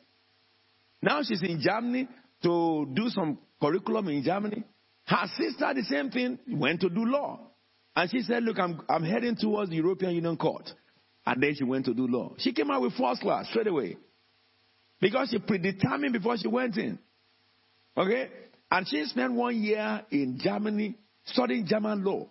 Now 1.02 1.22
she's 1.24 1.42
in 1.44 1.62
Germany 1.62 2.08
to 2.44 2.88
do 2.94 3.10
some 3.10 3.40
curriculum 3.62 4.10
in 4.10 4.24
Germany. 4.24 4.64
Her 5.06 5.28
sister, 5.38 5.74
the 5.74 5.84
same 5.84 6.10
thing, 6.10 6.40
went 6.48 6.82
to 6.82 6.90
do 6.90 7.06
law. 7.06 7.40
And 7.96 8.10
she 8.10 8.22
said, 8.22 8.44
Look, 8.44 8.60
I'm, 8.60 8.82
I'm 8.90 9.04
heading 9.04 9.36
towards 9.36 9.70
the 9.70 9.78
European 9.78 10.16
Union 10.16 10.36
Court. 10.38 10.70
And 11.26 11.42
then 11.42 11.56
she 11.56 11.64
went 11.64 11.86
to 11.86 11.94
do 11.94 12.08
law. 12.08 12.34
She 12.38 12.54
came 12.54 12.70
out 12.70 12.82
with 12.82 12.94
first 12.94 13.22
class 13.22 13.48
straight 13.50 13.68
away. 13.68 13.98
Because 15.00 15.30
she 15.30 15.40
predetermined 15.40 16.14
before 16.14 16.38
she 16.38 16.48
went 16.48 16.78
in. 16.78 17.00
Okay? 17.98 18.30
And 18.70 18.88
she 18.88 19.04
spent 19.06 19.34
one 19.34 19.62
year 19.62 20.04
in 20.12 20.40
Germany 20.42 20.98
studying 21.26 21.66
German 21.66 22.04
law. 22.04 22.30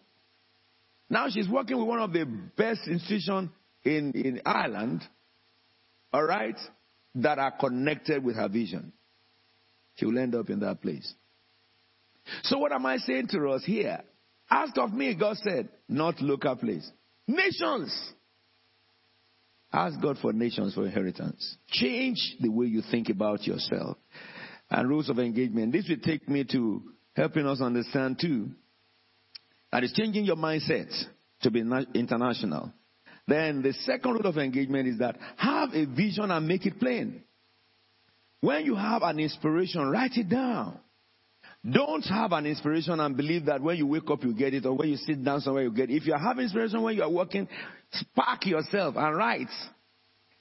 Now 1.09 1.29
she's 1.29 1.49
working 1.49 1.79
with 1.79 1.87
one 1.87 2.01
of 2.01 2.13
the 2.13 2.25
best 2.25 2.89
institutions 2.89 3.51
in, 3.85 4.13
in 4.13 4.41
Ireland, 4.45 5.03
all 6.13 6.25
right, 6.25 6.59
that 7.17 7.39
are 7.39 7.53
connected 7.53 8.25
with 8.25 8.37
her 8.37 8.49
vision. 8.49 8.93
She 9.97 10.07
will 10.07 10.19
end 10.19 10.35
up 10.35 10.51
in 10.51 10.61
that 10.61 10.83
place. 10.83 11.13
So, 12.45 12.59
what 12.59 12.73
am 12.73 12.87
I 12.87 12.97
saying 12.97 13.29
to 13.29 13.51
us 13.51 13.65
here? 13.65 14.03
Ask 14.51 14.77
of 14.79 14.93
me, 14.93 15.15
God 15.15 15.37
said, 15.39 15.69
not 15.89 16.21
local 16.21 16.57
place. 16.57 16.89
Nations. 17.27 18.13
Ask 19.73 20.01
God 20.01 20.19
for 20.21 20.33
nations 20.33 20.75
for 20.75 20.87
inheritance. 20.87 21.57
Change 21.69 22.37
the 22.41 22.49
way 22.49 22.67
you 22.67 22.83
think 22.91 23.09
about 23.09 23.47
yourself. 23.47 23.97
And 24.71 24.89
rules 24.89 25.09
of 25.09 25.19
engagement. 25.19 25.73
This 25.73 25.89
will 25.89 25.99
take 25.99 26.29
me 26.29 26.45
to 26.53 26.83
helping 27.17 27.47
us 27.47 27.61
understand 27.61 28.19
too 28.21 28.51
that 29.75 29.83
is 29.83 29.93
changing 29.93 30.25
your 30.25 30.37
mindset 30.37 30.89
to 31.43 31.51
be 31.51 31.59
international. 31.95 32.73
Then 33.27 33.61
the 33.61 33.73
second 33.73 34.13
rule 34.13 34.27
of 34.27 34.39
engagement 34.39 34.87
is 34.87 35.01
that 35.01 35.17
have 35.37 35.71
a 35.75 35.85
vision 35.85 36.31
and 36.31 36.47
make 36.47 36.65
it 36.65 36.79
plain. 36.79 37.25
When 38.41 38.65
you 38.65 38.77
have 38.77 39.03
an 39.03 39.19
inspiration, 39.19 39.91
write 39.91 40.13
it 40.15 40.29
down. 40.29 40.79
Don't 41.69 42.05
have 42.05 42.31
an 42.31 42.47
inspiration 42.47 43.01
and 43.01 43.17
believe 43.17 43.47
that 43.47 43.61
when 43.61 43.77
you 43.77 43.89
wake 43.89 44.09
up 44.09 44.23
you 44.23 44.33
get 44.33 44.55
it 44.55 44.65
or 44.65 44.77
when 44.77 44.91
you 44.91 44.97
sit 44.97 45.25
down 45.25 45.41
somewhere 45.41 45.65
you 45.65 45.73
get 45.73 45.91
it. 45.91 45.97
If 45.97 46.07
you 46.07 46.15
have 46.15 46.39
inspiration 46.39 46.81
when 46.81 46.95
you 46.95 47.03
are 47.03 47.11
working, 47.11 47.49
spark 47.91 48.47
yourself 48.47 48.95
and 48.97 49.17
write. 49.17 49.49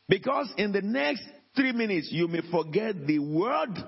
Because 0.08 0.54
in 0.58 0.72
the 0.72 0.84
next 0.84 1.24
three 1.56 1.72
minutes 1.72 2.10
you 2.12 2.28
may 2.28 2.42
forget 2.52 3.08
the 3.08 3.18
word 3.18 3.84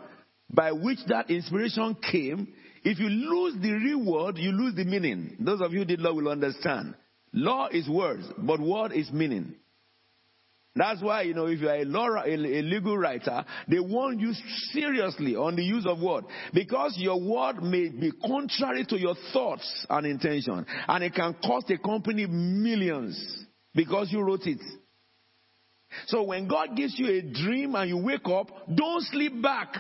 by 0.49 0.71
which 0.71 1.05
that 1.07 1.29
inspiration 1.29 1.95
came 2.11 2.47
if 2.86 2.99
you 2.99 3.09
lose 3.09 3.55
the 3.61 3.71
real 3.71 4.05
word, 4.05 4.38
you 4.38 4.51
lose 4.51 4.75
the 4.75 4.86
meaning. 4.86 5.36
Those 5.39 5.59
of 5.59 5.73
you 5.73 5.79
who 5.79 5.86
did 5.86 5.99
law 5.99 6.13
will 6.13 6.29
understand. 6.29 6.93
Law 7.33 7.67
is 7.67 7.89
words, 7.89 8.23
but 8.38 8.59
word 8.59 8.91
is 8.93 9.11
meaning. 9.11 9.55
That's 10.75 11.01
why, 11.01 11.23
you 11.23 11.33
know, 11.33 11.47
if 11.47 11.61
you 11.61 11.69
are 11.69 11.77
a, 11.77 11.86
law, 11.86 12.07
a, 12.23 12.29
a 12.29 12.61
legal 12.61 12.95
writer, 12.95 13.43
they 13.67 13.79
warn 13.79 14.19
you 14.19 14.33
seriously 14.71 15.36
on 15.36 15.55
the 15.55 15.63
use 15.63 15.86
of 15.88 15.99
word. 15.99 16.25
Because 16.53 16.95
your 16.97 17.19
word 17.19 17.63
may 17.63 17.89
be 17.89 18.11
contrary 18.11 18.86
to 18.89 18.99
your 18.99 19.15
thoughts 19.33 19.86
and 19.89 20.05
intention. 20.05 20.65
And 20.88 21.03
it 21.03 21.15
can 21.15 21.33
cost 21.43 21.71
a 21.71 21.77
company 21.79 22.27
millions 22.27 23.45
because 23.73 24.11
you 24.11 24.21
wrote 24.21 24.45
it. 24.45 24.59
So 26.07 26.23
when 26.23 26.47
God 26.47 26.75
gives 26.75 26.99
you 26.99 27.07
a 27.07 27.21
dream 27.21 27.73
and 27.75 27.89
you 27.89 27.97
wake 27.97 28.27
up, 28.27 28.49
don't 28.73 29.01
sleep 29.05 29.41
back. 29.41 29.75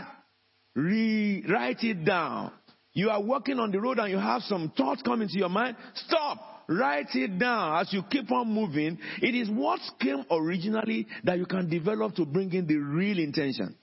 Rewrite 0.75 1.83
it 1.83 2.03
down. 2.05 2.51
You 2.95 3.09
are 3.09 3.21
walking 3.21 3.59
on 3.59 3.71
the 3.71 3.79
road 3.79 3.99
and 3.99 4.09
you 4.09 4.17
have 4.17 4.41
some 4.43 4.71
thoughts 4.75 5.01
coming 5.01 5.27
to 5.27 5.37
your 5.37 5.49
mind. 5.49 5.75
Stop. 6.07 6.63
Write 6.67 7.13
it 7.13 7.37
down 7.37 7.81
as 7.81 7.91
you 7.93 8.01
keep 8.09 8.31
on 8.31 8.47
moving. 8.47 8.97
It 9.21 9.35
is 9.35 9.49
what 9.49 9.81
came 9.99 10.23
originally 10.31 11.05
that 11.25 11.37
you 11.37 11.45
can 11.45 11.69
develop 11.69 12.15
to 12.15 12.25
bring 12.25 12.53
in 12.53 12.65
the 12.65 12.77
real 12.77 13.19
intention 13.19 13.75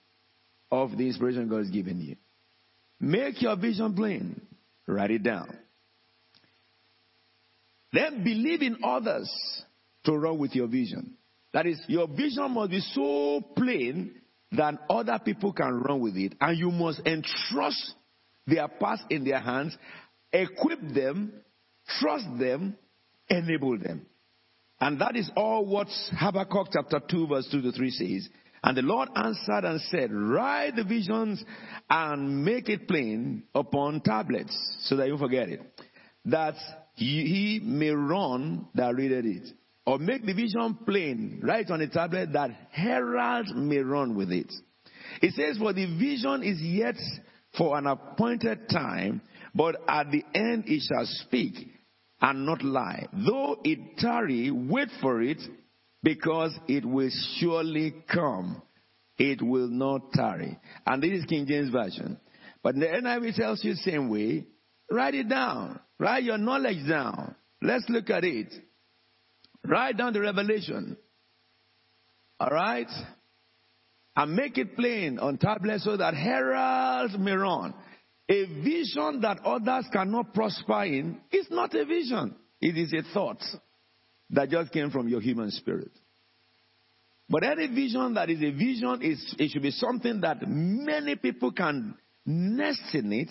of 0.71 0.97
the 0.97 1.07
inspiration 1.07 1.47
God 1.49 1.59
has 1.59 1.71
given 1.71 2.01
you. 2.01 2.17
Make 2.99 3.43
your 3.43 3.55
vision 3.57 3.95
plain. 3.95 4.41
Write 4.89 5.11
it 5.11 5.23
down. 5.23 5.59
Then 7.93 8.25
believe 8.25 8.63
in 8.63 8.79
others 8.83 9.31
to 10.05 10.17
run 10.17 10.39
with 10.39 10.55
your 10.55 10.67
vision. 10.67 11.19
That 11.53 11.67
is, 11.67 11.79
your 11.87 12.09
vision 12.09 12.51
must 12.51 12.71
be 12.71 12.81
so 12.81 13.43
plain 13.55 14.15
that 14.53 14.75
other 14.89 15.21
people 15.23 15.53
can 15.53 15.81
run 15.83 16.01
with 16.01 16.17
it, 16.17 16.35
and 16.41 16.59
you 16.59 16.71
must 16.71 17.01
entrust 17.07 17.95
their 18.47 18.69
past 18.69 19.05
in 19.11 19.25
their 19.25 19.41
hands, 19.41 19.77
equip 20.33 20.81
them, 20.95 21.33
trust 22.01 22.27
them, 22.39 22.77
enable 23.29 23.79
them. 23.79 24.07
And 24.81 25.01
that 25.01 25.17
is 25.17 25.31
all 25.37 25.65
what 25.65 25.89
Habakkuk 26.19 26.69
chapter 26.73 27.01
2 27.09 27.27
verse 27.29 27.49
2 27.51 27.63
to 27.63 27.73
3 27.73 27.91
says. 27.91 28.29
And 28.65 28.77
the 28.77 28.83
Lord 28.83 29.09
answered 29.17 29.65
and 29.65 29.81
said, 29.81 30.13
write 30.13 30.77
the 30.77 30.85
visions 30.85 31.43
and 31.91 32.45
make 32.45 32.69
it 32.69 32.87
plain 32.87 33.45
upon 33.55 34.01
tablets 34.01 34.57
so 34.83 34.97
that 34.97 35.09
you 35.09 35.19
forget 35.19 35.49
it. 35.49 35.61
That 36.27 36.55
he 36.95 37.61
may 37.63 37.91
run 37.91 38.67
that 38.75 38.95
readeth 38.95 39.25
it. 39.25 39.49
Or 39.85 39.99
make 39.99 40.25
the 40.25 40.33
vision 40.33 40.79
plain, 40.87 41.41
write 41.43 41.71
on 41.71 41.81
a 41.81 41.89
tablet 41.89 42.33
that 42.35 42.51
heralds 42.71 43.53
may 43.55 43.79
run 43.79 44.15
with 44.15 44.31
it. 44.31 44.53
It 45.21 45.35
says, 45.35 45.59
for 45.59 45.73
the 45.73 45.87
vision 45.99 46.45
is 46.45 46.61
yet 46.61 46.95
for 47.57 47.77
an 47.77 47.87
appointed 47.87 48.69
time, 48.71 49.21
but 49.55 49.77
at 49.89 50.11
the 50.11 50.25
end 50.35 50.65
it 50.67 50.83
shall 50.83 51.07
speak 51.07 51.55
and 52.21 52.47
not 52.47 52.63
lie. 52.63 53.07
Though 53.13 53.59
it 53.65 53.99
tarry, 53.99 54.51
wait 54.51 54.89
for 55.01 55.23
it, 55.23 55.39
because 56.03 56.53
it 56.69 56.85
will 56.85 57.11
surely 57.39 57.95
come. 58.13 58.63
It 59.19 59.43
will 59.43 59.69
not 59.69 60.13
tarry. 60.13 60.59
And 60.87 61.03
this 61.03 61.21
is 61.21 61.25
King 61.27 61.47
James 61.47 61.71
Version. 61.71 62.19
But 62.63 62.77
the 62.77 62.87
NIV 62.87 63.35
tells 63.35 63.65
you 63.65 63.75
the 63.75 63.79
same 63.79 64.09
way. 64.09 64.47
Write 64.91 65.15
it 65.15 65.29
down. 65.29 65.81
Write 65.99 66.25
your 66.25 66.39
knowledge 66.39 66.89
down. 66.89 67.35
Let's 67.61 67.85
look 67.89 68.11
at 68.11 68.25
it. 68.25 68.53
Write 69.65 69.97
down 69.97 70.13
the 70.13 70.21
revelation. 70.21 70.97
All 72.41 72.51
right? 72.51 72.89
And 74.15 74.35
make 74.35 74.59
it 74.59 74.77
plain 74.77 75.19
on 75.19 75.39
tablets 75.39 75.85
so 75.85 75.97
that 75.97 76.15
heralds 76.15 77.17
may 77.19 77.33
run. 77.33 77.75
A 78.29 78.45
vision 78.63 79.21
that 79.23 79.41
others 79.45 79.87
cannot 79.93 80.35
prosper 80.35 80.85
in 80.85 81.21
is 81.31 81.47
not 81.51 81.75
a 81.75 81.85
vision. 81.85 82.35
It 82.61 82.77
is 82.77 82.93
a 82.93 83.03
thought 83.13 83.43
that 84.31 84.51
just 84.51 84.73
came 84.73 84.91
from 84.91 85.09
your 85.09 85.21
human 85.21 85.51
spirit. 85.51 85.91
But 87.29 87.45
any 87.45 87.67
vision 87.69 88.15
that 88.15 88.29
is 88.29 88.41
a 88.43 88.51
vision 88.51 89.01
is 89.03 89.35
it 89.39 89.51
should 89.51 89.63
be 89.63 89.71
something 89.71 90.21
that 90.21 90.47
many 90.47 91.17
people 91.17 91.51
can 91.53 91.95
nest 92.27 92.95
in 92.95 93.13
it. 93.13 93.31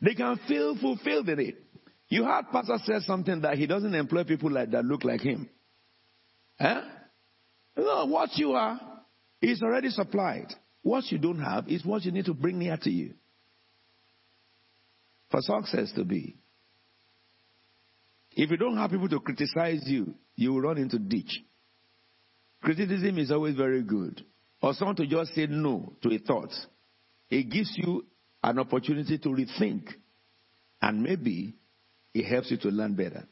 They 0.00 0.14
can 0.14 0.38
feel 0.48 0.76
fulfilled 0.78 1.28
in 1.28 1.38
it. 1.40 1.62
You 2.08 2.24
heard 2.24 2.46
Pastor 2.50 2.78
say 2.84 3.00
something 3.06 3.42
that 3.42 3.56
he 3.58 3.66
doesn't 3.66 3.94
employ 3.94 4.24
people 4.24 4.50
like 4.50 4.70
that 4.70 4.84
look 4.84 5.04
like 5.04 5.20
him. 5.20 5.48
Eh? 6.58 6.80
No, 7.76 8.06
what 8.06 8.30
you 8.36 8.52
are 8.52 8.93
is 9.50 9.62
already 9.62 9.90
supplied. 9.90 10.52
What 10.82 11.10
you 11.10 11.18
don't 11.18 11.40
have 11.40 11.68
is 11.68 11.84
what 11.84 12.04
you 12.04 12.12
need 12.12 12.26
to 12.26 12.34
bring 12.34 12.58
near 12.58 12.76
to 12.76 12.90
you 12.90 13.14
for 15.30 15.40
success 15.40 15.92
to 15.96 16.04
be. 16.04 16.36
If 18.32 18.50
you 18.50 18.56
don't 18.56 18.76
have 18.76 18.90
people 18.90 19.08
to 19.08 19.20
criticize 19.20 19.82
you, 19.86 20.14
you 20.36 20.52
will 20.52 20.60
run 20.60 20.78
into 20.78 20.98
ditch. 20.98 21.40
Criticism 22.62 23.18
is 23.18 23.30
always 23.30 23.56
very 23.56 23.82
good. 23.82 24.24
Or 24.60 24.72
someone 24.74 24.96
to 24.96 25.06
just 25.06 25.34
say 25.34 25.46
no 25.46 25.92
to 26.02 26.14
a 26.14 26.18
thought. 26.18 26.52
It 27.30 27.50
gives 27.50 27.72
you 27.76 28.04
an 28.42 28.58
opportunity 28.58 29.18
to 29.18 29.28
rethink. 29.28 29.88
And 30.80 31.02
maybe 31.02 31.54
it 32.12 32.24
helps 32.24 32.50
you 32.50 32.56
to 32.58 32.68
learn 32.68 32.94
better. 32.94 33.26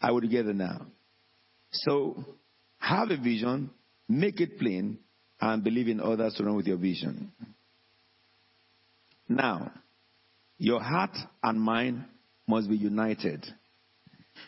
I 0.00 0.10
would 0.10 0.28
get 0.30 0.46
it 0.46 0.56
now. 0.56 0.86
So 1.72 2.24
have 2.78 3.10
a 3.10 3.16
vision, 3.16 3.70
make 4.10 4.40
it 4.40 4.58
plain, 4.58 4.98
and 5.40 5.64
believe 5.64 5.88
in 5.88 6.00
others 6.00 6.34
to 6.34 6.44
run 6.44 6.56
with 6.56 6.66
your 6.66 6.76
vision. 6.76 7.32
Now, 9.28 9.72
your 10.58 10.82
heart 10.82 11.16
and 11.42 11.60
mind 11.60 12.04
must 12.46 12.68
be 12.68 12.76
united. 12.76 13.46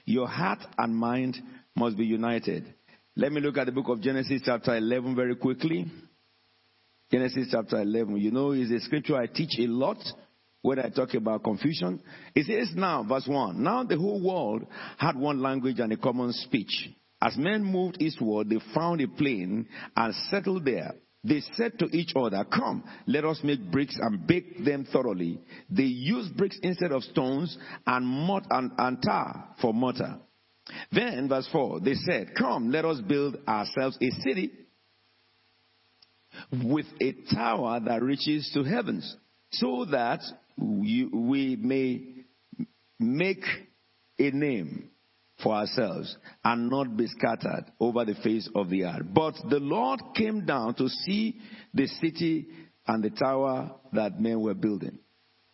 Your 0.04 0.26
heart 0.26 0.58
and 0.76 0.94
mind 0.94 1.36
must 1.74 1.96
be 1.96 2.04
united. 2.04 2.74
Let 3.16 3.32
me 3.32 3.40
look 3.40 3.56
at 3.56 3.66
the 3.66 3.72
book 3.72 3.88
of 3.88 4.02
Genesis, 4.02 4.42
chapter 4.44 4.76
11, 4.76 5.14
very 5.14 5.36
quickly. 5.36 5.86
Genesis, 7.10 7.48
chapter 7.50 7.80
11. 7.80 8.16
You 8.16 8.30
know, 8.32 8.52
it's 8.52 8.70
a 8.70 8.80
scripture 8.80 9.16
I 9.16 9.26
teach 9.26 9.58
a 9.60 9.66
lot 9.66 9.98
when 10.62 10.78
I 10.78 10.88
talk 10.88 11.14
about 11.14 11.44
confusion. 11.44 12.02
It 12.34 12.46
says 12.46 12.74
now, 12.74 13.04
verse 13.04 13.26
1 13.26 13.62
Now 13.62 13.84
the 13.84 13.96
whole 13.96 14.22
world 14.22 14.66
had 14.98 15.16
one 15.16 15.40
language 15.40 15.78
and 15.78 15.92
a 15.92 15.96
common 15.96 16.32
speech. 16.32 16.90
As 17.22 17.36
men 17.36 17.62
moved 17.62 18.02
eastward, 18.02 18.50
they 18.50 18.58
found 18.74 19.00
a 19.00 19.06
plain 19.06 19.68
and 19.96 20.14
settled 20.28 20.64
there. 20.64 20.94
They 21.22 21.40
said 21.52 21.78
to 21.78 21.86
each 21.96 22.14
other, 22.16 22.44
Come, 22.52 22.82
let 23.06 23.24
us 23.24 23.38
make 23.44 23.70
bricks 23.70 23.96
and 24.00 24.26
bake 24.26 24.64
them 24.64 24.84
thoroughly. 24.92 25.40
They 25.70 25.84
used 25.84 26.36
bricks 26.36 26.58
instead 26.64 26.90
of 26.90 27.04
stones 27.04 27.56
and, 27.86 28.04
mud 28.04 28.44
and, 28.50 28.72
and 28.76 29.00
tar 29.00 29.54
for 29.60 29.72
mortar. 29.72 30.18
Then, 30.90 31.28
verse 31.28 31.48
4, 31.52 31.78
they 31.80 31.94
said, 31.94 32.32
Come, 32.36 32.70
let 32.72 32.84
us 32.84 33.00
build 33.00 33.36
ourselves 33.46 33.96
a 34.02 34.10
city 34.22 34.50
with 36.64 36.86
a 37.00 37.12
tower 37.32 37.78
that 37.86 38.02
reaches 38.02 38.50
to 38.54 38.64
heavens, 38.64 39.16
so 39.52 39.84
that 39.92 40.20
we, 40.56 41.04
we 41.04 41.54
may 41.54 42.24
make 42.98 43.44
a 44.18 44.30
name 44.30 44.88
for 45.42 45.54
ourselves 45.54 46.16
and 46.44 46.70
not 46.70 46.96
be 46.96 47.06
scattered 47.06 47.64
over 47.80 48.04
the 48.04 48.14
face 48.14 48.48
of 48.54 48.70
the 48.70 48.84
earth. 48.84 49.06
But 49.12 49.34
the 49.48 49.60
Lord 49.60 50.00
came 50.14 50.44
down 50.44 50.74
to 50.76 50.88
see 50.88 51.40
the 51.74 51.86
city 51.86 52.46
and 52.86 53.02
the 53.02 53.10
tower 53.10 53.72
that 53.92 54.20
men 54.20 54.40
were 54.40 54.54
building. 54.54 54.98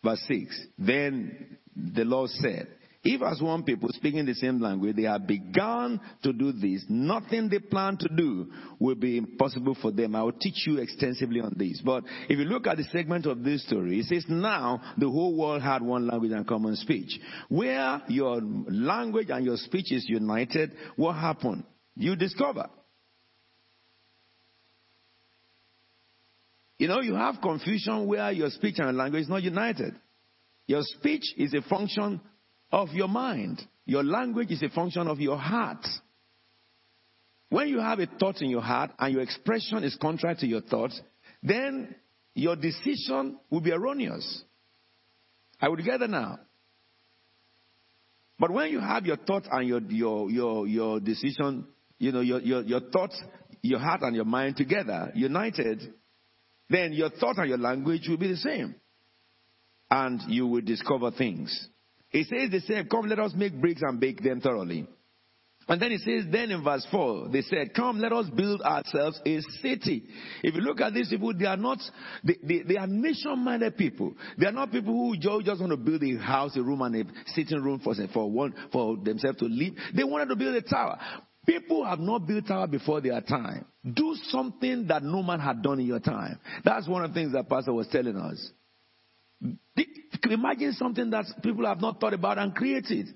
Verse 0.03 0.23
6. 0.27 0.67
Then 0.77 1.57
the 1.75 2.05
Lord 2.05 2.29
said, 2.29 2.67
if 3.01 3.21
as 3.21 3.41
one 3.41 3.63
people 3.63 3.87
speaking 3.93 4.25
the 4.25 4.33
same 4.33 4.59
language, 4.59 4.97
they 4.97 5.03
have 5.03 5.25
begun 5.25 6.01
to 6.21 6.33
do 6.33 6.51
this, 6.51 6.83
nothing 6.89 7.47
they 7.47 7.59
plan 7.59 7.97
to 7.97 8.09
do 8.13 8.47
will 8.77 8.95
be 8.95 9.17
impossible 9.17 9.77
for 9.81 9.91
them. 9.91 10.15
I 10.15 10.23
will 10.23 10.33
teach 10.33 10.67
you 10.67 10.79
extensively 10.79 11.39
on 11.39 11.53
this. 11.55 11.81
But 11.83 12.03
if 12.27 12.37
you 12.37 12.43
look 12.43 12.67
at 12.67 12.75
the 12.75 12.83
segment 12.85 13.25
of 13.25 13.41
this 13.41 13.65
story, 13.65 13.99
it 13.99 14.07
says 14.07 14.25
now 14.27 14.81
the 14.97 15.09
whole 15.09 15.37
world 15.37 15.61
had 15.61 15.81
one 15.81 16.07
language 16.07 16.33
and 16.33 16.45
common 16.45 16.75
speech. 16.75 17.17
Where 17.47 18.01
your 18.09 18.41
language 18.41 19.29
and 19.29 19.45
your 19.45 19.57
speech 19.57 19.93
is 19.93 20.05
united, 20.09 20.73
what 20.97 21.13
happened? 21.13 21.63
You 21.95 22.17
discover. 22.17 22.69
You 26.77 26.89
know, 26.89 26.99
you 26.99 27.15
have 27.15 27.35
confusion 27.41 28.07
where 28.07 28.31
your 28.33 28.49
speech 28.49 28.75
and 28.79 28.97
language 28.97 29.23
is 29.23 29.29
not 29.29 29.43
united. 29.43 29.95
Your 30.67 30.81
speech 30.83 31.33
is 31.37 31.53
a 31.53 31.61
function 31.61 32.21
of 32.71 32.89
your 32.89 33.07
mind. 33.07 33.61
Your 33.85 34.03
language 34.03 34.51
is 34.51 34.61
a 34.61 34.69
function 34.69 35.07
of 35.07 35.19
your 35.19 35.37
heart. 35.37 35.85
When 37.49 37.67
you 37.67 37.79
have 37.79 37.99
a 37.99 38.05
thought 38.05 38.41
in 38.41 38.49
your 38.49 38.61
heart 38.61 38.91
and 38.99 39.13
your 39.13 39.23
expression 39.23 39.83
is 39.83 39.97
contrary 39.99 40.35
to 40.39 40.47
your 40.47 40.61
thoughts, 40.61 40.99
then 41.41 41.95
your 42.35 42.55
decision 42.55 43.39
will 43.49 43.61
be 43.61 43.71
erroneous. 43.71 44.43
I 45.59 45.67
would 45.67 45.79
it 45.79 46.09
now. 46.09 46.39
But 48.39 48.51
when 48.51 48.71
you 48.71 48.79
have 48.79 49.05
your 49.05 49.17
thought 49.17 49.47
and 49.51 49.67
your, 49.67 49.81
your, 49.81 50.29
your, 50.29 50.67
your 50.67 50.99
decision, 50.99 51.67
you 51.97 52.11
know, 52.11 52.21
your, 52.21 52.39
your, 52.39 52.61
your 52.61 52.79
thoughts, 52.79 53.21
your 53.61 53.79
heart 53.79 54.01
and 54.03 54.15
your 54.15 54.25
mind 54.25 54.55
together, 54.55 55.11
united, 55.13 55.93
then 56.69 56.93
your 56.93 57.09
thought 57.09 57.37
and 57.37 57.49
your 57.49 57.57
language 57.57 58.07
will 58.07 58.17
be 58.17 58.29
the 58.29 58.37
same. 58.37 58.75
And 59.91 60.21
you 60.27 60.47
will 60.47 60.61
discover 60.61 61.11
things. 61.11 61.67
He 62.09 62.23
says 62.23 62.49
they 62.51 62.59
said, 62.59 62.89
Come, 62.89 63.07
let 63.07 63.19
us 63.19 63.33
make 63.35 63.59
bricks 63.59 63.81
and 63.83 63.99
bake 63.99 64.23
them 64.23 64.41
thoroughly. 64.41 64.87
And 65.69 65.79
then 65.79 65.91
he 65.91 65.99
says, 65.99 66.25
then 66.31 66.49
in 66.49 66.63
verse 66.63 66.85
4, 66.89 67.29
they 67.29 67.43
said, 67.43 67.75
Come, 67.75 67.99
let 67.99 68.11
us 68.11 68.25
build 68.35 68.63
ourselves 68.63 69.21
a 69.23 69.39
city. 69.61 70.03
If 70.41 70.55
you 70.55 70.61
look 70.61 70.81
at 70.81 70.95
these 70.95 71.09
people, 71.09 71.31
they 71.37 71.45
are 71.45 71.57
not, 71.57 71.77
they, 72.23 72.37
they, 72.41 72.63
they 72.63 72.77
are 72.77 72.87
nation 72.87 73.37
minded 73.37 73.77
people. 73.77 74.15
They 74.39 74.47
are 74.47 74.51
not 74.51 74.71
people 74.71 74.93
who 74.93 75.15
just 75.15 75.61
want 75.61 75.69
to 75.69 75.77
build 75.77 76.03
a 76.03 76.17
house, 76.17 76.57
a 76.57 76.63
room, 76.63 76.81
and 76.81 76.95
a 76.95 77.03
sitting 77.35 77.61
room 77.61 77.79
for, 77.83 77.93
for, 78.11 78.31
one, 78.31 78.55
for 78.71 78.97
themselves 78.97 79.37
to 79.39 79.45
live. 79.45 79.73
They 79.95 80.03
wanted 80.03 80.29
to 80.29 80.35
build 80.35 80.55
a 80.55 80.63
tower. 80.63 80.97
People 81.45 81.85
have 81.85 81.99
not 81.99 82.25
built 82.25 82.47
tower 82.47 82.65
before 82.65 83.01
their 83.01 83.21
time. 83.21 83.65
Do 83.93 84.15
something 84.29 84.87
that 84.87 85.03
no 85.03 85.21
man 85.21 85.39
had 85.39 85.61
done 85.61 85.79
in 85.79 85.85
your 85.85 85.99
time. 85.99 86.39
That's 86.65 86.87
one 86.87 87.03
of 87.03 87.11
the 87.11 87.19
things 87.19 87.33
that 87.33 87.47
Pastor 87.47 87.73
was 87.73 87.87
telling 87.91 88.17
us. 88.17 88.51
Imagine 90.29 90.73
something 90.73 91.09
that 91.11 91.25
people 91.43 91.65
have 91.65 91.81
not 91.81 91.99
thought 91.99 92.13
about 92.13 92.37
and 92.37 92.53
created. 92.53 93.07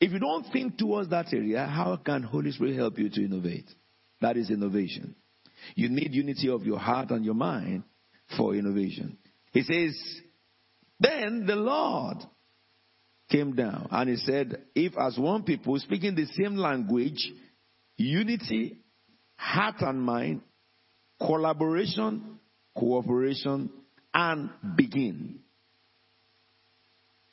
If 0.00 0.12
you 0.12 0.18
don't 0.18 0.44
think 0.52 0.76
towards 0.76 1.10
that 1.10 1.32
area, 1.32 1.64
how 1.64 1.96
can 1.96 2.22
Holy 2.22 2.52
Spirit 2.52 2.76
help 2.76 2.98
you 2.98 3.08
to 3.08 3.24
innovate? 3.24 3.68
That 4.20 4.36
is 4.36 4.50
innovation. 4.50 5.14
You 5.74 5.88
need 5.88 6.14
unity 6.14 6.48
of 6.48 6.64
your 6.64 6.78
heart 6.78 7.10
and 7.10 7.24
your 7.24 7.34
mind 7.34 7.84
for 8.36 8.54
innovation. 8.54 9.18
He 9.52 9.62
says, 9.62 9.98
Then 11.00 11.44
the 11.46 11.56
Lord 11.56 12.18
came 13.30 13.54
down 13.54 13.88
and 13.90 14.10
he 14.10 14.16
said, 14.16 14.64
If 14.74 14.96
as 14.98 15.18
one 15.18 15.44
people 15.44 15.78
speaking 15.78 16.14
the 16.14 16.26
same 16.26 16.56
language, 16.56 17.32
unity, 17.96 18.78
heart 19.36 19.76
and 19.80 20.00
mind, 20.00 20.42
collaboration, 21.18 22.38
cooperation, 22.76 23.70
and 24.12 24.50
begin. 24.76 25.40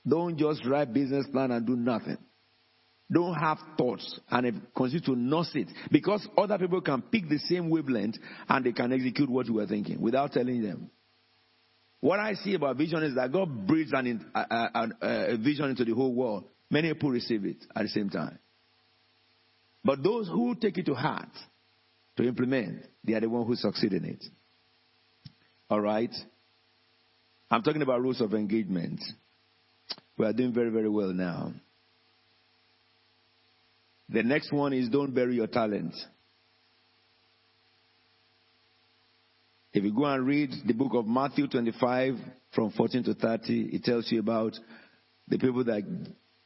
Don't 0.07 0.37
just 0.37 0.65
write 0.65 0.93
business 0.93 1.25
plan 1.31 1.51
and 1.51 1.65
do 1.65 1.75
nothing. 1.75 2.17
Don't 3.11 3.35
have 3.35 3.59
thoughts 3.77 4.19
and 4.29 4.61
continue 4.75 5.05
to 5.05 5.15
nurse 5.15 5.51
it 5.53 5.67
because 5.91 6.27
other 6.37 6.57
people 6.57 6.81
can 6.81 7.01
pick 7.01 7.29
the 7.29 7.37
same 7.37 7.69
wavelength 7.69 8.15
and 8.49 8.65
they 8.65 8.71
can 8.71 8.91
execute 8.91 9.29
what 9.29 9.45
you 9.45 9.55
were 9.55 9.67
thinking 9.67 10.01
without 10.01 10.31
telling 10.31 10.63
them. 10.63 10.89
What 11.99 12.19
I 12.19 12.33
see 12.33 12.53
about 12.55 12.77
vision 12.77 13.03
is 13.03 13.15
that 13.15 13.31
God 13.31 13.67
breathes 13.67 13.91
an, 13.93 14.29
a, 14.35 14.89
a 15.01 15.37
vision 15.37 15.69
into 15.69 15.85
the 15.85 15.93
whole 15.93 16.13
world. 16.13 16.45
Many 16.69 16.93
people 16.93 17.11
receive 17.11 17.45
it 17.45 17.57
at 17.75 17.83
the 17.83 17.89
same 17.89 18.09
time. 18.09 18.39
But 19.85 20.01
those 20.01 20.27
who 20.27 20.55
take 20.55 20.77
it 20.77 20.85
to 20.87 20.95
heart 20.95 21.29
to 22.17 22.27
implement, 22.27 22.85
they 23.03 23.13
are 23.13 23.21
the 23.21 23.29
ones 23.29 23.47
who 23.47 23.55
succeed 23.55 23.93
in 23.93 24.05
it. 24.05 24.23
All 25.69 25.79
right? 25.79 26.13
I'm 27.51 27.61
talking 27.61 27.81
about 27.81 28.01
rules 28.01 28.21
of 28.21 28.33
engagement. 28.33 29.01
We 30.17 30.25
are 30.25 30.33
doing 30.33 30.53
very, 30.53 30.69
very 30.69 30.89
well 30.89 31.13
now. 31.13 31.53
The 34.09 34.23
next 34.23 34.51
one 34.51 34.73
is 34.73 34.89
don't 34.89 35.13
bury 35.13 35.35
your 35.35 35.47
talent. 35.47 35.95
If 39.73 39.83
you 39.83 39.91
go 39.91 40.05
and 40.05 40.25
read 40.25 40.51
the 40.67 40.73
book 40.73 40.91
of 40.93 41.07
Matthew 41.07 41.47
25 41.47 42.15
from 42.53 42.71
14 42.71 43.03
to 43.05 43.13
30, 43.15 43.69
it 43.73 43.83
tells 43.83 44.11
you 44.11 44.19
about 44.19 44.53
the 45.27 45.39
people 45.39 45.63
that 45.63 45.81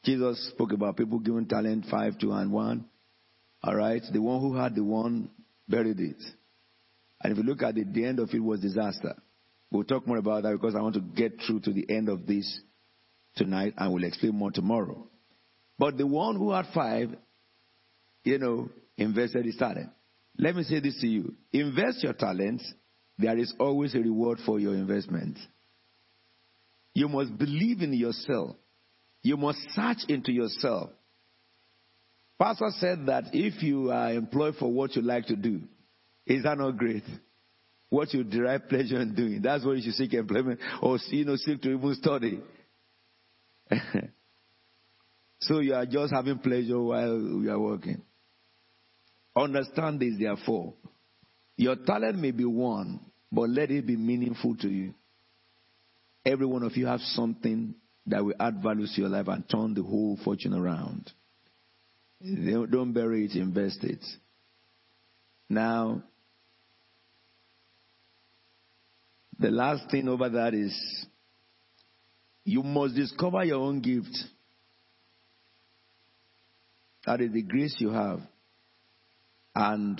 Jesus 0.05 0.49
spoke 0.53 0.71
about, 0.71 0.95
people 0.95 1.19
giving 1.19 1.45
talent, 1.45 1.87
five, 1.91 2.17
two, 2.17 2.31
and 2.31 2.53
one. 2.53 2.85
All 3.61 3.75
right? 3.75 4.01
The 4.13 4.21
one 4.21 4.39
who 4.39 4.55
had 4.55 4.75
the 4.75 4.83
one 4.83 5.29
buried 5.67 5.99
it. 5.99 6.23
And 7.21 7.33
if 7.33 7.37
you 7.37 7.43
look 7.43 7.63
at 7.63 7.77
it, 7.77 7.93
the 7.93 8.05
end 8.05 8.19
of 8.19 8.29
it 8.33 8.39
was 8.39 8.61
disaster. 8.61 9.15
We'll 9.69 9.83
talk 9.83 10.07
more 10.07 10.17
about 10.17 10.43
that 10.43 10.53
because 10.53 10.75
I 10.75 10.81
want 10.81 10.95
to 10.95 11.01
get 11.01 11.41
through 11.45 11.61
to 11.61 11.73
the 11.73 11.85
end 11.89 12.07
of 12.07 12.25
this 12.25 12.61
tonight 13.37 13.73
and 13.77 13.93
we'll 13.93 14.03
explain 14.03 14.35
more 14.35 14.51
tomorrow. 14.51 15.07
But 15.79 15.97
the 15.97 16.07
one 16.07 16.35
who 16.35 16.51
had 16.51 16.65
five, 16.73 17.15
you 18.23 18.37
know, 18.37 18.69
invested 18.97 19.45
his 19.45 19.57
talent. 19.57 19.89
Let 20.37 20.55
me 20.55 20.63
say 20.63 20.79
this 20.79 20.99
to 21.01 21.07
you. 21.07 21.33
Invest 21.51 22.03
your 22.03 22.13
talent. 22.13 22.61
There 23.17 23.37
is 23.37 23.53
always 23.59 23.95
a 23.95 23.99
reward 23.99 24.39
for 24.45 24.59
your 24.59 24.75
investment. 24.75 25.37
You 26.93 27.07
must 27.07 27.37
believe 27.37 27.81
in 27.81 27.93
yourself. 27.93 28.55
You 29.23 29.37
must 29.37 29.59
search 29.71 29.99
into 30.07 30.31
yourself. 30.31 30.89
Pastor 32.39 32.69
said 32.79 33.05
that 33.07 33.25
if 33.33 33.63
you 33.63 33.91
are 33.91 34.13
employed 34.13 34.55
for 34.59 34.71
what 34.71 34.95
you 34.95 35.01
like 35.01 35.25
to 35.27 35.35
do, 35.35 35.61
is 36.25 36.43
that 36.43 36.57
not 36.57 36.77
great? 36.77 37.03
What 37.89 38.13
you 38.13 38.23
derive 38.23 38.69
pleasure 38.69 39.01
in 39.01 39.15
doing. 39.15 39.41
That's 39.41 39.65
what 39.65 39.77
you 39.77 39.83
should 39.83 39.93
seek 39.93 40.13
employment 40.13 40.59
or 40.81 40.99
you 41.09 41.25
know, 41.25 41.35
seek 41.35 41.61
to 41.61 41.71
even 41.71 41.95
study. 41.95 42.39
so 45.39 45.59
you 45.59 45.73
are 45.73 45.85
just 45.85 46.13
having 46.13 46.39
pleasure 46.39 46.81
while 46.81 47.17
you 47.17 47.49
are 47.49 47.59
working. 47.59 48.01
Understand 49.35 49.99
this, 49.99 50.13
therefore. 50.19 50.73
Your 51.55 51.75
talent 51.75 52.17
may 52.17 52.31
be 52.31 52.45
one, 52.45 52.99
but 53.31 53.49
let 53.49 53.71
it 53.71 53.85
be 53.85 53.95
meaningful 53.95 54.55
to 54.57 54.67
you. 54.67 54.93
Every 56.25 56.45
one 56.45 56.63
of 56.63 56.75
you 56.75 56.87
have 56.87 57.01
something 57.01 57.75
that 58.07 58.23
will 58.23 58.35
add 58.39 58.61
value 58.61 58.87
to 58.87 59.01
your 59.01 59.09
life 59.09 59.27
and 59.27 59.47
turn 59.49 59.73
the 59.73 59.83
whole 59.83 60.17
fortune 60.23 60.53
around. 60.53 61.11
Don't 62.21 62.93
bury 62.93 63.25
it, 63.25 63.35
invest 63.35 63.83
it. 63.83 64.03
Now, 65.49 66.03
the 69.39 69.49
last 69.49 69.89
thing 69.91 70.07
over 70.07 70.29
that 70.29 70.53
is 70.53 70.73
you 72.47 72.63
must 72.63 72.95
discover 72.95 73.43
your 73.43 73.59
own 73.59 73.81
gift. 73.81 74.17
That 77.05 77.19
is 77.19 77.33
the 77.33 77.41
grace 77.41 77.75
you 77.77 77.89
have. 77.89 78.21
And 79.53 79.99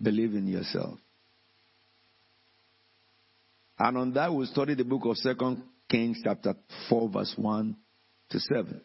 believe 0.00 0.34
in 0.34 0.46
yourself. 0.46 0.98
And 3.78 3.96
on 3.96 4.12
that, 4.12 4.34
we'll 4.34 4.46
study 4.46 4.74
the 4.74 4.84
book 4.84 5.06
of 5.06 5.16
Second 5.16 5.62
Kings, 5.90 6.18
chapter 6.22 6.54
4, 6.90 7.08
verse 7.08 7.32
1 7.34 7.76
to 8.30 8.38
7. 8.38 8.82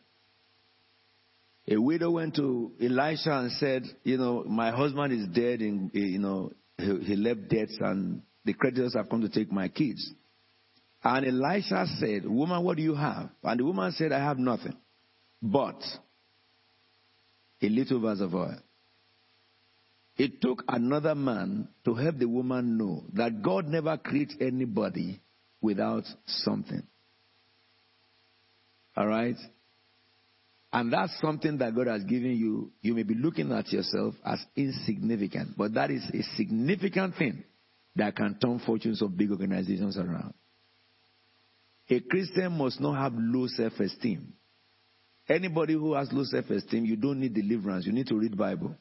A 1.69 1.81
widow 1.81 2.11
went 2.11 2.35
to 2.35 2.71
Elisha 2.81 3.39
and 3.39 3.51
said, 3.51 3.83
You 4.03 4.17
know, 4.17 4.45
my 4.45 4.71
husband 4.71 5.11
is 5.11 5.27
dead, 5.35 5.59
and, 5.59 5.91
you 5.93 6.19
know, 6.19 6.53
he, 6.77 6.97
he 6.99 7.15
left 7.17 7.49
debts, 7.49 7.77
and 7.81 8.21
the 8.45 8.53
creditors 8.53 8.95
have 8.95 9.09
come 9.09 9.19
to 9.21 9.29
take 9.29 9.51
my 9.51 9.67
kids. 9.67 10.13
And 11.03 11.25
Elisha 11.25 11.85
said, 11.99 12.25
Woman, 12.25 12.63
what 12.63 12.77
do 12.77 12.83
you 12.83 12.95
have? 12.95 13.29
And 13.43 13.59
the 13.59 13.65
woman 13.65 13.91
said, 13.93 14.11
I 14.11 14.19
have 14.19 14.37
nothing 14.37 14.75
but 15.41 15.81
a 17.61 17.69
little 17.69 18.01
vase 18.01 18.21
of 18.21 18.35
oil. 18.35 18.57
It 20.17 20.41
took 20.41 20.63
another 20.67 21.15
man 21.15 21.69
to 21.85 21.93
help 21.93 22.17
the 22.17 22.27
woman 22.27 22.77
know 22.77 23.05
that 23.13 23.41
God 23.41 23.67
never 23.67 23.97
creates 23.97 24.35
anybody 24.41 25.21
without 25.61 26.03
something. 26.25 26.83
All 28.97 29.07
right? 29.07 29.37
And 30.73 30.91
that's 30.91 31.17
something 31.21 31.57
that 31.59 31.73
God 31.73 31.87
has 31.87 32.03
given 32.03 32.35
you. 32.35 32.71
You 32.81 32.93
may 32.93 33.03
be 33.03 33.15
looking 33.15 33.51
at 33.53 33.71
yourself 33.71 34.13
as 34.25 34.39
insignificant, 34.57 35.57
but 35.57 35.73
that 35.75 35.89
is 35.89 36.03
a 36.13 36.21
significant 36.35 37.15
thing 37.15 37.45
that 37.95 38.15
can 38.17 38.37
turn 38.39 38.59
fortunes 38.59 39.01
of 39.01 39.17
big 39.17 39.31
organizations 39.31 39.97
around. 39.97 40.33
A 41.89 41.99
Christian 42.01 42.51
must 42.57 42.79
not 42.79 43.01
have 43.01 43.13
low 43.15 43.47
self 43.47 43.79
esteem. 43.79 44.33
Anybody 45.27 45.73
who 45.73 45.93
has 45.93 46.11
low 46.11 46.23
self 46.23 46.49
esteem, 46.49 46.85
you 46.85 46.95
don't 46.95 47.19
need 47.19 47.33
deliverance. 47.33 47.85
You 47.85 47.91
need 47.91 48.07
to 48.07 48.15
read 48.15 48.37
Bible. 48.37 48.75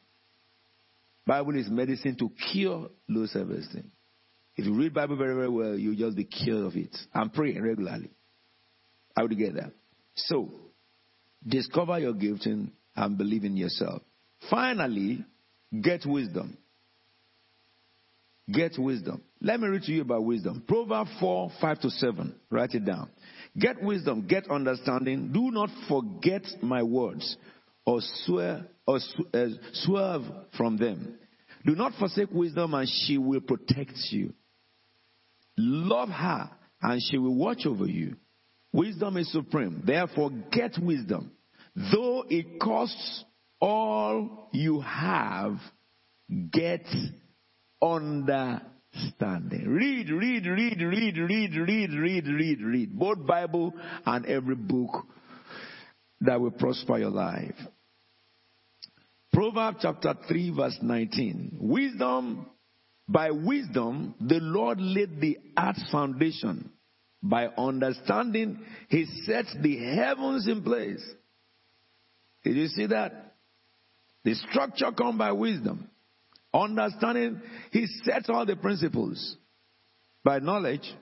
Bible 1.26 1.56
is 1.56 1.68
medicine 1.68 2.16
to 2.16 2.30
cure 2.50 2.88
low 3.09 3.26
self 3.26 3.50
esteem. 3.50 3.90
If 4.56 4.64
you 4.66 4.74
read 4.74 4.92
Bible 4.92 5.16
very, 5.16 5.34
very 5.34 5.48
well, 5.48 5.78
you'll 5.78 5.94
just 5.94 6.16
be 6.16 6.24
cured 6.24 6.66
of 6.66 6.76
it. 6.76 6.96
And 7.14 7.32
pray 7.32 7.59
regularly. 7.59 8.11
I 9.16 9.22
would 9.22 9.36
get 9.36 9.54
that. 9.54 9.72
So, 10.16 10.50
discover 11.46 11.98
your 11.98 12.14
gifting 12.14 12.72
and 12.96 13.16
believe 13.16 13.44
in 13.44 13.56
yourself. 13.56 14.02
Finally, 14.50 15.24
get 15.80 16.04
wisdom. 16.04 16.56
Get 18.51 18.78
wisdom. 18.78 19.22
Let 19.40 19.61
me 19.61 19.68
read 19.68 19.82
to 19.82 19.92
you 19.92 20.03
about 20.03 20.24
wisdom. 20.24 20.64
Proverbs 20.66 21.11
4, 21.20 21.53
5 21.61 21.80
to 21.80 21.90
7. 21.90 22.34
Write 22.51 22.74
it 22.74 22.84
down. 22.84 23.11
Get 23.59 23.82
wisdom, 23.82 24.26
get 24.26 24.51
understanding. 24.51 25.32
Do 25.32 25.51
not 25.51 25.70
forget 25.88 26.42
my 26.62 26.82
words 26.82 27.36
or 27.84 28.01
swear 28.24 28.66
or 28.86 28.99
uh, 29.34 29.46
swerve 29.72 30.22
from 30.57 30.76
them. 30.78 31.18
Do 31.66 31.74
not 31.74 31.92
forsake 31.99 32.30
wisdom 32.30 32.72
and 32.74 32.88
she 32.88 33.18
will 33.18 33.40
protect 33.40 33.96
you. 34.11 34.32
Love 35.57 36.09
her 36.09 36.51
and 36.80 37.03
she 37.11 37.18
will 37.18 37.34
watch 37.34 37.66
over 37.66 37.86
you. 37.86 38.16
Wisdom 38.72 39.16
is 39.16 39.30
supreme. 39.32 39.82
Therefore, 39.84 40.30
get 40.53 40.78
wisdom. 40.80 41.32
Though 41.74 42.24
it 42.28 42.61
costs 42.61 43.24
all 43.61 44.49
you 44.53 44.80
have, 44.80 45.59
get 46.53 46.86
understanding. 47.82 49.68
Read, 49.68 50.10
read, 50.10 50.46
read, 50.46 50.80
read, 50.80 51.16
read, 51.16 51.54
read, 51.56 51.92
read, 51.92 52.26
read, 52.26 52.60
read. 52.60 52.98
Both 52.98 53.26
Bible 53.26 53.74
and 54.04 54.26
every 54.26 54.56
book 54.56 55.04
that 56.20 56.40
will 56.40 56.50
prosper 56.50 56.98
your 56.98 57.10
life. 57.10 57.54
Proverbs 59.32 59.78
chapter 59.82 60.14
3 60.26 60.50
verse 60.56 60.78
19. 60.82 61.58
Wisdom, 61.60 62.46
by 63.08 63.30
wisdom, 63.30 64.14
the 64.20 64.40
Lord 64.40 64.80
laid 64.80 65.20
the 65.20 65.38
earth's 65.58 65.90
foundation. 65.90 66.70
By 67.22 67.46
understanding, 67.46 68.64
He 68.88 69.06
sets 69.24 69.54
the 69.60 69.94
heavens 69.94 70.46
in 70.46 70.62
place. 70.62 71.04
Did 72.44 72.56
you 72.56 72.68
see 72.68 72.86
that? 72.86 73.34
The 74.24 74.34
structure 74.34 74.92
come 74.96 75.18
by 75.18 75.32
wisdom. 75.32 75.88
Understanding, 76.53 77.40
He 77.72 77.86
sets 78.05 78.28
all 78.28 78.46
the 78.46 78.57
principles. 78.57 79.36
By 80.24 80.38
knowledge, 80.38 80.94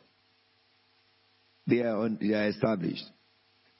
they 1.67 1.81
are, 1.81 2.09
they 2.09 2.35
are 2.35 2.49
established. 2.49 3.05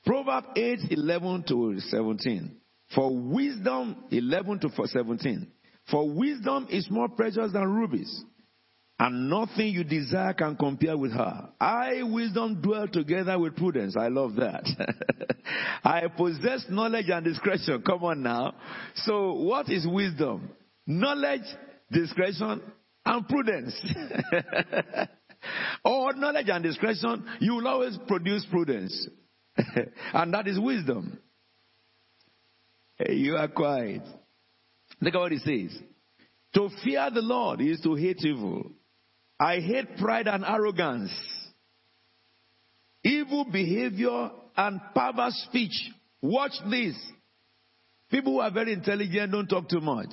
Proverbs 0.05 0.47
8, 0.57 0.79
11 0.91 1.45
to 1.49 1.81
17. 1.81 2.57
For 2.95 3.11
wisdom, 3.15 4.05
11 4.11 4.61
to 4.61 4.71
17. 4.87 5.47
For 5.91 6.09
wisdom 6.09 6.67
is 6.71 6.89
more 6.91 7.09
precious 7.09 7.53
than 7.53 7.65
rubies, 7.65 8.25
and 8.99 9.29
nothing 9.29 9.69
you 9.69 9.85
desire 9.85 10.33
can 10.33 10.57
compare 10.57 10.97
with 10.97 11.13
her. 11.13 11.49
I, 11.61 12.03
wisdom, 12.03 12.61
dwell 12.61 12.89
together 12.89 13.39
with 13.39 13.57
prudence. 13.57 13.97
I 13.97 14.09
love 14.09 14.37
that. 14.37 14.65
I 15.85 16.09
possess 16.17 16.67
knowledge 16.69 17.09
and 17.09 17.25
discretion. 17.25 17.83
Come 17.83 18.03
on 18.05 18.23
now. 18.23 18.55
So, 18.95 19.33
what 19.35 19.69
is 19.69 19.87
wisdom? 19.87 20.51
Knowledge, 20.87 21.47
discretion, 21.91 22.63
and 23.05 23.29
prudence. 23.29 23.75
or 25.85 26.13
knowledge 26.15 26.49
and 26.49 26.63
discretion, 26.63 27.25
you 27.41 27.55
will 27.55 27.67
always 27.67 27.99
produce 28.07 28.47
prudence. 28.51 29.09
and 30.13 30.35
that 30.35 30.47
is 30.47 30.59
wisdom. 30.59 31.19
You 33.09 33.37
are 33.37 33.49
quiet. 33.49 34.03
Look 35.01 35.15
at 35.15 35.21
what 35.21 35.33
he 35.33 35.39
says. 35.39 35.79
To 36.55 36.71
fear 36.83 37.11
the 37.13 37.21
Lord 37.21 37.61
is 37.61 37.81
to 37.83 37.95
hate 37.95 38.25
evil. 38.25 38.71
I 39.39 39.61
hate 39.61 39.99
pride 39.99 40.29
and 40.29 40.45
arrogance, 40.45 41.13
evil 43.05 43.45
behavior 43.45 44.31
and 44.57 44.81
perverse 44.95 45.47
speech. 45.49 45.91
Watch 46.23 46.53
this. 46.71 46.97
People 48.11 48.35
who 48.35 48.41
are 48.41 48.51
very 48.51 48.73
intelligent 48.73 49.33
don't 49.33 49.49
talk 49.49 49.69
too 49.69 49.81
much. 49.81 50.09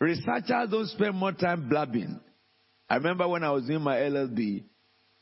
Researchers 0.00 0.70
don't 0.70 0.88
spend 0.88 1.16
more 1.16 1.32
time 1.32 1.68
blabbing. 1.68 2.20
I 2.88 2.96
remember 2.96 3.28
when 3.28 3.44
I 3.44 3.50
was 3.50 3.68
in 3.68 3.82
my 3.82 3.96
LLB, 3.96 4.64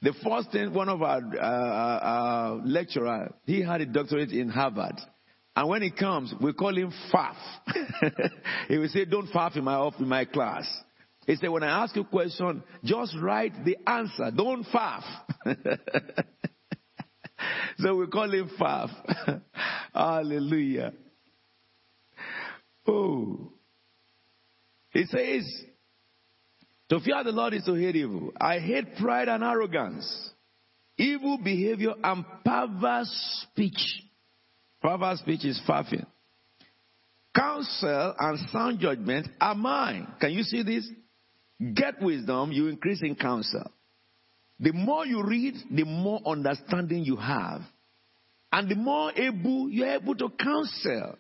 the 0.03 0.13
first 0.23 0.53
thing, 0.53 0.73
one 0.75 0.89
of 0.89 1.03
our 1.03 1.21
uh, 1.21 1.41
uh, 1.41 2.61
lecturer, 2.65 3.35
he 3.45 3.63
had 3.63 3.81
a 3.81 3.87
doctorate 3.87 4.31
in 4.31 4.49
Harvard. 4.49 5.01
And 5.57 5.69
when 5.69 5.81
he 5.81 5.91
comes, 5.91 6.35
we 6.41 6.53
call 6.53 6.77
him 6.77 6.93
Faf. 7.13 7.35
he 8.69 8.77
will 8.77 8.89
say, 8.89 9.07
don't 9.07 9.29
faff 9.29 9.57
in 9.57 9.65
my, 9.65 9.91
in 9.99 10.07
my 10.07 10.27
class. 10.27 10.67
He 11.27 11.35
said, 11.37 11.49
when 11.49 11.63
I 11.63 11.83
ask 11.83 11.97
you 11.97 12.03
a 12.03 12.05
question, 12.05 12.63
just 12.85 13.17
write 13.21 13.65
the 13.65 13.79
answer. 13.87 14.31
Don't 14.31 14.65
faff. 14.67 15.03
so 17.79 17.97
we 17.97 18.07
call 18.07 18.31
him 18.31 18.51
Faf. 18.61 18.91
Hallelujah. 19.95 20.93
Oh. 22.87 23.56
He 24.97 25.05
says, 25.05 25.65
to 26.89 27.01
fear 27.01 27.23
the 27.23 27.31
Lord 27.31 27.53
is 27.53 27.65
to 27.65 27.75
hate 27.75 27.97
evil. 27.97 28.33
I 28.41 28.59
hate 28.59 28.97
pride 28.97 29.29
and 29.29 29.45
arrogance, 29.45 30.31
evil 30.97 31.37
behavior 31.37 31.93
and 32.03 32.25
perverse 32.43 33.47
speech. 33.53 34.03
Perverse 34.81 35.19
speech 35.19 35.45
is 35.45 35.61
faffing. 35.69 36.07
Counsel 37.35 38.15
and 38.19 38.39
sound 38.51 38.81
judgment 38.81 39.29
are 39.39 39.55
mine. 39.55 40.09
Can 40.19 40.33
you 40.33 40.43
see 40.43 40.63
this? 40.63 40.89
Get 41.75 42.01
wisdom, 42.01 42.53
you 42.53 42.69
increase 42.69 43.03
in 43.03 43.17
counsel. 43.17 43.71
The 44.61 44.73
more 44.73 45.05
you 45.05 45.23
read, 45.23 45.57
the 45.71 45.85
more 45.85 46.21
understanding 46.25 47.05
you 47.05 47.17
have. 47.17 47.61
And 48.51 48.71
the 48.71 48.77
more 48.77 49.13
able 49.13 49.69
you're 49.69 49.95
able 49.95 50.15
to 50.15 50.31
counsel. 50.31 51.19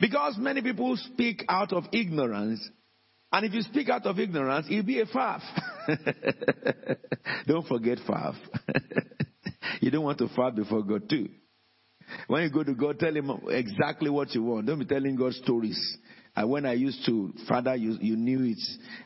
Because 0.00 0.36
many 0.38 0.62
people 0.62 0.96
speak 0.96 1.44
out 1.48 1.72
of 1.72 1.84
ignorance. 1.92 2.66
And 3.32 3.46
if 3.46 3.52
you 3.52 3.62
speak 3.62 3.88
out 3.88 4.06
of 4.06 4.18
ignorance, 4.18 4.66
you'll 4.68 4.82
be 4.84 5.00
a 5.00 5.06
faff. 5.06 5.42
don't 7.46 7.66
forget 7.66 7.98
faff. 8.08 8.34
you 9.80 9.90
don't 9.90 10.04
want 10.04 10.18
to 10.18 10.26
faff 10.26 10.56
before 10.56 10.82
God 10.82 11.08
too. 11.08 11.28
When 12.26 12.42
you 12.42 12.50
go 12.50 12.64
to 12.64 12.74
God, 12.74 12.98
tell 12.98 13.14
him 13.14 13.30
exactly 13.48 14.10
what 14.10 14.34
you 14.34 14.42
want. 14.42 14.66
Don't 14.66 14.80
be 14.80 14.84
telling 14.84 15.14
God 15.14 15.32
stories. 15.34 15.98
And 16.34 16.48
when 16.50 16.66
I 16.66 16.72
used 16.72 17.04
to, 17.06 17.32
Father, 17.48 17.76
you, 17.76 17.96
you 18.00 18.16
knew 18.16 18.50
it. 18.50 18.58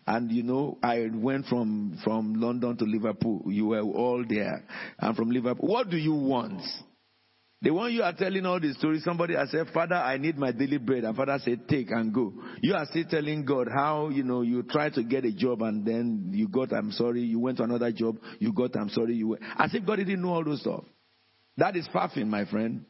And 0.07 0.30
you 0.30 0.42
know, 0.42 0.78
I 0.82 1.09
went 1.12 1.47
from, 1.47 1.99
from 2.05 2.34
London 2.34 2.76
to 2.78 2.84
Liverpool. 2.84 3.42
You 3.47 3.66
were 3.66 3.80
all 3.80 4.24
there. 4.26 4.64
And 4.99 5.16
from 5.16 5.30
Liverpool, 5.30 5.68
what 5.68 5.90
do 5.90 5.97
you 5.97 6.14
want? 6.14 6.62
The 7.65 7.71
one 7.73 7.95
you 7.95 8.03
are 8.03 8.12
telling 8.12 8.45
all 8.45 8.61
the 8.61 8.75
stories, 8.75 9.03
somebody 9.05 9.35
has 9.35 9.51
said, 9.51 9.69
Father, 9.73 9.95
I 9.95 10.19
need 10.19 10.37
my 10.37 10.53
daily 10.53 10.77
bread. 10.77 11.05
And 11.05 11.17
Father 11.17 11.39
said, 11.43 11.67
take 11.67 11.91
and 11.93 12.12
go. 12.12 12.35
You 12.61 12.75
are 12.75 12.85
still 12.85 13.07
telling 13.09 13.47
God 13.47 13.69
how, 13.75 14.11
you 14.11 14.23
know, 14.23 14.43
you 14.43 14.65
try 14.65 14.91
to 14.91 15.03
get 15.03 15.25
a 15.25 15.33
job 15.33 15.62
and 15.62 15.83
then 15.83 16.29
you 16.35 16.47
got, 16.47 16.75
I'm 16.75 16.93
sorry, 16.93 17.23
you 17.23 17.41
went 17.41 17.57
to 17.57 17.62
another 17.62 17.91
job, 17.91 18.19
you 18.39 18.53
got, 18.53 18.77
I'm 18.77 18.91
sorry, 18.91 19.15
you 19.15 19.29
went. 19.29 19.43
As 19.57 19.75
if 19.75 19.87
God 19.87 19.97
didn't 19.97 20.21
know 20.21 20.35
all 20.35 20.45
those 20.45 20.61
stuff. 20.61 20.85
That 21.57 21.75
is 21.75 21.89
faffing, 21.89 22.27
my 22.27 22.45
friend. 22.45 22.85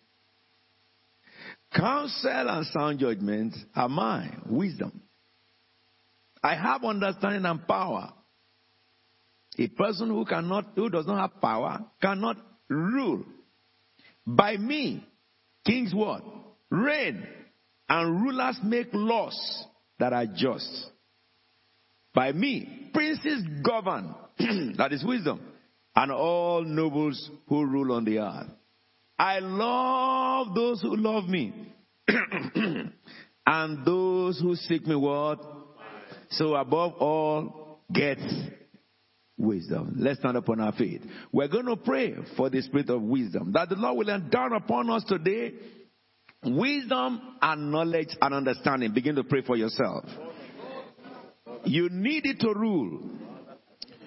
Counsel 1.73 2.49
and 2.49 2.67
sound 2.67 2.99
judgment 2.99 3.55
are 3.77 3.89
mine. 3.89 4.43
Wisdom. 4.47 5.03
I 6.43 6.57
have 6.57 6.83
understanding 6.83 7.45
and 7.45 7.65
power. 7.69 8.13
A 9.57 9.69
person 9.69 10.09
who 10.09 10.25
cannot, 10.25 10.73
who 10.75 10.91
does 10.91 11.07
not 11.07 11.21
have 11.21 11.41
power, 11.41 11.85
cannot 12.03 12.39
rule. 12.69 13.25
By 14.27 14.57
me, 14.57 15.07
kings 15.67 15.95
what? 15.95 16.23
Reign. 16.71 17.27
And 17.89 18.23
rulers 18.23 18.59
make 18.63 18.89
laws 18.93 19.67
that 19.99 20.13
are 20.13 20.27
just. 20.35 20.87
By 22.15 22.33
me, 22.33 22.91
princes 22.95 23.45
govern. 23.63 24.15
that 24.79 24.93
is 24.93 25.05
wisdom. 25.05 25.41
And 25.95 26.11
all 26.11 26.65
nobles 26.65 27.31
who 27.49 27.67
rule 27.67 27.93
on 27.93 28.05
the 28.05 28.19
earth. 28.19 28.49
I 29.19 29.39
love 29.39 30.55
those 30.55 30.81
who 30.83 30.97
love 30.97 31.29
me. 31.29 31.73
and 33.47 33.87
those 33.87 34.41
who 34.41 34.57
seek 34.57 34.87
me 34.87 34.97
what? 34.97 35.41
So 36.31 36.55
above 36.55 36.95
all, 36.95 37.81
get 37.93 38.19
wisdom. 39.37 39.97
Let's 39.99 40.21
stand 40.21 40.37
upon 40.37 40.61
our 40.61 40.73
feet. 40.73 41.03
We're 41.33 41.49
going 41.49 41.67
to 41.67 41.77
pray 41.77 42.15
for 42.37 42.51
the 42.51 42.63
spirit 42.63 42.91
of 42.91 43.03
wisdom 43.03 43.53
that 43.53 43.69
the 43.69 43.77
Lord 43.77 43.99
will 43.99 44.15
endow 44.15 44.49
upon 44.55 44.91
us 44.91 45.05
today 45.05 45.55
wisdom 46.45 47.21
and 47.41 47.73
knowledge 47.73 48.17
and 48.21 48.35
understanding. 48.35 48.93
Begin 48.93 49.17
to 49.17 49.25
pray 49.25 49.43
for 49.43 49.57
yourself. 49.57 50.05
You 51.65 51.89
need 51.91 52.27
it 52.27 52.41
to 52.41 52.53
rule. 52.55 53.03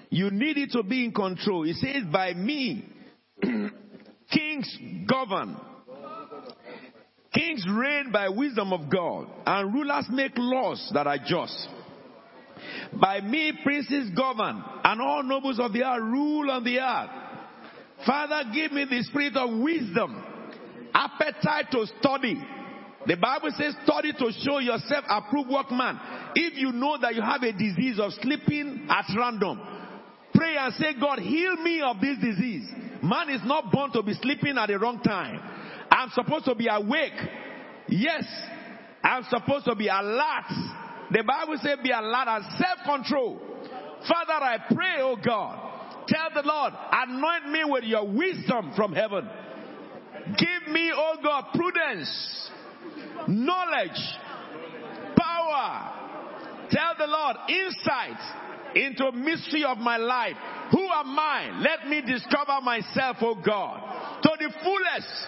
You 0.09 0.29
need 0.31 0.57
it 0.57 0.71
to 0.71 0.83
be 0.83 1.05
in 1.05 1.11
control. 1.11 1.63
He 1.63 1.73
says, 1.73 2.03
by 2.11 2.33
me, 2.33 2.87
kings 3.41 4.77
govern. 5.07 5.57
Kings 7.33 7.65
reign 7.69 8.11
by 8.11 8.29
wisdom 8.29 8.71
of 8.71 8.89
God, 8.89 9.27
and 9.45 9.73
rulers 9.73 10.07
make 10.09 10.31
laws 10.37 10.89
that 10.93 11.07
are 11.07 11.17
just. 11.23 11.67
By 12.99 13.21
me, 13.21 13.53
princes 13.63 14.09
govern, 14.15 14.63
and 14.83 15.01
all 15.01 15.23
nobles 15.23 15.59
of 15.59 15.73
the 15.73 15.83
earth 15.83 16.01
rule 16.01 16.51
on 16.51 16.63
the 16.63 16.79
earth. 16.79 17.09
Father, 18.05 18.49
give 18.53 18.71
me 18.71 18.85
the 18.89 19.03
spirit 19.03 19.35
of 19.35 19.59
wisdom, 19.59 20.23
appetite 20.93 21.71
to 21.71 21.85
study. 21.99 22.35
The 23.05 23.15
Bible 23.15 23.51
says, 23.57 23.73
study 23.85 24.11
to 24.13 24.31
show 24.43 24.59
yourself 24.59 25.05
approved 25.09 25.49
workman. 25.49 25.97
If 26.35 26.57
you 26.57 26.71
know 26.73 26.97
that 27.01 27.15
you 27.15 27.21
have 27.21 27.41
a 27.41 27.53
disease 27.53 27.99
of 27.99 28.11
sleeping 28.21 28.87
at 28.89 29.05
random, 29.17 29.61
pray 30.33 30.57
and 30.57 30.73
say, 30.73 30.93
God, 30.99 31.19
heal 31.19 31.55
me 31.55 31.81
of 31.81 32.01
this 32.01 32.17
disease. 32.19 32.67
Man 33.01 33.29
is 33.29 33.41
not 33.45 33.71
born 33.71 33.91
to 33.93 34.03
be 34.03 34.13
sleeping 34.21 34.57
at 34.57 34.67
the 34.67 34.77
wrong 34.77 34.99
time. 35.01 35.39
I'm 35.89 36.09
supposed 36.09 36.45
to 36.45 36.55
be 36.55 36.67
awake. 36.69 37.13
Yes, 37.87 38.25
I'm 39.03 39.23
supposed 39.29 39.65
to 39.65 39.75
be 39.75 39.87
alert 39.87 40.51
the 41.11 41.23
Bible 41.23 41.57
says 41.61 41.77
be 41.83 41.91
alert 41.91 42.27
and 42.27 42.45
self-control. 42.57 43.39
Father, 44.07 44.33
I 44.33 44.57
pray, 44.73 44.95
oh 44.99 45.17
God, 45.23 46.05
tell 46.07 46.29
the 46.41 46.47
Lord, 46.47 46.73
anoint 46.91 47.49
me 47.49 47.63
with 47.65 47.83
your 47.83 48.07
wisdom 48.07 48.73
from 48.75 48.93
heaven. 48.93 49.27
Give 50.37 50.73
me, 50.73 50.91
oh 50.93 51.15
God, 51.23 51.45
prudence, 51.53 52.49
knowledge, 53.27 53.99
power. 55.15 55.93
Tell 56.69 56.93
the 56.97 57.07
Lord, 57.07 57.37
insight 57.47 58.19
into 58.75 59.11
mystery 59.13 59.63
of 59.63 59.77
my 59.77 59.97
life. 59.97 60.35
Who 60.71 60.83
am 60.83 61.17
I? 61.17 61.61
Let 61.61 61.89
me 61.89 62.01
discover 62.01 62.59
myself, 62.61 63.17
oh 63.21 63.35
God, 63.35 64.21
to 64.21 64.29
the 64.37 64.53
fullest. 64.63 65.27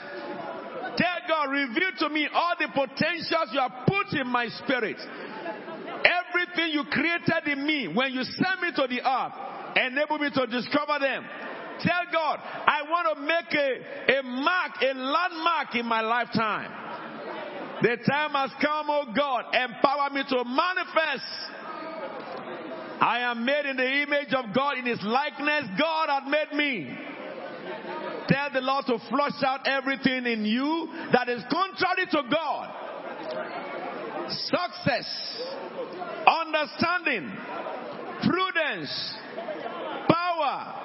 Tell 0.97 1.19
God, 1.27 1.49
reveal 1.49 1.91
to 1.99 2.09
me 2.09 2.27
all 2.33 2.55
the 2.59 2.67
potentials 2.67 3.49
you 3.53 3.59
have 3.59 3.87
put 3.87 4.19
in 4.19 4.27
my 4.27 4.47
spirit. 4.47 4.97
Everything 6.51 6.73
you 6.73 6.83
created 6.89 7.47
in 7.47 7.65
me, 7.65 7.87
when 7.87 8.13
you 8.13 8.23
send 8.23 8.61
me 8.61 8.71
to 8.75 8.87
the 8.87 9.01
earth, 9.01 9.33
enable 9.75 10.17
me 10.17 10.29
to 10.33 10.47
discover 10.47 10.99
them. 10.99 11.25
Tell 11.81 12.03
God, 12.11 12.39
I 12.43 12.81
want 12.89 13.15
to 13.15 13.21
make 13.21 13.53
a, 13.53 14.19
a 14.19 14.23
mark, 14.23 14.71
a 14.81 14.93
landmark 14.93 15.75
in 15.75 15.85
my 15.85 16.01
lifetime. 16.01 16.71
The 17.81 17.97
time 18.09 18.31
has 18.31 18.51
come, 18.61 18.87
oh 18.89 19.13
God, 19.15 19.45
empower 19.53 20.09
me 20.09 20.23
to 20.27 20.43
manifest. 20.43 21.23
I 23.01 23.19
am 23.31 23.45
made 23.45 23.65
in 23.65 23.77
the 23.77 24.03
image 24.03 24.33
of 24.33 24.53
God, 24.53 24.77
in 24.77 24.85
His 24.85 24.99
likeness. 25.03 25.69
God 25.79 26.09
had 26.09 26.29
made 26.29 26.57
me. 26.57 26.97
Tell 28.27 28.49
the 28.51 28.59
Lord 28.61 28.85
to 28.87 28.99
flush 29.09 29.41
out 29.45 29.65
everything 29.65 30.25
in 30.25 30.45
you 30.45 30.89
that 31.13 31.29
is 31.29 31.41
contrary 31.49 32.07
to 32.11 32.23
God. 32.29 32.75
Success 34.29 35.39
understanding, 36.53 37.31
prudence, 38.23 39.15
power. 40.07 40.75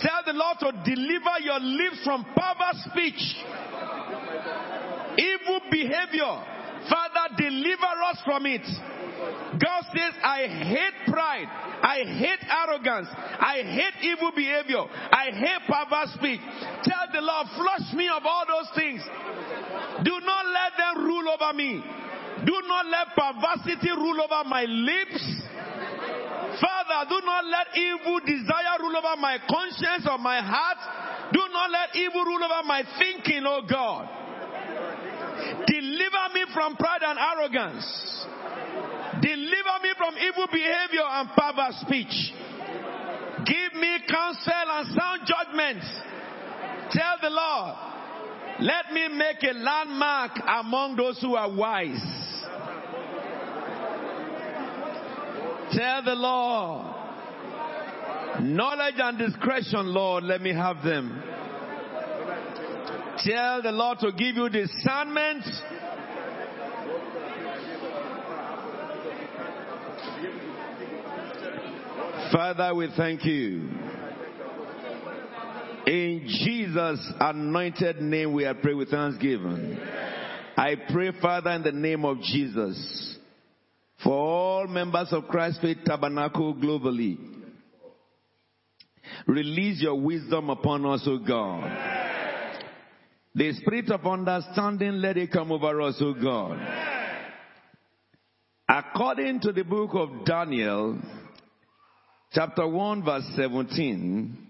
Tell 0.00 0.22
the 0.26 0.32
Lord 0.32 0.56
to 0.60 0.72
deliver 0.84 1.40
your 1.42 1.60
lips 1.60 2.04
from 2.04 2.24
perverse 2.24 2.84
speech, 2.90 3.36
evil 5.18 5.60
behavior. 5.70 6.44
Father, 6.88 7.34
deliver 7.36 7.92
us 8.08 8.18
from 8.24 8.46
it. 8.46 8.62
God 9.58 9.82
says, 9.92 10.14
I 10.22 10.46
hate 10.46 11.12
pride. 11.12 11.48
I 11.82 11.98
hate 12.06 12.38
arrogance. 12.48 13.08
I 13.12 13.62
hate 13.66 14.12
evil 14.12 14.30
behavior. 14.34 14.84
I 15.10 15.30
hate 15.32 15.66
perverse 15.66 16.14
speech. 16.14 16.40
Tell 16.84 17.06
the 17.12 17.20
Lord, 17.20 17.46
flush 17.56 17.92
me 17.94 18.08
of 18.08 18.24
all 18.24 18.44
those 18.46 18.70
things. 18.76 19.02
Do 20.04 20.20
not 20.22 20.46
let 20.46 20.78
them 20.78 21.04
rule 21.04 21.28
over 21.28 21.52
me. 21.52 21.82
Do 22.46 22.62
not 22.66 22.86
let 22.86 23.14
perversity 23.16 23.90
rule 23.90 24.20
over 24.20 24.48
my 24.48 24.64
lips. 24.64 25.22
Father, 26.60 27.08
do 27.08 27.20
not 27.24 27.44
let 27.44 27.76
evil 27.76 28.20
desire 28.20 28.78
rule 28.80 28.96
over 28.96 29.20
my 29.20 29.38
conscience 29.48 30.06
or 30.10 30.18
my 30.18 30.40
heart. 30.40 31.32
Do 31.32 31.40
not 31.52 31.70
let 31.70 31.96
evil 31.96 32.24
rule 32.24 32.42
over 32.42 32.66
my 32.66 32.82
thinking, 32.98 33.44
oh 33.46 33.62
God. 33.68 34.08
Deliver 35.66 36.24
me 36.34 36.44
from 36.54 36.76
pride 36.76 37.02
and 37.02 37.18
arrogance. 37.18 38.26
Deliver 39.20 39.76
me 39.82 39.90
from 39.96 40.14
evil 40.18 40.46
behavior 40.50 41.06
and 41.06 41.28
perverse 41.30 41.76
speech. 41.82 42.32
Give 43.44 43.80
me 43.80 43.98
counsel 44.08 44.66
and 44.70 44.88
sound 44.94 45.20
judgment. 45.26 45.82
Tell 46.90 47.16
the 47.22 47.30
Lord, 47.30 47.74
let 48.60 48.92
me 48.92 49.08
make 49.08 49.42
a 49.42 49.52
landmark 49.52 50.32
among 50.46 50.96
those 50.96 51.20
who 51.20 51.36
are 51.36 51.52
wise. 51.54 52.00
Tell 55.72 56.02
the 56.02 56.14
Lord, 56.14 56.94
knowledge 58.42 58.94
and 58.98 59.18
discretion, 59.18 59.86
Lord, 59.92 60.24
let 60.24 60.40
me 60.40 60.52
have 60.52 60.82
them. 60.82 61.22
Tell 63.24 63.62
the 63.62 63.72
Lord 63.72 63.98
to 64.00 64.12
give 64.12 64.36
you 64.36 64.48
discernment. 64.48 65.44
Father, 72.32 72.74
we 72.74 72.88
thank 72.96 73.24
you. 73.24 73.87
In 75.88 76.26
Jesus' 76.26 77.12
anointed 77.18 78.02
name, 78.02 78.34
we 78.34 78.44
are 78.44 78.52
praying 78.52 78.76
with 78.76 78.90
thanksgiving. 78.90 79.78
I 80.54 80.74
pray, 80.92 81.12
Father, 81.18 81.50
in 81.52 81.62
the 81.62 81.72
name 81.72 82.04
of 82.04 82.20
Jesus, 82.20 83.16
for 84.04 84.12
all 84.12 84.66
members 84.66 85.08
of 85.12 85.28
Christ 85.28 85.62
Faith 85.62 85.78
Tabernacle 85.86 86.54
globally. 86.56 87.16
Release 89.26 89.80
your 89.80 89.98
wisdom 89.98 90.50
upon 90.50 90.84
us, 90.84 91.04
O 91.06 91.16
God. 91.16 91.64
The 93.34 93.54
spirit 93.54 93.90
of 93.90 94.06
understanding, 94.06 94.92
let 94.96 95.16
it 95.16 95.32
come 95.32 95.50
over 95.50 95.80
us, 95.80 95.96
O 96.02 96.12
God. 96.12 96.60
According 98.68 99.40
to 99.40 99.52
the 99.52 99.64
book 99.64 99.92
of 99.94 100.26
Daniel, 100.26 100.98
chapter 102.34 102.68
1, 102.68 103.04
verse 103.06 103.24
17, 103.36 104.47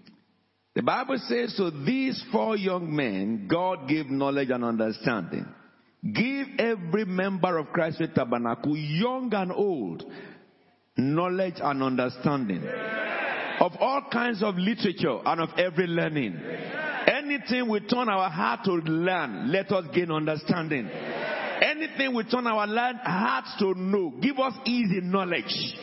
the 0.79 0.83
Bible 0.83 1.17
says, 1.27 1.57
So 1.57 1.71
these 1.71 2.23
four 2.31 2.55
young 2.55 2.95
men, 2.95 3.49
God 3.49 3.89
gave 3.89 4.09
knowledge 4.09 4.49
and 4.49 4.63
understanding. 4.63 5.45
Give 6.01 6.47
every 6.57 7.03
member 7.03 7.57
of 7.57 7.67
Christ 7.73 7.97
Faith 7.97 8.11
Tabernacle, 8.15 8.77
young 8.77 9.29
and 9.33 9.51
old, 9.51 10.05
knowledge 10.95 11.55
and 11.61 11.83
understanding 11.83 12.63
of 13.59 13.73
all 13.77 14.07
kinds 14.09 14.41
of 14.41 14.55
literature 14.55 15.19
and 15.25 15.41
of 15.41 15.49
every 15.57 15.85
learning. 15.85 16.39
Anything 17.07 17.67
we 17.67 17.81
turn 17.81 18.07
our 18.07 18.29
heart 18.29 18.61
to 18.63 18.71
learn, 18.71 19.51
let 19.51 19.69
us 19.73 19.83
gain 19.93 20.09
understanding. 20.11 20.89
Anything 20.89 22.15
we 22.15 22.23
turn 22.23 22.47
our 22.47 22.65
hearts 23.03 23.53
to 23.59 23.73
know, 23.73 24.13
give 24.21 24.39
us 24.39 24.53
easy 24.63 25.01
knowledge. 25.01 25.75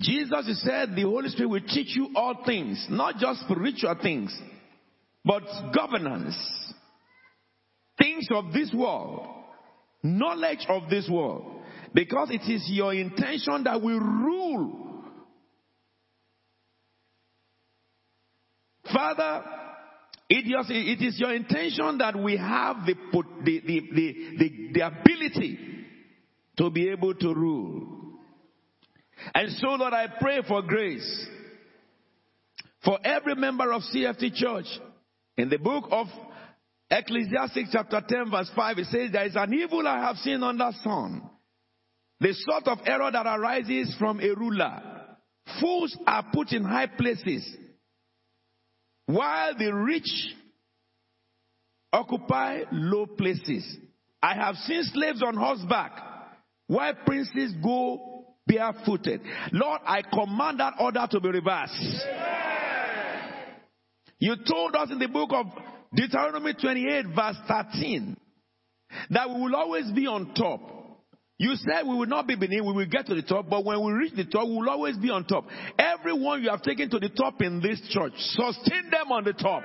Jesus 0.00 0.62
said 0.62 0.94
the 0.94 1.02
Holy 1.02 1.28
Spirit 1.30 1.48
will 1.48 1.60
teach 1.60 1.96
you 1.96 2.10
all 2.14 2.42
things, 2.44 2.86
not 2.90 3.16
just 3.16 3.40
spiritual 3.40 3.94
things, 4.02 4.36
but 5.24 5.42
governance, 5.74 6.36
things 7.98 8.28
of 8.30 8.52
this 8.52 8.72
world, 8.74 9.26
knowledge 10.02 10.66
of 10.68 10.90
this 10.90 11.08
world. 11.10 11.62
Because 11.94 12.28
it 12.30 12.42
is 12.42 12.68
your 12.68 12.92
intention 12.92 13.64
that 13.64 13.80
we 13.82 13.94
rule. 13.94 15.02
Father, 18.92 19.44
it 20.28 21.02
is 21.02 21.18
your 21.18 21.32
intention 21.34 21.98
that 21.98 22.16
we 22.16 22.36
have 22.36 22.84
the, 22.84 22.94
the, 23.44 23.60
the, 23.64 23.80
the, 24.38 24.70
the 24.74 24.80
ability 24.80 25.58
to 26.58 26.70
be 26.70 26.90
able 26.90 27.14
to 27.14 27.34
rule. 27.34 28.05
And 29.34 29.50
so, 29.52 29.68
Lord, 29.68 29.92
I 29.92 30.06
pray 30.20 30.40
for 30.46 30.62
grace 30.62 31.28
for 32.84 32.98
every 33.04 33.34
member 33.34 33.72
of 33.72 33.82
CFT 33.82 34.34
Church. 34.34 34.66
In 35.36 35.48
the 35.48 35.58
book 35.58 35.84
of 35.90 36.06
Ecclesiastes 36.90 37.70
chapter 37.72 38.00
10 38.06 38.30
verse 38.30 38.50
5, 38.54 38.78
it 38.78 38.86
says, 38.86 39.10
There 39.12 39.26
is 39.26 39.36
an 39.36 39.52
evil 39.52 39.86
I 39.86 40.00
have 40.06 40.16
seen 40.16 40.42
under 40.42 40.70
the 40.70 40.74
sun. 40.82 41.22
The 42.20 42.32
sort 42.32 42.68
of 42.68 42.78
error 42.86 43.10
that 43.10 43.26
arises 43.26 43.94
from 43.98 44.20
a 44.20 44.34
ruler. 44.34 44.80
Fools 45.60 45.96
are 46.06 46.24
put 46.32 46.52
in 46.52 46.64
high 46.64 46.86
places, 46.86 47.46
while 49.06 49.56
the 49.56 49.72
rich 49.72 50.34
occupy 51.92 52.62
low 52.72 53.06
places. 53.06 53.76
I 54.22 54.34
have 54.34 54.56
seen 54.56 54.82
slaves 54.84 55.22
on 55.22 55.36
horseback, 55.36 55.92
while 56.66 56.94
princes 57.04 57.52
go 57.62 58.15
barefooted. 58.46 59.20
Lord, 59.52 59.80
I 59.84 60.02
command 60.02 60.60
that 60.60 60.74
order 60.80 61.06
to 61.10 61.20
be 61.20 61.28
reversed. 61.30 62.06
You 64.18 64.36
told 64.48 64.74
us 64.74 64.90
in 64.90 64.98
the 64.98 65.08
book 65.08 65.30
of 65.32 65.46
Deuteronomy 65.94 66.54
28 66.54 67.06
verse 67.14 67.36
13 67.48 68.16
that 69.10 69.28
we 69.28 69.40
will 69.40 69.56
always 69.56 69.90
be 69.92 70.06
on 70.06 70.34
top. 70.34 70.60
You 71.38 71.54
said 71.56 71.82
we 71.86 71.94
will 71.94 72.06
not 72.06 72.26
be 72.26 72.34
beneath, 72.34 72.62
we 72.62 72.72
will 72.72 72.86
get 72.86 73.06
to 73.06 73.14
the 73.14 73.22
top, 73.22 73.50
but 73.50 73.62
when 73.62 73.84
we 73.84 73.92
reach 73.92 74.14
the 74.14 74.24
top, 74.24 74.46
we 74.46 74.54
will 74.54 74.70
always 74.70 74.96
be 74.96 75.10
on 75.10 75.26
top. 75.26 75.44
Everyone 75.78 76.42
you 76.42 76.48
have 76.48 76.62
taken 76.62 76.88
to 76.90 76.98
the 76.98 77.10
top 77.10 77.42
in 77.42 77.60
this 77.60 77.78
church, 77.90 78.12
sustain 78.16 78.88
them 78.90 79.12
on 79.12 79.24
the 79.24 79.34
top. 79.34 79.62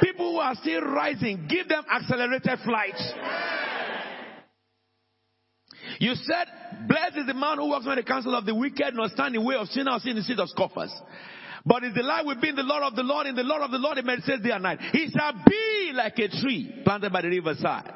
People 0.00 0.32
who 0.32 0.38
are 0.38 0.54
still 0.54 0.82
rising, 0.82 1.48
give 1.48 1.68
them 1.68 1.82
accelerated 1.90 2.58
flight. 2.64 2.94
You 6.00 6.14
said, 6.14 6.46
blessed 6.88 7.16
is 7.18 7.26
the 7.26 7.34
man 7.34 7.58
who 7.58 7.68
walks 7.68 7.86
on 7.86 7.96
the 7.96 8.02
counsel 8.02 8.34
of 8.34 8.46
the 8.46 8.54
wicked, 8.54 8.94
nor 8.94 9.08
stand 9.08 9.34
in 9.34 9.42
the 9.42 9.46
way 9.46 9.56
of 9.56 9.68
sinners, 9.68 10.02
sit 10.02 10.10
in 10.10 10.16
the 10.16 10.22
seat 10.22 10.38
of 10.38 10.48
scoffers. 10.48 10.92
But 11.66 11.82
his 11.82 11.94
delight 11.94 12.26
will 12.26 12.40
be 12.40 12.50
in 12.50 12.56
the 12.56 12.62
Lord 12.62 12.82
of 12.82 12.94
the 12.94 13.02
Lord, 13.02 13.26
in 13.26 13.34
the 13.34 13.42
Lord 13.42 13.62
of 13.62 13.70
the 13.70 13.78
Lord, 13.78 13.96
he 13.96 14.02
meditates 14.02 14.42
day 14.42 14.50
and 14.50 14.62
night. 14.62 14.80
He 14.92 15.08
shall 15.10 15.32
be 15.32 15.92
like 15.94 16.18
a 16.18 16.28
tree 16.28 16.82
planted 16.84 17.12
by 17.12 17.22
the 17.22 17.28
riverside. 17.28 17.90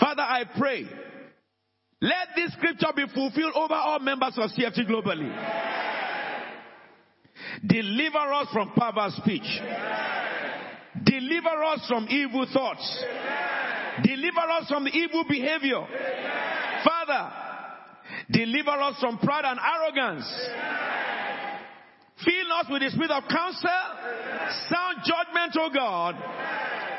Father, 0.00 0.22
I 0.22 0.44
pray, 0.58 0.86
let 2.00 2.28
this 2.34 2.52
scripture 2.54 2.88
be 2.94 3.04
fulfilled 3.14 3.52
over 3.54 3.74
all 3.74 4.00
members 4.00 4.34
of 4.36 4.50
CFT 4.50 4.88
globally. 4.88 5.30
Deliver 7.66 8.32
us 8.32 8.48
from 8.52 8.72
perverse 8.76 9.14
speech. 9.16 9.60
Deliver 11.04 11.64
us 11.64 11.86
from 11.88 12.06
evil 12.08 12.46
thoughts. 12.52 13.04
Deliver 14.02 14.40
us 14.40 14.68
from 14.68 14.88
evil 14.88 15.24
behavior. 15.28 15.86
Father, 17.06 17.32
deliver 18.30 18.70
us 18.70 18.96
from 19.00 19.18
pride 19.18 19.44
and 19.44 19.58
arrogance. 19.60 20.24
Fill 22.24 22.52
us 22.52 22.66
with 22.70 22.82
the 22.82 22.90
spirit 22.90 23.10
of 23.10 23.24
counsel, 23.28 23.68
sound 24.70 24.98
judgment, 25.04 25.56
O 25.58 25.68
God, 25.74 26.14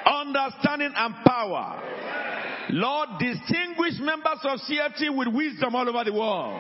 understanding 0.06 0.91
and 0.95 1.16
power. 1.26 1.82
Lord, 2.70 3.10
distinguish 3.20 3.93
members 3.99 4.39
of 4.43 4.60
CFT 4.60 5.16
with 5.16 5.34
wisdom 5.34 5.76
all 5.76 5.88
over 5.88 6.03
the 6.03 6.14
world. 6.14 6.60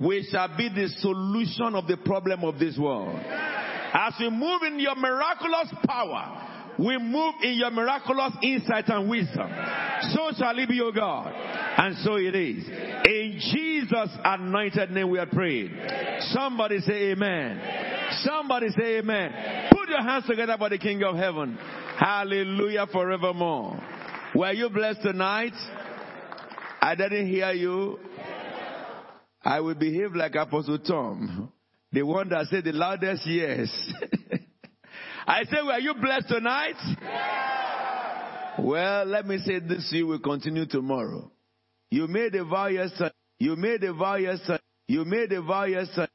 We 0.00 0.26
shall 0.30 0.56
be 0.56 0.68
the 0.68 0.88
solution 0.98 1.74
of 1.74 1.86
the 1.86 1.96
problem 1.98 2.44
of 2.44 2.58
this 2.58 2.76
world. 2.76 3.18
As 3.94 4.14
we 4.18 4.30
move 4.30 4.62
in 4.66 4.80
your 4.80 4.96
miraculous 4.96 5.72
power, 5.86 6.51
we 6.78 6.98
move 6.98 7.34
in 7.42 7.54
your 7.54 7.70
miraculous 7.70 8.32
insight 8.42 8.88
and 8.88 9.08
wisdom. 9.08 9.50
So 10.14 10.30
shall 10.36 10.58
it 10.58 10.68
be, 10.68 10.80
O 10.80 10.90
God. 10.92 11.32
And 11.76 11.96
so 11.98 12.16
it 12.16 12.34
is. 12.34 12.66
In 12.66 13.38
Jesus' 13.52 14.16
anointed 14.24 14.90
name 14.90 15.10
we 15.10 15.18
are 15.18 15.26
praying. 15.26 15.70
Somebody 16.32 16.80
say 16.80 17.12
amen. 17.12 17.60
Somebody 18.22 18.68
say 18.70 18.98
amen. 18.98 19.68
Put 19.70 19.88
your 19.88 20.02
hands 20.02 20.26
together 20.26 20.56
for 20.58 20.68
the 20.68 20.78
King 20.78 21.02
of 21.02 21.16
Heaven. 21.16 21.56
Hallelujah 21.98 22.86
forevermore. 22.90 23.80
Were 24.34 24.52
you 24.52 24.70
blessed 24.70 25.02
tonight? 25.02 25.52
I 26.80 26.94
didn't 26.94 27.28
hear 27.28 27.52
you. 27.52 27.98
I 29.44 29.60
will 29.60 29.74
behave 29.74 30.14
like 30.14 30.34
Apostle 30.34 30.78
Tom. 30.78 31.52
The 31.92 32.02
one 32.02 32.28
that 32.30 32.46
said 32.46 32.64
the 32.64 32.72
loudest 32.72 33.26
yes. 33.26 33.68
I 35.26 35.44
say, 35.44 35.62
were 35.64 35.78
you 35.78 35.94
blessed 35.94 36.28
tonight? 36.28 36.74
Yeah. 37.00 38.60
Well, 38.60 39.04
let 39.06 39.26
me 39.26 39.38
say 39.38 39.60
this 39.60 39.88
you 39.92 40.06
will 40.06 40.18
continue 40.18 40.66
tomorrow. 40.66 41.30
You 41.90 42.06
made 42.06 42.34
a 42.34 42.44
vow 42.44 42.66
yesterday. 42.66 43.12
You 43.38 43.56
made 43.56 43.82
a 43.84 43.92
vow 43.92 44.16
yesterday. 44.16 44.62
You 44.88 45.04
made 45.04 45.32
a 45.32 45.42
vow 45.42 45.64
yesterday. 45.64 46.08